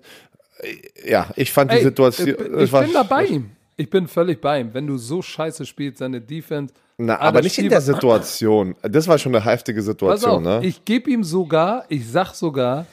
[0.59, 2.27] Äh, Ja, ich fand die Ey, Situation.
[2.29, 3.49] Ich, ich war- bin da bei ihm.
[3.77, 4.73] Ich bin völlig bei ihm.
[4.75, 6.71] Wenn du so scheiße spielst, seine Defense.
[7.01, 8.75] Na, aber nicht in der Situation.
[8.81, 10.59] Das war schon eine heftige Pass auf, Situation, ne?
[10.63, 12.85] ich gebe ihm sogar, ich sag sogar,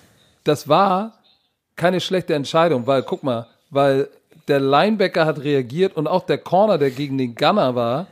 [0.44, 1.14] das war
[1.74, 4.09] keine schlechte Entscheidung, weil, guck mal, weil
[4.46, 8.07] der Linebacker hat reagiert und auch der Corner, der gegen den Gunner war,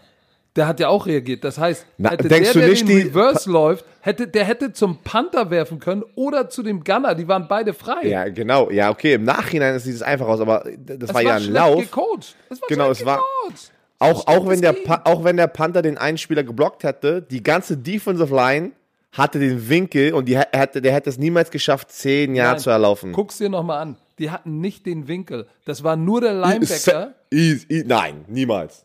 [0.57, 1.45] der hat ja auch reagiert.
[1.45, 4.73] Das heißt, Na, hätte denkst der, du der nicht, den Reverse läuft, hätte, der hätte
[4.73, 7.15] zum Panther werfen können oder zu dem Gunner.
[7.15, 8.07] Die waren beide frei.
[8.07, 8.71] ja, genau.
[8.71, 9.15] Ja, okay.
[9.15, 11.81] Im Nachhinein sieht es einfach aus, aber das Es war ja ein Lauf.
[11.81, 12.35] gecoacht.
[12.51, 13.17] Es war Genau, es war-
[13.47, 13.71] gecoacht.
[14.05, 17.43] Auch, auch, wenn der, Pa- auch wenn der Panther den einen Spieler geblockt hätte, die
[17.43, 18.73] ganze Defensive Line
[19.13, 22.59] hatte den Winkel und die, hätte, der hätte es niemals geschafft, zehn Jahre Nein.
[22.61, 23.13] zu erlaufen.
[23.13, 23.97] Guck's dir nochmal an.
[24.19, 25.47] Die hatten nicht den Winkel.
[25.65, 27.15] Das war nur der Linebacker.
[27.33, 28.85] I, I, nein, niemals.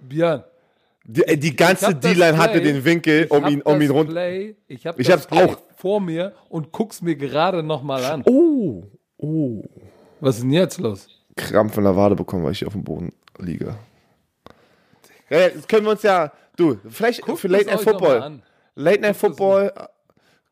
[0.00, 0.44] Björn.
[1.04, 4.12] Die, äh, die ganze D-Line hatte den Winkel, um ihn, um ihn runter.
[4.12, 5.58] Play, ich habe Ich das hab's Play auch.
[5.76, 8.22] vor mir und guck's mir gerade nochmal an.
[8.26, 8.84] Oh,
[9.18, 9.62] oh.
[10.20, 11.08] Was ist denn jetzt los?
[11.36, 13.74] Krampf in der Wade bekommen, weil ich hier auf dem Boden liege.
[15.32, 18.42] Ja, ja, das können wir uns ja, du, vielleicht Guckt für es Late Night Football.
[18.74, 19.84] Late Night Football äh,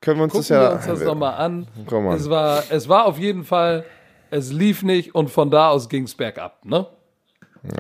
[0.01, 0.71] können wir uns Gucken das ja.
[0.71, 1.69] wir uns das nochmal an.
[1.87, 2.17] Komm mal.
[2.17, 3.85] Es war, es war auf jeden Fall,
[4.31, 6.87] es lief nicht und von da aus ging's bergab, ne?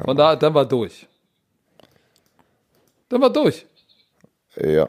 [0.04, 1.06] Von da, dann war durch.
[3.08, 3.64] Dann war durch.
[4.56, 4.86] Ja.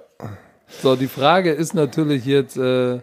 [0.82, 3.00] So, die Frage ist natürlich jetzt, äh,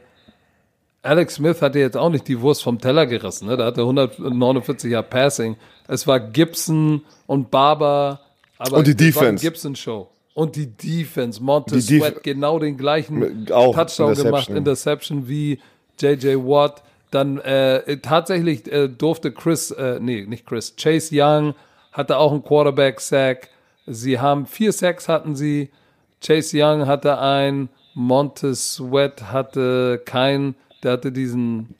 [1.00, 3.56] Alex Smith hatte jetzt auch nicht die Wurst vom Teller gerissen, ne?
[3.56, 5.56] Da hatte 149 Jahre Passing.
[5.86, 8.20] Es war Gibson und Barber,
[8.58, 9.44] aber Und die Defense.
[9.44, 10.08] Gibson-Show.
[10.34, 11.42] Und die Defense.
[11.42, 14.24] Montez Die Def- Sweat genau den gleichen auch Touchdown Interception.
[14.24, 15.58] gemacht, Interception wie
[16.00, 16.82] JJ Watt.
[17.10, 21.54] Dann äh, tatsächlich äh, durfte Chris, äh, nee, nicht Chris, Chase Young
[21.92, 23.48] hatte auch einen Quarterback-Sack.
[23.86, 25.70] Sie haben vier Sacks hatten sie.
[26.24, 31.74] Chase Young hatte einen, Montez Sweat hatte keinen, der hatte diesen.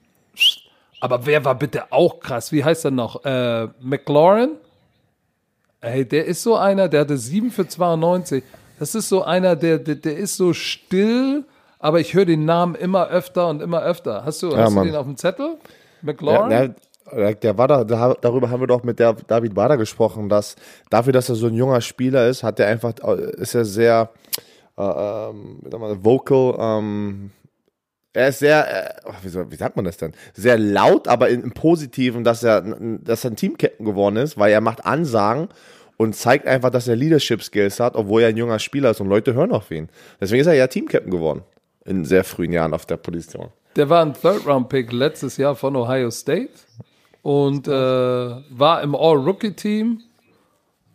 [0.99, 2.51] Aber wer war bitte auch krass?
[2.51, 3.23] Wie heißt er noch?
[3.23, 4.51] Äh, McLaurin?
[5.81, 8.43] Ey, der ist so einer, der hatte 7 für 92.
[8.79, 11.45] Das ist so einer, der, der, der ist so still,
[11.79, 14.25] aber ich höre den Namen immer öfter und immer öfter.
[14.25, 15.57] Hast du, hast du den auf dem Zettel?
[15.57, 15.57] Ja,
[16.01, 16.75] McLaurin?
[17.11, 20.55] der, der war da, da, darüber haben wir doch mit der David Bader gesprochen, dass
[20.89, 24.09] dafür, dass er so ein junger Spieler ist, hat er einfach, äh, ist er sehr,
[24.77, 25.59] äh, ähm,
[26.03, 27.31] vocal, ähm,
[28.19, 30.13] er ist sehr, äh, wie, soll, wie sagt man das denn?
[30.33, 34.61] Sehr laut, aber im Positiven, dass er, dass er ein Teamcaptain geworden ist, weil er
[34.61, 35.47] macht Ansagen
[35.97, 39.07] und zeigt einfach, dass er Leadership Skills hat, obwohl er ein junger Spieler ist und
[39.07, 39.89] Leute hören auf ihn.
[40.19, 41.43] Deswegen ist er ja Teamcaptain geworden.
[41.85, 43.49] In sehr frühen Jahren auf der Position.
[43.75, 46.51] Der war ein Third-Round-Pick letztes Jahr von Ohio State
[47.21, 50.01] und äh, war im All-Rookie-Team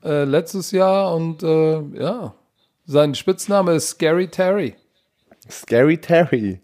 [0.05, 2.35] äh, letztes Jahr und äh, ja,
[2.85, 4.75] sein Spitzname ist Scary Terry.
[5.51, 6.61] Scary Terry.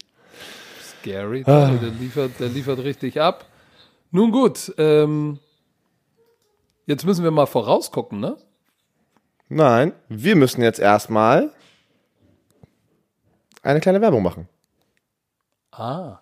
[1.00, 3.46] Scary Terry, der, liefert, der liefert richtig ab.
[4.10, 5.38] Nun gut, ähm,
[6.90, 8.36] Jetzt müssen wir mal vorausgucken, ne?
[9.48, 11.52] Nein, wir müssen jetzt erstmal
[13.62, 14.48] eine kleine Werbung machen.
[15.70, 16.18] Ah.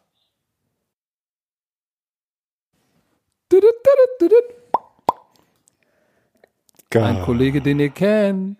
[6.94, 8.58] Ein Kollege, den ihr kennt.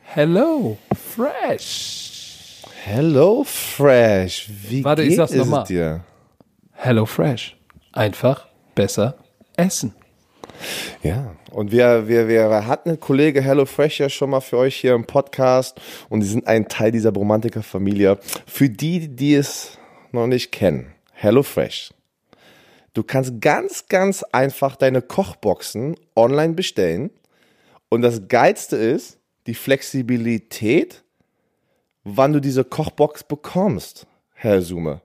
[0.00, 2.17] Hello, Fresh.
[2.90, 4.48] Hello Fresh.
[4.66, 5.64] Wie Warte, ich geht sag's es noch mal.
[5.64, 6.04] dir?
[6.72, 7.54] Hello, Fresh.
[7.92, 9.18] Einfach besser
[9.58, 9.94] essen.
[11.02, 14.94] Ja, und wir, wir, wir hatten einen Kollege HelloFresh ja schon mal für euch hier
[14.94, 15.78] im Podcast
[16.08, 18.18] und die sind ein Teil dieser Bromantiker-Familie.
[18.46, 19.76] Für die, die es
[20.12, 21.92] noch nicht kennen, HelloFresh.
[22.94, 27.10] Du kannst ganz, ganz einfach deine Kochboxen online bestellen
[27.90, 31.04] und das Geilste ist die Flexibilität,
[32.16, 35.00] wann du diese Kochbox bekommst, Herr Sume.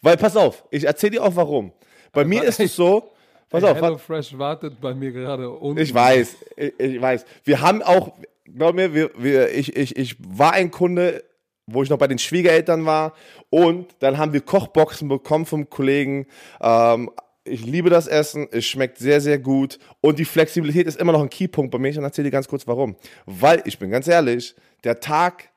[0.00, 1.72] Weil, pass auf, ich erzähle dir auch warum.
[2.12, 3.10] Bei mir ist es so,
[3.50, 5.80] pass auf, Hello, Fresh wartet bei mir gerade unten.
[5.80, 7.24] ich weiß, ich, ich weiß.
[7.44, 8.12] Wir haben auch,
[8.44, 11.24] glaub mir, wir, wir, ich, ich, ich war ein Kunde,
[11.66, 13.12] wo ich noch bei den Schwiegereltern war
[13.50, 16.26] und dann haben wir Kochboxen bekommen vom Kollegen.
[16.60, 17.10] Ähm,
[17.44, 21.22] ich liebe das Essen, es schmeckt sehr, sehr gut und die Flexibilität ist immer noch
[21.22, 21.88] ein Keypunkt bei mir.
[21.88, 22.96] Ich erzähle dir ganz kurz warum.
[23.26, 25.50] Weil, ich bin ganz ehrlich, der Tag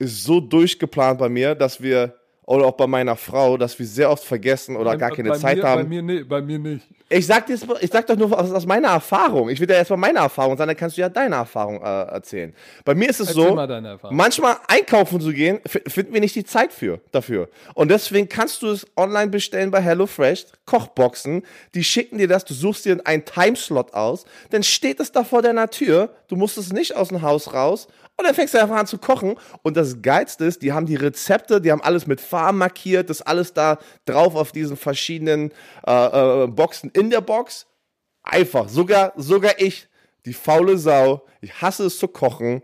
[0.00, 2.14] ist so durchgeplant bei mir, dass wir,
[2.46, 5.58] oder auch bei meiner Frau, dass wir sehr oft vergessen oder gar keine bei Zeit
[5.58, 5.82] mir, haben.
[5.82, 6.86] Bei mir, nee, bei mir nicht.
[7.12, 9.50] Ich sag, dir, ich sag doch nur aus, aus meiner Erfahrung.
[9.50, 12.54] Ich will dir erstmal meine Erfahrung sagen, dann kannst du ja deine Erfahrung äh, erzählen.
[12.84, 16.44] Bei mir ist es Erzähl so, mal manchmal einkaufen zu gehen, finden wir nicht die
[16.44, 17.48] Zeit für, dafür.
[17.74, 21.42] Und deswegen kannst du es online bestellen bei HelloFresh, Kochboxen.
[21.74, 25.42] Die schicken dir das, du suchst dir einen Timeslot aus, dann steht es da vor
[25.42, 27.88] deiner Tür, du musst es nicht aus dem Haus raus
[28.20, 29.36] und dann fängst du einfach an zu kochen.
[29.62, 33.22] Und das Geilste ist, die haben die Rezepte, die haben alles mit Farben markiert, das
[33.22, 35.52] alles da drauf auf diesen verschiedenen
[35.86, 37.66] äh, äh, Boxen in der Box.
[38.22, 39.88] Einfach, sogar, sogar ich,
[40.26, 42.62] die faule Sau, ich hasse es zu kochen,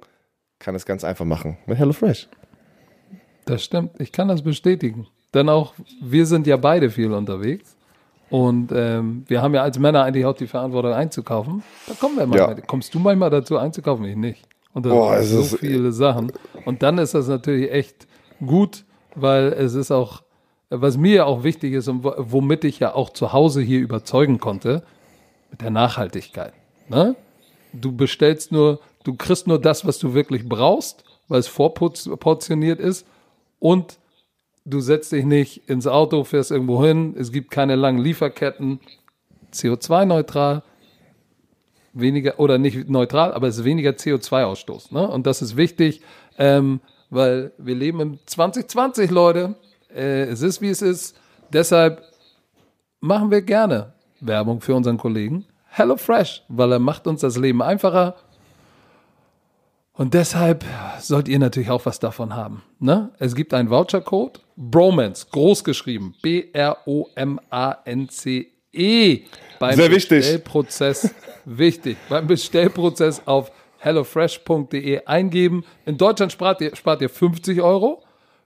[0.59, 2.28] kann es ganz einfach machen mit HelloFresh.
[3.46, 5.07] Das stimmt, ich kann das bestätigen.
[5.32, 7.76] Denn auch wir sind ja beide viel unterwegs.
[8.28, 11.62] Und ähm, wir haben ja als Männer eigentlich auch die Verantwortung einzukaufen.
[11.86, 12.59] Da kommen wir manchmal.
[12.59, 12.64] Ja.
[12.66, 14.04] Kommst du manchmal dazu einzukaufen?
[14.04, 14.42] Ich nicht.
[14.77, 16.31] Und da Boah, sind so ist- viele Sachen.
[16.66, 18.07] Und dann ist das natürlich echt
[18.45, 20.22] gut, weil es ist auch,
[20.68, 23.81] was mir ja auch wichtig ist und wo- womit ich ja auch zu Hause hier
[23.81, 24.83] überzeugen konnte,
[25.51, 26.53] mit der Nachhaltigkeit.
[26.91, 27.16] Ne?
[27.72, 33.07] Du bestellst nur, du kriegst nur das, was du wirklich brauchst, weil es vorportioniert ist
[33.59, 33.99] und
[34.66, 38.81] du setzt dich nicht ins Auto, fährst irgendwo hin, es gibt keine langen Lieferketten,
[39.55, 40.62] CO2-neutral,
[41.99, 44.92] weniger, oder nicht neutral, aber es ist weniger CO2-Ausstoß.
[44.92, 45.07] Ne?
[45.07, 46.03] Und das ist wichtig,
[46.38, 46.80] ähm,
[47.11, 49.55] weil wir leben im 2020, Leute.
[49.94, 51.18] Äh, es ist, wie es ist.
[51.53, 52.03] Deshalb
[53.01, 58.16] machen wir gerne Werbung für unseren Kollegen HelloFresh, weil er macht uns das Leben einfacher.
[59.92, 60.64] Und deshalb
[61.01, 62.62] sollt ihr natürlich auch was davon haben.
[62.78, 63.11] Ne?
[63.18, 67.36] Es gibt einen Vouchercode, Bromance, groß geschrieben, B-R-O-M-A-N-C-E.
[69.59, 70.18] Beim Sehr wichtig.
[70.18, 71.14] Bestellprozess,
[71.45, 75.64] wichtig, beim Bestellprozess auf hellofresh.de eingeben.
[75.85, 78.03] In Deutschland spart ihr, spart ihr 50 Euro.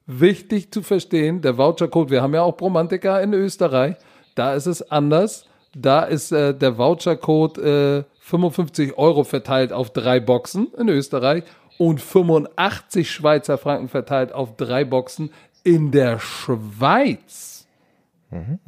[0.07, 3.95] Wichtig zu verstehen, der Vouchercode, wir haben ja auch Bromantiker in Österreich,
[4.35, 5.47] da ist es anders.
[5.73, 11.45] Da ist äh, der Vouchercode äh, 55 Euro verteilt auf drei Boxen in Österreich
[11.79, 15.31] und 85 Schweizer Franken verteilt auf drei Boxen
[15.63, 17.50] in der Schweiz.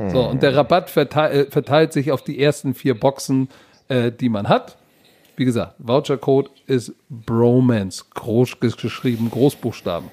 [0.08, 3.48] So, und der Rabatt verteilt, verteilt sich auf die ersten vier Boxen,
[3.88, 4.76] äh, die man hat.
[5.36, 10.10] Wie gesagt, Vouchercode ist Bromance, groß geschrieben, Großbuchstaben.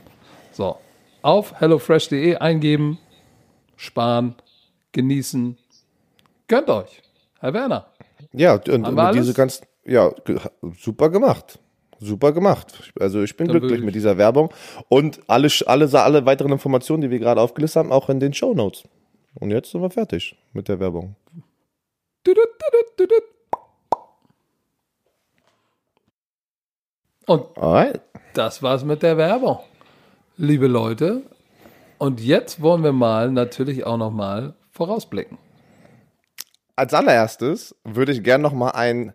[0.52, 0.78] So,
[1.22, 3.00] auf hellofresh.de eingeben,
[3.76, 4.36] sparen,
[4.92, 5.58] genießen.
[6.48, 7.02] Gönnt euch.
[7.40, 7.88] Herr Werner.
[8.34, 9.34] Ja, und, und diese alles?
[9.34, 10.12] ganz, ja,
[10.80, 11.60] super gemacht.
[12.02, 12.92] Super gemacht.
[13.00, 14.52] Also ich bin Dann glücklich ich- mit dieser Werbung
[14.88, 18.54] und alle, alle, alle weiteren Informationen, die wir gerade aufgelistet haben, auch in den Show
[18.54, 18.84] Notes.
[19.36, 21.16] Und jetzt sind wir fertig mit der Werbung.
[27.26, 28.02] Und Alright.
[28.34, 29.60] das war's mit der Werbung.
[30.38, 31.24] Liebe Leute,
[31.98, 35.38] und jetzt wollen wir mal natürlich auch noch mal vorausblicken.
[36.76, 39.14] Als allererstes würde ich gerne noch mal ein,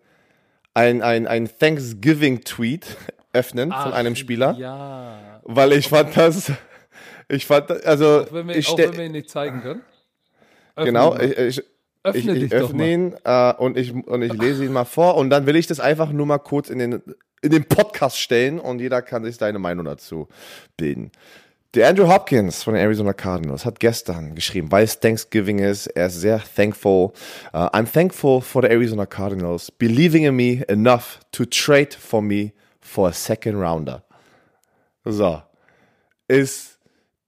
[0.74, 2.96] ein, ein, ein Thanksgiving-Tweet
[3.32, 5.40] öffnen von Ach, einem Spieler, Ja.
[5.44, 6.52] weil ich fand das,
[7.28, 9.82] ich fand, also Auch wenn wir, ich auch wenn wir ihn nicht zeigen können.
[10.76, 11.64] Öffne genau, ich, ich, ich,
[12.02, 15.16] Öffne ich dich doch öffne ihn äh, und, ich, und ich lese ihn mal vor
[15.16, 17.02] und dann will ich das einfach nur mal kurz in den,
[17.40, 20.28] in den Podcast stellen und jeder kann sich seine Meinung dazu
[20.76, 21.12] bilden.
[21.74, 26.06] Der Andrew Hopkins von den Arizona Cardinals hat gestern geschrieben, weil es Thanksgiving ist, er
[26.06, 27.12] ist sehr thankful.
[27.52, 32.52] Uh, I'm thankful for the Arizona Cardinals believing in me enough to trade for me
[32.80, 34.04] for a second rounder.
[35.04, 35.42] So.
[36.28, 36.73] Ist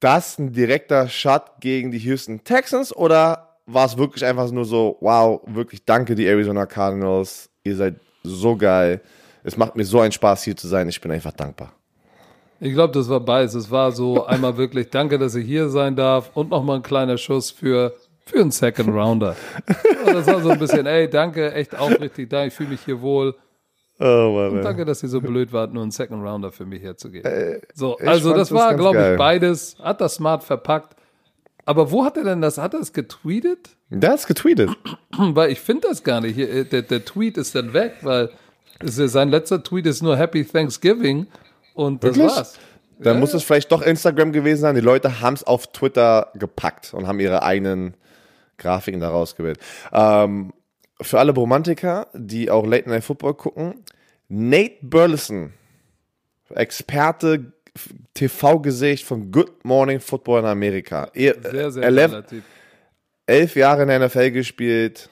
[0.07, 4.99] das ein direkter Shot gegen die Houston Texans oder war es wirklich einfach nur so,
[5.01, 9.01] wow, wirklich danke die Arizona Cardinals, ihr seid so geil.
[9.43, 11.73] Es macht mir so einen Spaß hier zu sein, ich bin einfach dankbar.
[12.61, 13.55] Ich glaube, das war beides.
[13.55, 17.19] Es war so einmal wirklich, danke, dass ich hier sein darf und nochmal ein kleiner
[17.19, 19.35] Schuss für, für einen Second Rounder.
[20.07, 23.01] Und das war so ein bisschen, ey, danke, echt aufrichtig, danke, ich fühle mich hier
[23.01, 23.35] wohl.
[23.99, 26.83] Oh Mann, Und danke, dass ihr so blöd wart, nur einen Second Rounder für mich
[26.83, 27.31] herzugeben.
[27.31, 29.77] Äh, so, also das war, glaube ich, beides.
[29.83, 30.97] Hat das smart verpackt.
[31.65, 32.59] Aber wo hat er denn das?
[32.59, 33.71] Hat er es getweetet?
[33.91, 34.71] Der hat's getweetet.
[35.17, 36.35] Weil ich finde das gar nicht.
[36.35, 38.31] Hier, äh, Der, der Tweet ist dann weg, weil
[38.81, 41.27] es ist, sein letzter Tweet ist nur Happy Thanksgiving
[41.75, 42.37] und das Wirklich?
[42.37, 42.59] war's.
[42.99, 44.75] Dann muss es vielleicht doch Instagram gewesen sein.
[44.75, 47.95] Die Leute haben es auf Twitter gepackt und haben ihre eigenen
[48.59, 49.59] Grafiken da rausgewählt.
[49.93, 50.53] Ähm,
[51.01, 53.85] für alle Romantiker, die auch Late Night Football gucken,
[54.29, 55.53] Nate Burleson,
[56.55, 57.53] Experte,
[58.15, 61.11] TV-Gesicht von Good Morning Football in Amerika.
[61.15, 62.45] Er, Sehr, sehr elf, geiler Typ.
[63.27, 65.11] elf Jahre in der NFL gespielt.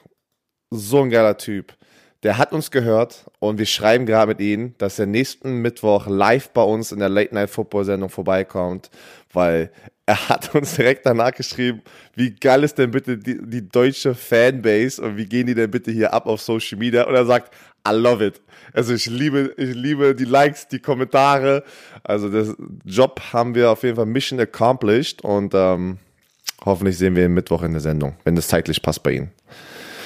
[0.71, 1.73] So ein geiler Typ.
[2.23, 6.49] Der hat uns gehört und wir schreiben gerade mit ihm, dass er nächsten Mittwoch live
[6.49, 8.89] bei uns in der Late Night Football Sendung vorbeikommt,
[9.31, 9.69] weil
[10.05, 11.81] er hat uns direkt danach geschrieben,
[12.15, 15.91] wie geil ist denn bitte die, die deutsche Fanbase und wie gehen die denn bitte
[15.91, 17.03] hier ab auf Social Media?
[17.07, 17.53] Und er sagt,
[17.87, 18.41] I love it.
[18.73, 21.63] Also ich liebe, ich liebe die Likes, die Kommentare.
[22.03, 25.97] Also das Job haben wir auf jeden Fall Mission accomplished und ähm,
[26.65, 29.31] hoffentlich sehen wir ihn Mittwoch in der Sendung, wenn das zeitlich passt bei Ihnen.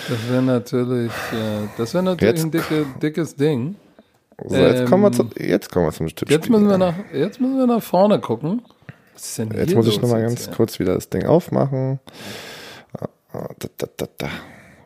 [0.10, 3.76] Das wäre natürlich, äh, das wäre natürlich Jetzt- ein dicke, dickes Ding.
[4.46, 6.32] So, jetzt, kommen wir Ähm, zu, jetzt kommen wir zum Tippspiel.
[6.38, 8.62] Jetzt müssen wir nach, jetzt müssen wir nach vorne gucken.
[9.56, 10.54] Jetzt muss ich nochmal ganz hier?
[10.54, 12.00] kurz wieder das Ding aufmachen.
[13.32, 14.28] Ah, Da, da, da, da.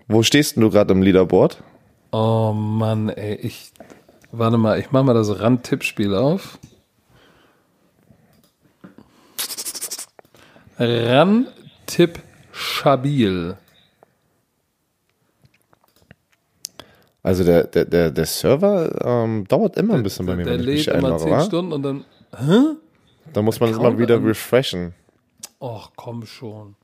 [0.07, 1.63] Wo stehst denn du gerade im Leaderboard?
[2.11, 3.71] Oh Mann, ey, ich,
[4.31, 6.59] warte mal, ich mach mal das Rand-Tippspiel auf.
[10.79, 12.19] Ran-Tipp
[12.51, 13.57] Schabil.
[17.21, 20.87] Also der, der, der, der Server ähm, dauert immer ein bisschen bei mir, Der lädt
[20.87, 21.41] immer einlogge, 10 wa?
[21.41, 22.05] Stunden und dann,
[23.31, 24.93] Da muss man Account mal wieder refreshen.
[25.61, 26.75] ach komm schon.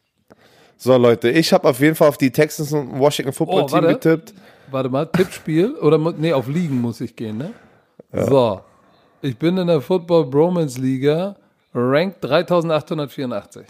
[0.78, 3.84] So Leute, ich habe auf jeden Fall auf die Texans und Washington Football Oh, Team
[3.84, 3.88] warte.
[3.96, 4.34] getippt.
[4.72, 7.52] Warte mal, Tippspiel oder nee, auf Ligen muss ich gehen, ne?
[8.14, 8.62] So.
[9.22, 11.36] Ich bin in der Football Bromance Liga
[11.74, 13.66] ranked 3884.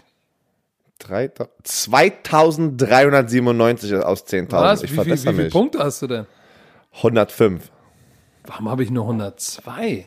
[1.00, 1.30] Drei-
[1.64, 4.52] 2397 aus 10.000.
[4.52, 4.82] Was?
[4.82, 5.52] Ich Wie, wie verbessere viele mich.
[5.52, 6.26] Punkte hast du denn?
[6.96, 7.70] 105.
[8.46, 10.06] Warum habe ich nur 102?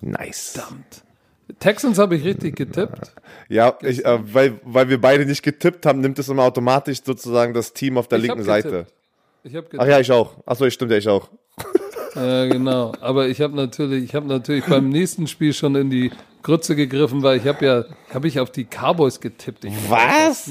[0.00, 0.52] Nice.
[0.52, 1.02] Verdammt.
[1.58, 3.12] Texans habe ich richtig getippt.
[3.48, 7.54] Ja, ich, äh, weil, weil wir beide nicht getippt haben, nimmt es immer automatisch sozusagen
[7.54, 8.86] das Team auf der Ich linken Seite.
[9.44, 10.36] Ich habe Ach ja, ich auch.
[10.44, 11.28] Achso, ich stimmt ja, ich auch.
[12.14, 12.92] Ja, genau.
[13.00, 16.10] Aber ich habe natürlich, ich habe natürlich beim nächsten Spiel schon in die
[16.42, 19.64] Grütze gegriffen, weil ich habe ja, habe ich auf die Cowboys getippt.
[19.64, 20.50] Ich, Was?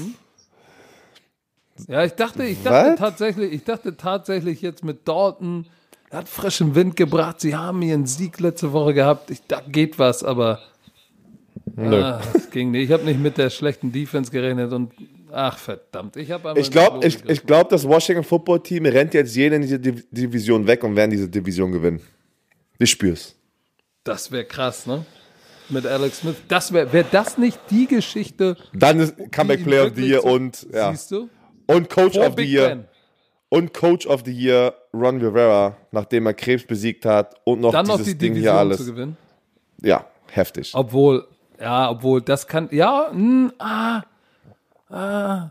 [1.86, 2.98] ja, ich dachte, ich dachte Was?
[2.98, 5.66] tatsächlich, ich dachte tatsächlich jetzt mit Dalton,
[6.10, 7.40] er hat frischen Wind gebracht.
[7.40, 9.30] Sie haben ihren Sieg letzte Woche gehabt.
[9.30, 10.60] Ich, da geht was, aber
[11.78, 12.02] Nö.
[12.02, 12.84] ah, es ging nicht.
[12.84, 14.92] Ich habe nicht mit der schlechten Defense gerechnet und
[15.32, 19.34] ach verdammt, ich habe Ich glaube, ich, ich glaub, das Washington Football Team rennt jetzt
[19.36, 22.00] jede in diese Div- Division weg und werden diese Division gewinnen.
[22.78, 23.34] Ich spür's.
[24.04, 25.04] Das wäre krass, ne?
[25.68, 26.36] Mit Alex Smith.
[26.48, 28.56] Das wäre, wäre das nicht die Geschichte?
[28.72, 30.90] Dann ist Comeback Player of the Year und, ja.
[30.92, 31.28] Siehst du?
[31.66, 32.68] und Coach Vor of the Big Year.
[32.70, 32.84] Ben.
[33.50, 37.86] Und Coach of the Year Ron Rivera, nachdem er Krebs besiegt hat und noch Dann
[37.86, 38.76] noch dieses die Ding Division hier alles.
[38.78, 39.16] zu gewinnen.
[39.82, 40.70] Ja, heftig.
[40.74, 41.26] Obwohl,
[41.60, 44.02] ja, obwohl, das kann, ja, mh, ah,
[44.90, 45.50] ah.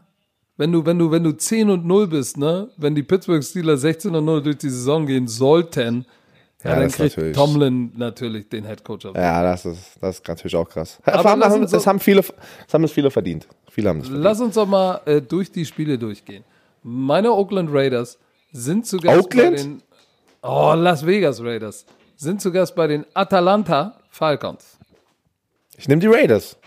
[0.60, 2.70] Wenn du, wenn du, wenn du 10 und 0 bist, ne?
[2.78, 6.06] Wenn die Pittsburgh Steelers 16 und 0 durch die Saison gehen sollten,
[6.64, 7.38] ja, Ja, dann kriegt natürlich.
[7.38, 9.06] Tomlin natürlich den Head Coach.
[9.14, 10.98] Ja, das ist, das ist natürlich auch krass.
[11.06, 13.48] Aber das, haben, haben, so- haben viele, das haben es viele verdient.
[13.70, 14.24] Viele haben es verdient.
[14.24, 16.44] Lass uns doch mal äh, durch die Spiele durchgehen.
[16.82, 18.18] Meine Oakland Raiders
[18.52, 19.52] sind zu Gast Oakland?
[19.52, 19.82] bei den
[20.42, 21.86] Oh, Las Vegas Raiders
[22.16, 24.80] sind zu Gast bei den Atalanta Falcons.
[25.78, 26.58] Ich nehme die Raiders.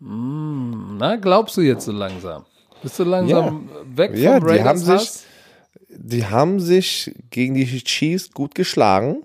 [0.00, 2.44] Na, glaubst du jetzt so langsam?
[2.82, 5.10] Bist du langsam weg vom Ja, die Raiders haben sich-?
[5.90, 9.24] Die haben sich gegen die Chiefs gut geschlagen.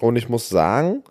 [0.00, 1.02] Und ich muss sagen,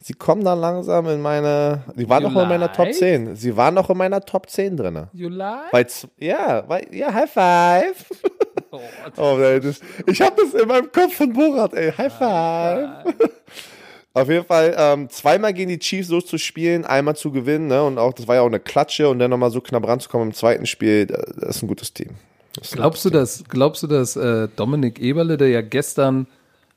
[0.00, 1.82] sie kommen da langsam in meine.
[1.96, 2.94] Die waren You noch in meiner Top like?
[2.94, 3.36] 10.
[3.36, 5.06] Sie waren noch in meiner Top 10 drin.
[5.12, 5.28] You?
[5.70, 8.06] Weil, z- ja, weil, ja, High Five.
[8.70, 8.80] Oh,
[9.16, 11.90] Oh, ey, das, ich habe das in meinem Kopf von Borat, ey.
[11.92, 13.14] High Five.
[14.14, 17.82] Auf jeden Fall ähm, zweimal gegen die Chiefs so zu spielen, einmal zu gewinnen, ne?
[17.84, 20.34] Und auch das war ja auch eine Klatsche und dann nochmal so knapp ranzukommen im
[20.34, 22.10] zweiten Spiel, das ist ein gutes Team.
[22.72, 26.26] Glaubst du, dass, glaubst du, dass äh, Dominik Eberle, der ja gestern,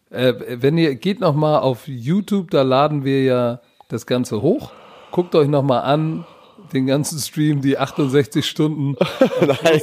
[0.09, 4.71] äh, wenn ihr geht noch mal auf YouTube, da laden wir ja das Ganze hoch.
[5.11, 6.25] Guckt euch noch mal an
[6.73, 8.95] den ganzen Stream, die 68 Stunden.
[9.41, 9.81] Nein,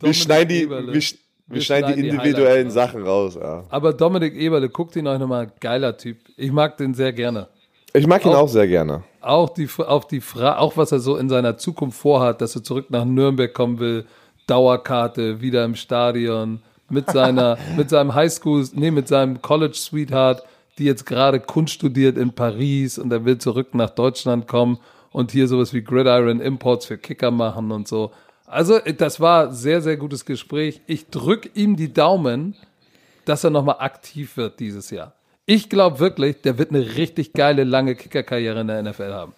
[0.00, 1.02] wir schneiden die, wir,
[1.46, 3.36] wir, wir schneiden die individuellen die Sachen raus.
[3.40, 3.64] Ja.
[3.68, 6.18] Aber Dominik Eberle, guckt ihn euch noch mal, geiler Typ.
[6.36, 7.48] Ich mag den sehr gerne.
[7.92, 9.04] Ich mag ihn auch, auch sehr gerne.
[9.20, 12.62] Auch die, auch die Fra auch was er so in seiner Zukunft vorhat, dass er
[12.62, 14.06] zurück nach Nürnberg kommen will
[14.46, 20.44] Dauerkarte, wieder im Stadion, mit seiner, mit seinem Highschool, nee, mit seinem College Sweetheart,
[20.78, 24.78] die jetzt gerade Kunst studiert in Paris und er will zurück nach Deutschland kommen
[25.10, 28.12] und hier sowas wie Gridiron Imports für Kicker machen und so.
[28.46, 30.80] Also, das war sehr, sehr gutes Gespräch.
[30.86, 32.56] Ich drück ihm die Daumen,
[33.24, 35.14] dass er nochmal aktiv wird dieses Jahr.
[35.46, 39.34] Ich glaube wirklich, der wird eine richtig geile, lange Kickerkarriere in der NFL haben.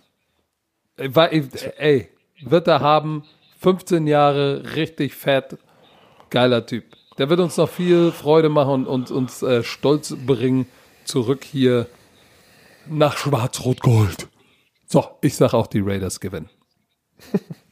[0.97, 2.09] Ey,
[2.41, 3.25] wird er haben,
[3.61, 5.59] 15 Jahre, richtig fett,
[6.31, 6.85] geiler Typ.
[7.19, 10.67] Der wird uns noch viel Freude machen und, uns äh, stolz bringen,
[11.05, 11.87] zurück hier
[12.87, 14.29] nach Schwarz-Rot-Gold.
[14.87, 16.49] So, ich sag auch, die Raiders gewinnen.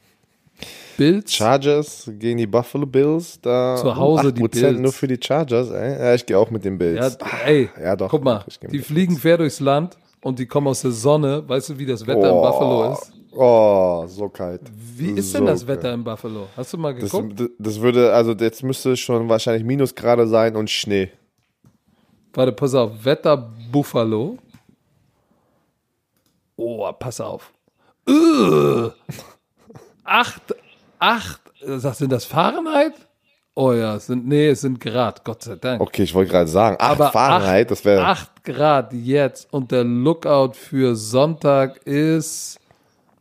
[0.97, 1.33] Bills.
[1.33, 3.39] Chargers gegen die Buffalo Bills.
[3.39, 4.79] Da zu Hause die Bills.
[4.79, 5.69] nur für die Chargers.
[5.69, 5.99] Ey.
[5.99, 7.17] Ja, ich gehe auch mit den Bills.
[7.19, 9.21] Ja, ey, ja, doch, guck mal, die fliegen Bills.
[9.21, 11.47] quer durchs Land und die kommen aus der Sonne.
[11.47, 12.37] Weißt du, wie das Wetter oh.
[12.37, 13.13] in Buffalo ist?
[13.39, 14.61] Oh, so kalt.
[14.73, 16.47] Wie ist so denn das Wetter in Buffalo?
[16.57, 17.39] Hast du mal geguckt?
[17.39, 21.11] Das, das, würde, also jetzt müsste schon wahrscheinlich Minusgrade sein und Schnee.
[22.33, 23.05] Warte, pass auf.
[23.05, 24.37] Wetter Buffalo.
[26.55, 27.51] Oh, pass auf.
[28.09, 28.89] Uh,
[30.03, 30.55] acht,
[30.99, 32.93] acht, sagst du das Fahrenheit?
[33.55, 35.81] Oh ja, es sind, nee, es sind Grad, Gott sei Dank.
[35.81, 38.05] Okay, ich wollte gerade sagen, acht Aber Fahrenheit, acht, das wäre.
[38.05, 42.59] Acht Grad jetzt und der Lookout für Sonntag ist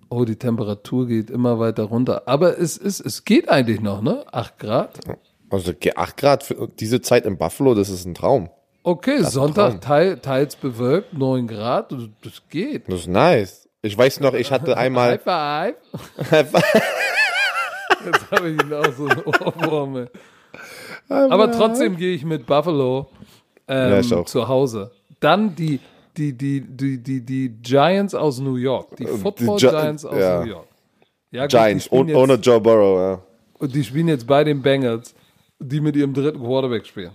[0.09, 2.22] oh, die Temperatur geht immer weiter runter.
[2.27, 4.24] Aber es, ist, es geht eigentlich noch, ne?
[4.33, 5.01] 8 Grad.
[5.51, 8.51] Also 8 Grad für diese Zeit in Buffalo, das ist ein Traum.
[8.83, 12.89] Okay, Sonntag teil, teils bewölkt, 9 Grad, das geht.
[12.89, 13.68] Das ist nice.
[13.83, 15.20] Ich weiß noch, ich hatte einmal.
[15.27, 15.74] High
[16.31, 16.53] five.
[18.07, 20.09] Jetzt habe ich ihn auch so einen Ohrwurm.
[21.09, 23.09] Aber trotzdem gehe ich mit Buffalo
[23.69, 24.91] ähm, ja, zu Hause.
[25.21, 25.81] Dann die,
[26.17, 28.97] die, die, die, die, die Giants aus New York.
[28.97, 30.41] Die Football die Giants aus ja.
[30.41, 30.67] New York.
[31.31, 33.23] Ja, gut, Giants, ohne jetzt, Joe Burrow, ja.
[33.59, 35.15] Und die spielen jetzt bei den Bengals,
[35.59, 37.13] die mit ihrem dritten Quarterback spielen.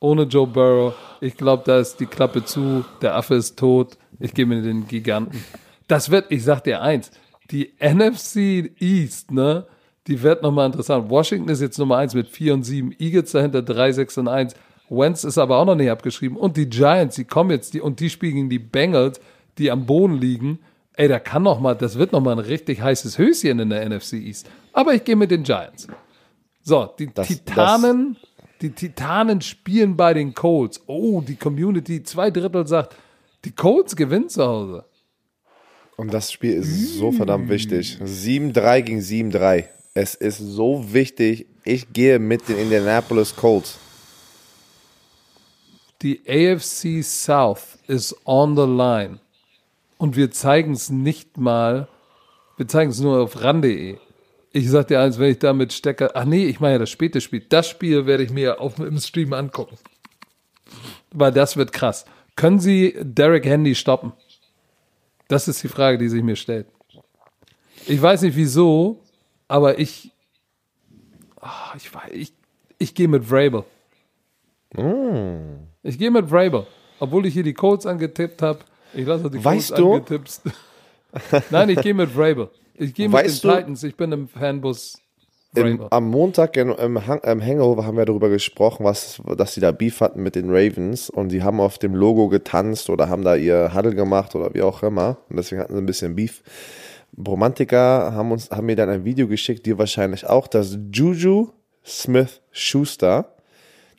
[0.00, 0.94] Ohne Joe Burrow.
[1.20, 3.98] Ich glaube, da ist die Klappe zu, der Affe ist tot.
[4.18, 5.44] Ich gehe mit den Giganten.
[5.86, 7.10] Das wird, ich sag dir eins,
[7.50, 9.66] die NFC East, ne,
[10.12, 11.08] die wird nochmal interessant.
[11.08, 14.54] Washington ist jetzt Nummer eins mit 4 und 7, Eagles dahinter 3, 6 und 1.
[14.90, 16.36] Wentz ist aber auch noch nicht abgeschrieben.
[16.36, 19.22] Und die Giants, die kommen jetzt, die, und die spielen gegen die Bengals,
[19.56, 20.58] die am Boden liegen.
[20.92, 23.88] Ey, da kann noch mal, das wird noch mal ein richtig heißes Höschen in der
[23.88, 24.50] NFC East.
[24.74, 25.88] Aber ich gehe mit den Giants.
[26.62, 30.82] So, die das, Titanen, das die Titanen spielen bei den Colts.
[30.88, 32.96] Oh, die Community, zwei Drittel sagt,
[33.46, 34.84] die Colts gewinnen zu Hause.
[35.96, 37.98] Und das Spiel ist so verdammt wichtig.
[38.02, 39.68] 7-3 gegen 7-3.
[39.94, 41.46] Es ist so wichtig.
[41.64, 43.78] Ich gehe mit den Indianapolis Colts.
[46.00, 49.20] Die AFC South ist on the line.
[49.98, 51.88] Und wir zeigen es nicht mal,
[52.56, 53.98] wir zeigen es nur auf ran.de.
[54.50, 57.20] Ich sag dir eins, wenn ich damit stecke, ach nee, ich meine ja das späte
[57.20, 57.44] Spiel.
[57.48, 59.78] Das Spiel werde ich mir auf, im Stream angucken.
[61.12, 62.04] Weil das wird krass.
[62.34, 64.12] Können Sie Derek Handy stoppen?
[65.28, 66.66] Das ist die Frage, die sich mir stellt.
[67.86, 69.02] Ich weiß nicht wieso,
[69.52, 70.10] aber ich,
[71.42, 72.32] oh, ich, ich,
[72.78, 73.64] ich gehe mit Vrabel.
[74.74, 75.68] Mm.
[75.82, 76.66] Ich gehe mit Vrabel.
[76.98, 78.60] Obwohl ich hier die Codes angetippt habe.
[78.94, 79.92] Ich lasse die Codes weißt du?
[79.92, 80.40] angetippt.
[81.50, 82.48] Nein, ich gehe mit Vrabel.
[82.76, 83.56] Ich gehe mit den du?
[83.56, 83.82] Titans.
[83.82, 84.98] Ich bin im Fanbus.
[85.54, 89.70] Im, am Montag im, im, im, Hangover haben wir darüber gesprochen, was, dass sie da
[89.70, 93.36] Beef hatten mit den Ravens und die haben auf dem Logo getanzt oder haben da
[93.36, 96.42] ihr Huddle gemacht oder wie auch immer und deswegen hatten sie ein bisschen Beef.
[97.16, 101.52] Romantiker haben uns haben mir dann ein Video geschickt, die wahrscheinlich auch, dass Juju
[101.84, 103.36] Smith Schuster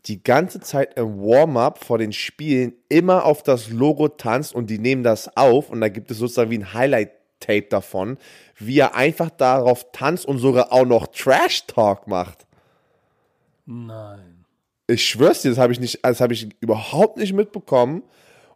[0.06, 4.80] die ganze Zeit im Warm-up vor den Spielen immer auf das Logo tanzt und die
[4.80, 8.18] nehmen das auf und da gibt es sozusagen wie ein Highlight-Tape davon,
[8.58, 12.46] wie er einfach darauf tanzt und sogar auch noch Trash-Talk macht.
[13.66, 14.46] Nein.
[14.88, 18.04] Ich schwör's dir, das habe ich nicht, das habe ich überhaupt nicht mitbekommen.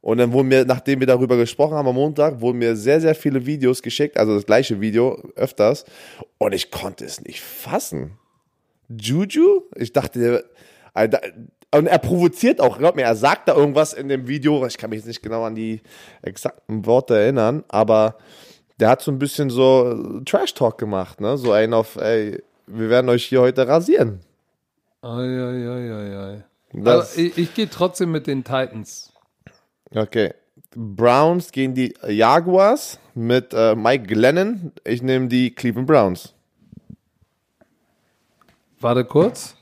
[0.07, 3.13] Und dann wurden mir, nachdem wir darüber gesprochen haben am Montag, wurden mir sehr, sehr
[3.13, 5.83] viele Videos geschickt, also das gleiche Video öfters.
[6.37, 8.17] Und ich konnte es nicht fassen.
[8.87, 9.63] Juju?
[9.75, 10.45] Ich dachte,
[11.73, 14.91] Und er provoziert auch, glaub mir, er sagt da irgendwas in dem Video, ich kann
[14.91, 15.81] mich jetzt nicht genau an die
[16.21, 18.15] exakten Worte erinnern, aber
[18.79, 21.37] der hat so ein bisschen so Trash-Talk gemacht, ne?
[21.37, 24.21] So einen auf, ey, wir werden euch hier heute rasieren.
[25.01, 26.45] Eieieiei.
[26.73, 29.06] Aber ich, ich gehe trotzdem mit den Titans.
[29.93, 30.33] Okay.
[30.75, 34.71] Browns gegen die Jaguars mit äh, Mike Glennon.
[34.83, 36.33] Ich nehme die Cleveland Browns.
[38.79, 39.55] Warte kurz.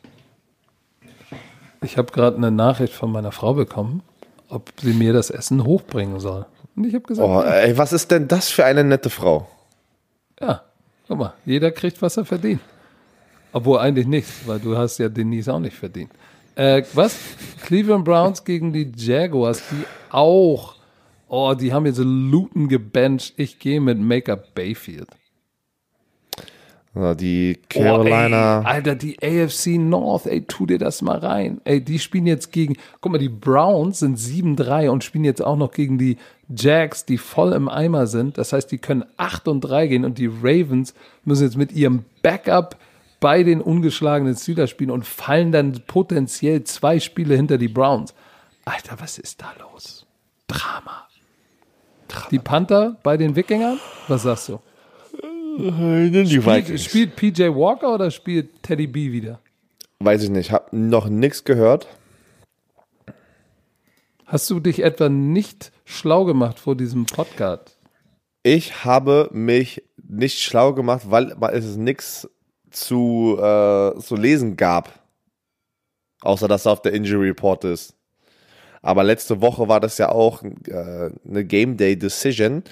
[1.82, 4.02] Ich habe gerade eine Nachricht von meiner Frau bekommen,
[4.50, 6.46] ob sie mir das Essen hochbringen soll.
[6.76, 9.48] Und ich habe gesagt, oh, ey, was ist denn das für eine nette Frau?
[10.42, 10.64] Ja,
[11.08, 12.60] guck mal, jeder kriegt, was er verdient.
[13.54, 16.12] Obwohl eigentlich nichts, weil du hast ja Denise auch nicht verdient.
[16.56, 17.18] Äh, was?
[17.64, 20.76] Cleveland Browns gegen die Jaguars, die auch,
[21.28, 23.34] oh, die haben jetzt Luton gebencht.
[23.38, 25.08] Ich gehe mit Make-up Bayfield.
[26.96, 28.60] Die Carolina.
[28.60, 31.60] Oh, ey, Alter, die AFC North, ey, tu dir das mal rein.
[31.66, 35.58] Ey, die spielen jetzt gegen, guck mal, die Browns sind 7-3 und spielen jetzt auch
[35.58, 36.16] noch gegen die
[36.48, 38.38] Jags, die voll im Eimer sind.
[38.38, 40.94] Das heißt, die können 8 und 3 gehen und die Ravens
[41.26, 42.78] müssen jetzt mit ihrem Backup
[43.20, 48.14] bei den ungeschlagenen Steelers spielen und fallen dann potenziell zwei Spiele hinter die Browns.
[48.66, 50.06] Alter, was ist da los?
[50.48, 51.08] Drama.
[52.08, 52.28] Drama.
[52.32, 53.80] Die Panther bei den Wikingern?
[54.08, 54.60] Was sagst du?
[55.58, 59.40] Die spielt, spielt PJ Walker oder spielt Teddy B wieder?
[60.00, 61.88] Weiß ich nicht, hab noch nichts gehört.
[64.26, 67.78] Hast du dich etwa nicht schlau gemacht vor diesem Podcast?
[68.44, 72.30] Ich habe mich nicht schlau gemacht, weil es nichts
[72.76, 75.00] zu, äh, zu lesen gab.
[76.22, 77.94] Außer dass er auf der Injury Report ist.
[78.82, 82.64] Aber letzte Woche war das ja auch äh, eine Game Day Decision.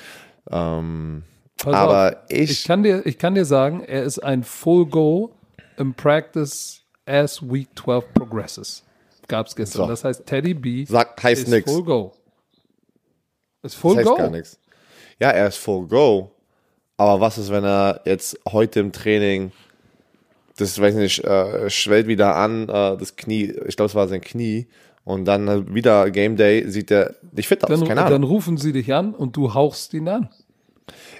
[0.51, 1.23] Ähm,
[1.57, 4.87] Pass aber auf, ich, ich, kann dir, ich kann dir sagen, er ist ein Full
[4.87, 5.33] Go
[5.77, 8.83] im Practice as Week 12 progresses.
[9.27, 9.83] Gab es gestern.
[9.83, 9.87] So.
[9.87, 11.71] Das heißt, Teddy B Sagt, heißt ist nix.
[11.71, 12.13] Full Go.
[13.63, 14.17] Ist Full das heißt Go?
[14.17, 14.59] gar nichts.
[15.19, 16.31] Ja, er ist Full Go.
[16.97, 19.51] Aber was ist, wenn er jetzt heute im Training,
[20.57, 24.07] das weiß ich nicht, äh, schwellt wieder an, äh, das Knie, ich glaube, es war
[24.07, 24.67] sein Knie,
[25.05, 28.21] und dann wieder Game Day sieht er nicht fit aus, dann, keine Ahnung.
[28.21, 30.29] Dann rufen sie dich an und du hauchst ihn an.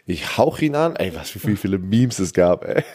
[0.06, 0.96] Ich hauch ihn an.
[0.96, 2.84] Ey, was wie viele Memes es gab, ey.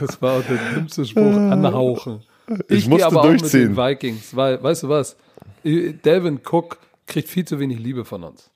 [0.00, 2.22] Das war auch der dümmste Spruch, anhauchen.
[2.68, 3.76] Ich, ich musste aber durchziehen.
[3.78, 5.16] Auch mit den Vikings, weil, weißt du was?
[5.64, 8.50] Delvin Cook kriegt viel zu wenig Liebe von uns.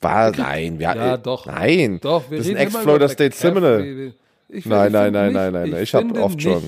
[0.00, 1.46] War, nein, wir, ja, doch.
[1.46, 4.14] Nein, doch, wir das ist ein Ex-Florida State Seminole.
[4.48, 6.62] Nein, nein, nein, nein, nein, ich, ich habe oft schon.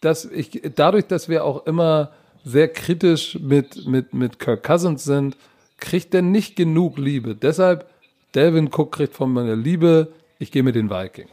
[0.00, 2.10] Dass ich, dadurch, dass wir auch immer
[2.44, 5.36] sehr kritisch mit, mit, mit Kirk Cousins sind,
[5.78, 7.34] kriegt er nicht genug Liebe.
[7.34, 7.88] Deshalb
[8.34, 11.30] Delvin Cook kriegt von meiner Liebe, ich gehe mit den Vikings.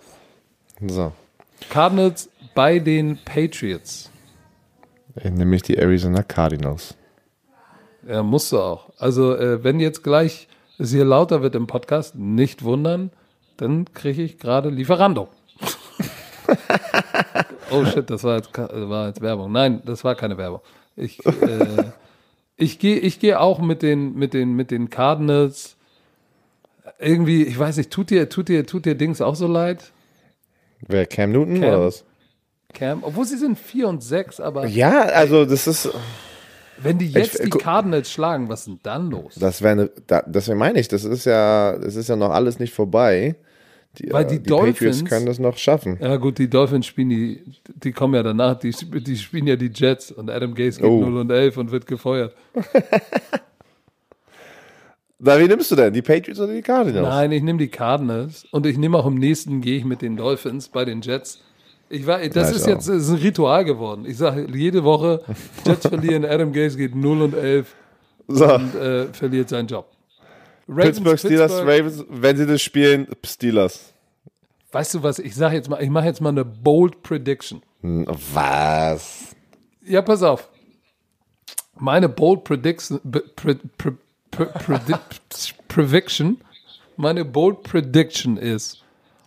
[0.88, 1.12] So.
[1.70, 4.12] Cardinals bei den Patriots.
[5.24, 6.96] Nämlich die Arizona Cardinals.
[8.08, 8.90] Ja, musst du auch.
[9.00, 13.12] Also, äh, wenn jetzt gleich es hier lauter wird im Podcast, nicht wundern,
[13.58, 15.30] dann kriege ich gerade Lieferando.
[17.72, 19.52] oh shit, das war jetzt, war jetzt Werbung.
[19.52, 20.62] Nein, das war keine Werbung.
[20.96, 21.84] Ich, äh,
[22.56, 25.78] ich gehe ich geh auch mit den, mit, den, mit den Cardinals
[27.00, 29.92] irgendwie, ich weiß nicht, tut dir, tut dir, tut dir Dings auch so leid?
[30.88, 31.70] Wer, Cam Newton Cam.
[31.70, 32.04] oder was?
[32.74, 34.68] Cam, obwohl sie sind 4 und 6, aber.
[34.68, 35.90] Ja, also das ist.
[36.80, 39.36] Wenn die jetzt ich, die Cardinals schlagen, was ist denn dann los?
[39.40, 42.72] Das wäre, da, deswegen meine ich, das ist ja, das ist ja noch alles nicht
[42.74, 43.36] vorbei.
[43.98, 45.98] Die, Weil die, äh, die Dolphins Patriots können das noch schaffen.
[46.00, 47.42] Ja gut, die Dolphins spielen die,
[47.84, 51.00] die kommen ja danach, die, die spielen ja die Jets und Adam Gase geht oh.
[51.00, 52.36] 0 und 11 und wird gefeuert.
[55.20, 55.92] Na, wie nimmst du denn?
[55.94, 57.08] Die Patriots oder die Cardinals?
[57.08, 60.16] Nein, ich nehme die Cardinals und ich nehme auch im nächsten gehe ich mit den
[60.16, 61.40] Dolphins bei den Jets.
[61.90, 64.06] Ich war, das ist jetzt ist ein Ritual geworden.
[64.08, 65.24] Ich sage jede Woche,
[65.66, 67.74] Jets verlieren, Adam Gaze geht 0 und 11
[68.28, 68.54] so.
[68.54, 69.88] und äh, verliert seinen Job.
[70.68, 73.94] Ravens, Pittsburgh Steelers, Pittsburgh, Ravens, wenn sie das spielen, Steelers.
[74.72, 77.62] Weißt du was, ich sage jetzt mal, ich mache jetzt mal eine bold Prediction.
[77.82, 79.36] Hm, was?
[79.86, 80.50] Ja, pass auf.
[81.80, 83.00] Meine bold Prediction,
[83.36, 83.98] pre, pre,
[85.68, 86.42] Prediction,
[86.98, 88.84] meine bold Prediction ist,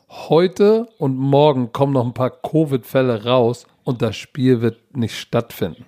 [0.09, 5.85] heute und morgen kommen noch ein paar Covid-Fälle raus und das Spiel wird nicht stattfinden.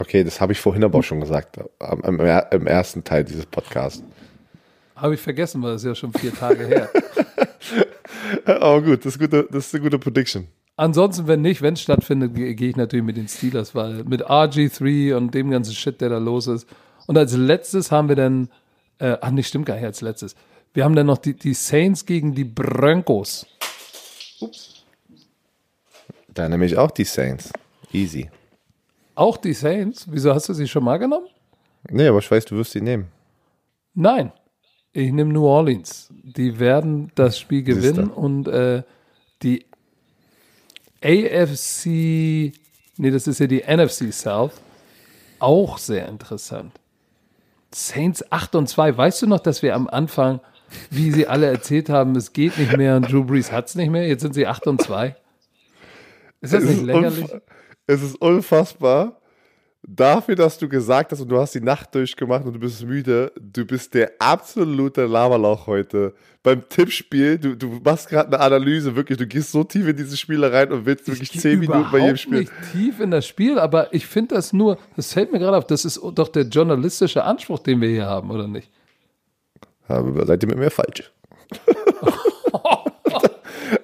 [0.00, 1.58] Okay, das habe ich vorhin aber auch schon gesagt,
[2.04, 4.02] im, im ersten Teil dieses Podcasts.
[4.96, 6.90] Habe ich vergessen, weil das ist ja schon vier Tage her.
[8.46, 10.48] Aber gut, das ist, gute, das ist eine gute Prediction.
[10.76, 15.16] Ansonsten, wenn nicht, wenn es stattfindet, gehe ich natürlich mit den Steelers, weil mit RG3
[15.16, 16.66] und dem ganzen Shit, der da los ist,
[17.06, 18.48] und als letztes haben wir dann,
[18.98, 20.34] äh, ach nee, stimmt gar nicht als letztes.
[20.72, 23.46] Wir haben dann noch die, die Saints gegen die Broncos.
[24.40, 24.84] Ups.
[26.32, 27.52] Da nehme ich auch die Saints.
[27.92, 28.30] Easy.
[29.20, 30.06] Auch die Saints?
[30.10, 31.26] Wieso hast du sie schon mal genommen?
[31.90, 33.08] Nee, aber ich weiß, du wirst sie nehmen.
[33.92, 34.32] Nein.
[34.94, 36.08] Ich nehme New Orleans.
[36.22, 38.82] Die werden das Spiel gewinnen und äh,
[39.42, 39.66] die
[41.04, 42.54] AFC,
[42.96, 44.52] nee, das ist ja die NFC South,
[45.38, 46.72] auch sehr interessant.
[47.74, 48.96] Saints 8 und 2.
[48.96, 50.40] Weißt du noch, dass wir am Anfang,
[50.88, 53.90] wie sie alle erzählt haben, es geht nicht mehr und Drew Brees hat es nicht
[53.90, 54.08] mehr?
[54.08, 55.14] Jetzt sind sie 8 und 2.
[56.40, 57.26] Ist das nicht lächerlich?
[57.90, 59.16] Es ist unfassbar.
[59.82, 63.32] Dafür, dass du gesagt hast und du hast die Nacht durchgemacht und du bist müde,
[63.40, 66.14] du bist der absolute Laberlauch heute.
[66.44, 70.16] Beim Tippspiel, du, du machst gerade eine Analyse, wirklich, du gehst so tief in diese
[70.16, 72.40] Spiele rein und willst wirklich 10 Minuten bei jedem Spiel.
[72.40, 75.66] nicht tief in das Spiel, aber ich finde das nur, das fällt mir gerade auf,
[75.66, 78.70] das ist doch der journalistische Anspruch, den wir hier haben, oder nicht?
[79.88, 81.10] Aber seid ihr mit mir falsch?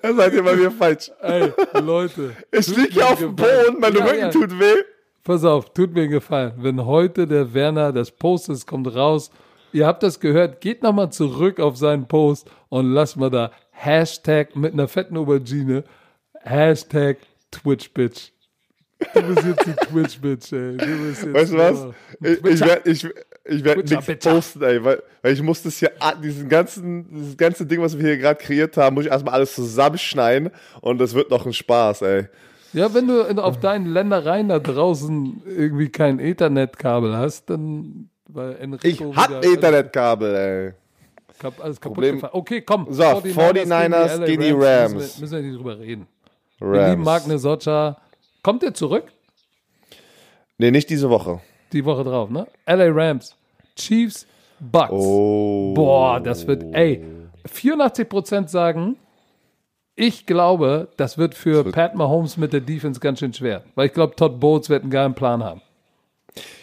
[0.03, 1.11] Da seid ihr bei mir falsch.
[1.21, 2.37] Ey, Leute.
[2.53, 3.35] Ich tut lieg hier auf dem.
[3.37, 4.31] Boden, mein Ja, Rücken ja.
[4.31, 4.83] tut weh.
[5.25, 6.53] Pass auf, tut mir einen Gefallen.
[6.59, 9.31] Wenn heute der Werner das Post ist, kommt raus.
[9.73, 14.55] Ihr habt das gehört, geht nochmal zurück auf seinen Post und lasst mal da Hashtag
[14.57, 15.85] mit einer fetten Aubergine,
[16.43, 17.19] Hashtag
[17.51, 18.31] TwitchBitch.
[19.15, 20.77] Du bist jetzt die Twitch-Bitch, ey.
[20.77, 21.83] Du bist jetzt Weißt du was?
[21.83, 23.09] ein Ich, ich werde ich,
[23.45, 25.93] ich werd nichts posten, ey, weil, weil ich muss das hier,
[26.23, 29.55] diesen ganzen, dieses ganze Ding, was wir hier gerade kreiert haben, muss ich erstmal alles
[29.55, 30.51] zusammenschneiden
[30.81, 32.27] und das wird noch ein Spaß, ey.
[32.73, 38.57] Ja, wenn du in, auf deinen Ländereien da draußen irgendwie kein Ethernet-Kabel hast, dann weil
[38.57, 40.73] Enrico Ich hab Ethernet-Kabel, ey.
[41.39, 42.31] kap- alles kaputt Problem- gefahren.
[42.35, 42.87] Okay, komm.
[42.91, 44.95] So, 49ers gegen die Rams.
[44.95, 46.07] Müssen wir, müssen wir nicht drüber reden.
[46.59, 47.97] Wir lieben Mark Rams.
[48.47, 49.07] Kommt der zurück?
[50.57, 51.41] Nee, nicht diese Woche.
[51.73, 52.47] Die Woche drauf, ne?
[52.65, 53.35] LA Rams.
[53.75, 54.25] Chiefs,
[54.61, 54.93] Bucks.
[54.93, 55.75] Oh.
[55.75, 57.03] Boah, das wird, ey,
[57.53, 58.99] 84% sagen,
[59.97, 63.65] ich glaube, das wird für Pat Mahomes mit der Defense ganz schön schwer.
[63.75, 65.61] Weil ich glaube, Todd Bowles wird einen geilen Plan haben.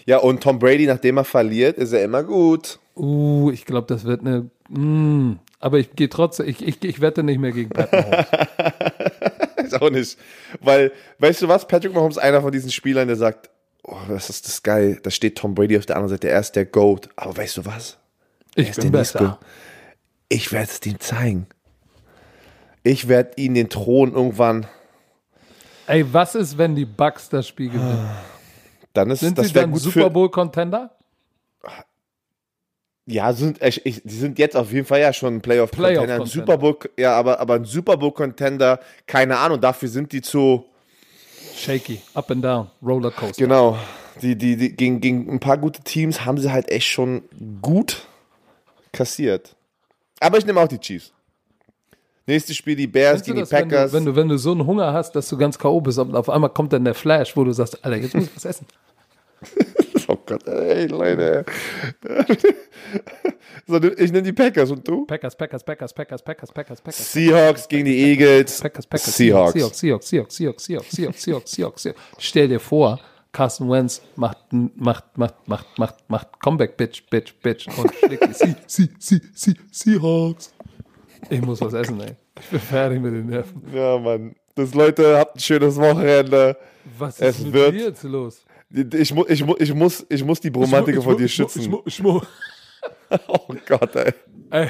[0.06, 2.80] Ja, und Tom Brady, nachdem er verliert, ist er immer gut.
[2.96, 4.50] Uh, ich glaube, das wird eine.
[4.70, 5.34] Mm,
[5.64, 8.26] aber ich gehe trotzdem, ich, ich, ich wette nicht mehr gegen Pat Mahomes.
[9.66, 10.18] Ich auch nicht.
[10.60, 11.66] Weil, weißt du was?
[11.66, 13.50] Patrick Mahomes ist einer von diesen Spielern, der sagt,
[13.84, 15.00] oh, das ist das geil.
[15.02, 16.28] Da steht Tom Brady auf der anderen Seite.
[16.28, 17.08] Er ist der GOAT.
[17.16, 17.98] Aber weißt du was?
[18.56, 19.18] Ich ist bin der nächste.
[19.20, 19.40] besser.
[20.28, 21.48] Ich werde es ihm zeigen.
[22.84, 24.68] Ich werde ihn den Thron irgendwann.
[25.88, 28.10] Ey, was ist, wenn die Bucks das Spiel gewinnen?
[28.92, 30.10] Dann ist Sind das sie dann Super.
[30.10, 30.92] Bowl Contender?
[33.06, 36.08] Ja, sind, ich, ich, die sind jetzt auf jeden Fall ja schon ein Playoff Playoff.
[36.08, 36.26] Ein.
[36.26, 39.60] Super Bowl, ja, aber, aber ein Super Bowl Contender, keine Ahnung.
[39.60, 40.66] Dafür sind die zu.
[41.56, 43.44] Shaky, up and down, Rollercoaster.
[43.44, 43.78] Genau.
[44.22, 47.24] Die, die, die, gegen, gegen ein paar gute Teams haben sie halt echt schon
[47.62, 48.08] gut
[48.92, 49.56] kassiert.
[50.20, 51.12] Aber ich nehme auch die Chiefs.
[52.26, 53.94] Nächstes Spiel die Bears Kennst gegen die das, wenn du, Packers.
[53.94, 55.82] wenn, du, wenn du so einen Hunger hast, dass du ganz K.O.
[55.82, 58.36] bist und auf einmal kommt dann der Flash, wo du sagst, Alter, jetzt muss ich
[58.36, 58.66] was essen.
[60.08, 61.46] oh Gott, ey, Leute.
[63.68, 65.06] so, ich nenne die Packers und du?
[65.06, 67.12] Packers, Packers, Packers, Packers, Packers, Packers, Packers.
[67.14, 68.62] Seahawks gegen die Eagles.
[68.62, 69.54] Packers, Packers, Seahawks.
[69.54, 71.82] Seahawks, Seahawks, Seahawks, Seahawks, Seahawks, Seahawks, Seahawks, Seahawks.
[71.84, 72.02] Seahawks.
[72.20, 73.00] Stell dir vor,
[73.32, 78.56] Carson Wentz macht, macht, macht, macht, macht, macht Comeback, Bitch, Bitch, Bitch und schlägt die
[78.68, 80.54] See, Seahawks.
[81.30, 82.16] Ich muss was essen, ey.
[82.40, 83.64] Ich bin fertig mit den Nerven.
[83.74, 84.36] Ja, Mann.
[84.56, 86.56] Das Leute, habt ein schönes Wochenende.
[86.98, 88.46] Was ist es mit wird, dir jetzt los?
[88.76, 91.62] Ich, mu ich, mu ich, muss, ich muss die Bromantiker vor dir schützen.
[91.86, 92.06] Ich, ich,
[93.28, 94.14] oh Gott, ey.
[94.50, 94.68] ey,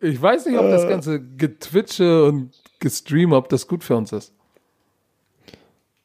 [0.00, 2.50] ich weiß nicht, ob das ganze Getwitsche und
[2.80, 4.32] Gestream, ob das gut für uns ist.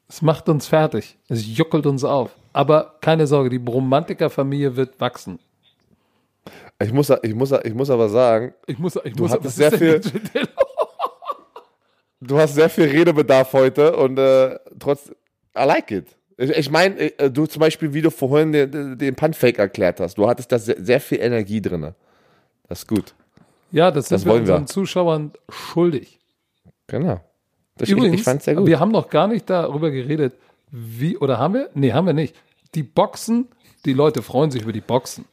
[0.08, 1.18] Es macht uns fertig.
[1.28, 2.30] Es juckelt uns auf.
[2.54, 5.40] Aber keine Sorge, die Bromantiker-Familie wird wachsen.
[6.80, 9.72] Ich muss, ich, muss, ich muss aber sagen, Ich muss, ich Du muss, hattest sehr
[9.72, 10.00] viel-
[12.22, 15.10] du hast sehr viel Redebedarf heute und äh, trotz,
[15.58, 16.16] I like it.
[16.38, 20.28] Ich, meine, äh, du zum Beispiel, wie du vorhin den, den- Puntfake erklärt hast, du
[20.28, 21.94] hattest da sehr, sehr viel Energie drin.
[22.68, 23.14] Das ist gut.
[23.72, 24.54] Ja, das sind Das wir wollen wir.
[24.54, 26.20] unseren Zuschauern schuldig.
[26.88, 27.22] Genau.
[27.78, 28.68] Das, Übrigens, ich, ich fand's sehr gut.
[28.68, 30.36] wir haben noch gar nicht darüber geredet,
[30.72, 31.70] wie, oder haben wir?
[31.74, 32.36] Nee, haben wir nicht.
[32.76, 33.48] Die Boxen,
[33.86, 35.26] die Leute freuen sich über die Boxen.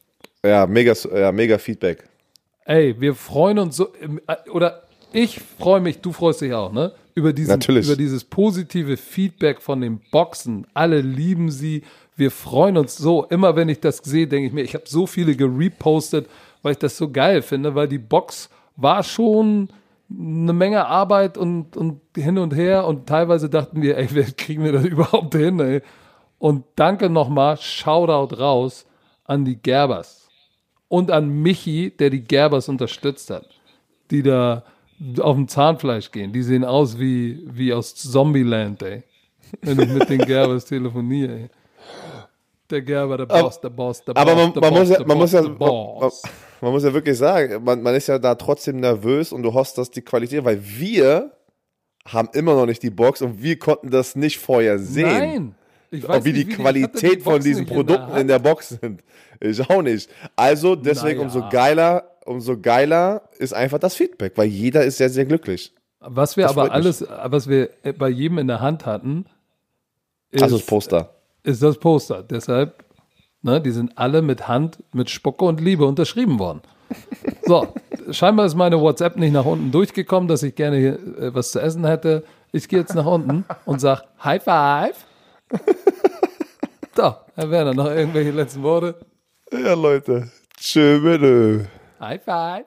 [0.45, 2.03] Ja, mega, ja, mega Feedback.
[2.65, 3.87] Ey, wir freuen uns so,
[4.27, 4.83] äh, oder
[5.13, 6.93] ich freue mich, du freust dich auch, ne?
[7.13, 7.87] Über, diesen, Natürlich.
[7.87, 10.67] über dieses positive Feedback von den Boxen.
[10.73, 11.83] Alle lieben sie.
[12.15, 13.25] Wir freuen uns so.
[13.25, 16.27] Immer wenn ich das sehe, denke ich mir, ich habe so viele gerepostet,
[16.61, 19.69] weil ich das so geil finde, weil die Box war schon
[20.09, 24.63] eine Menge Arbeit und, und hin und her und teilweise dachten wir, ey, wer kriegen
[24.63, 25.81] wir das überhaupt hin, ey?
[26.37, 28.85] Und danke nochmal, Shoutout raus
[29.25, 30.29] an die Gerbers
[30.87, 33.47] und an Michi, der die Gerbers unterstützt hat,
[34.09, 34.63] die da
[35.19, 36.31] auf dem Zahnfleisch gehen.
[36.31, 39.03] Die sehen aus wie, wie aus Zombieland, ey.
[39.61, 41.33] wenn ich mit den Gerbers telefoniere.
[41.33, 41.49] Ey.
[42.69, 44.99] Der Gerber, der Boss, der Boss, der Aber Boss, man, der man, Boss, muss ja,
[45.05, 46.11] man, Boss, muss ja, man,
[46.61, 49.77] man muss ja wirklich sagen, man, man ist ja da trotzdem nervös und du hoffst,
[49.77, 51.31] dass die Qualität, weil wir
[52.07, 55.05] haben immer noch nicht die Box und wir konnten das nicht vorher sehen.
[55.05, 55.55] Nein.
[55.91, 58.69] Ich weiß wie nicht, die hatte Qualität die von diesen Produkten in der der Box
[58.69, 59.03] sind.
[59.41, 60.09] Ich auch nicht.
[60.37, 61.21] Also deswegen Naja.
[61.23, 65.73] umso geiler, umso geiler ist einfach das Feedback, weil jeder ist sehr, sehr glücklich.
[65.99, 66.85] Was wir Das aber freut mich.
[66.85, 69.25] alles, was wir bei jedem in der Hand hatten,
[70.31, 71.13] ist, Also das Poster.
[71.43, 72.23] ist das Poster.
[72.23, 72.83] Deshalb,
[73.41, 76.61] ne, die sind alle mit Hand, mit Spucke und Liebe unterschrieben worden.
[77.43, 77.67] So,
[78.11, 81.59] scheinbar ist meine WhatsApp nicht nach unten durchgekommen, dass ich gerne hier äh, was zu
[81.59, 82.23] essen hätte.
[82.53, 85.05] Ich gehe jetzt nach unten und sag High Five.
[86.95, 88.95] So, Herr Werner, noch irgendwelche letzten Worte?
[89.51, 90.29] Ja, Leute.
[90.59, 91.67] Tschö, bitte.
[92.01, 92.65] High Five.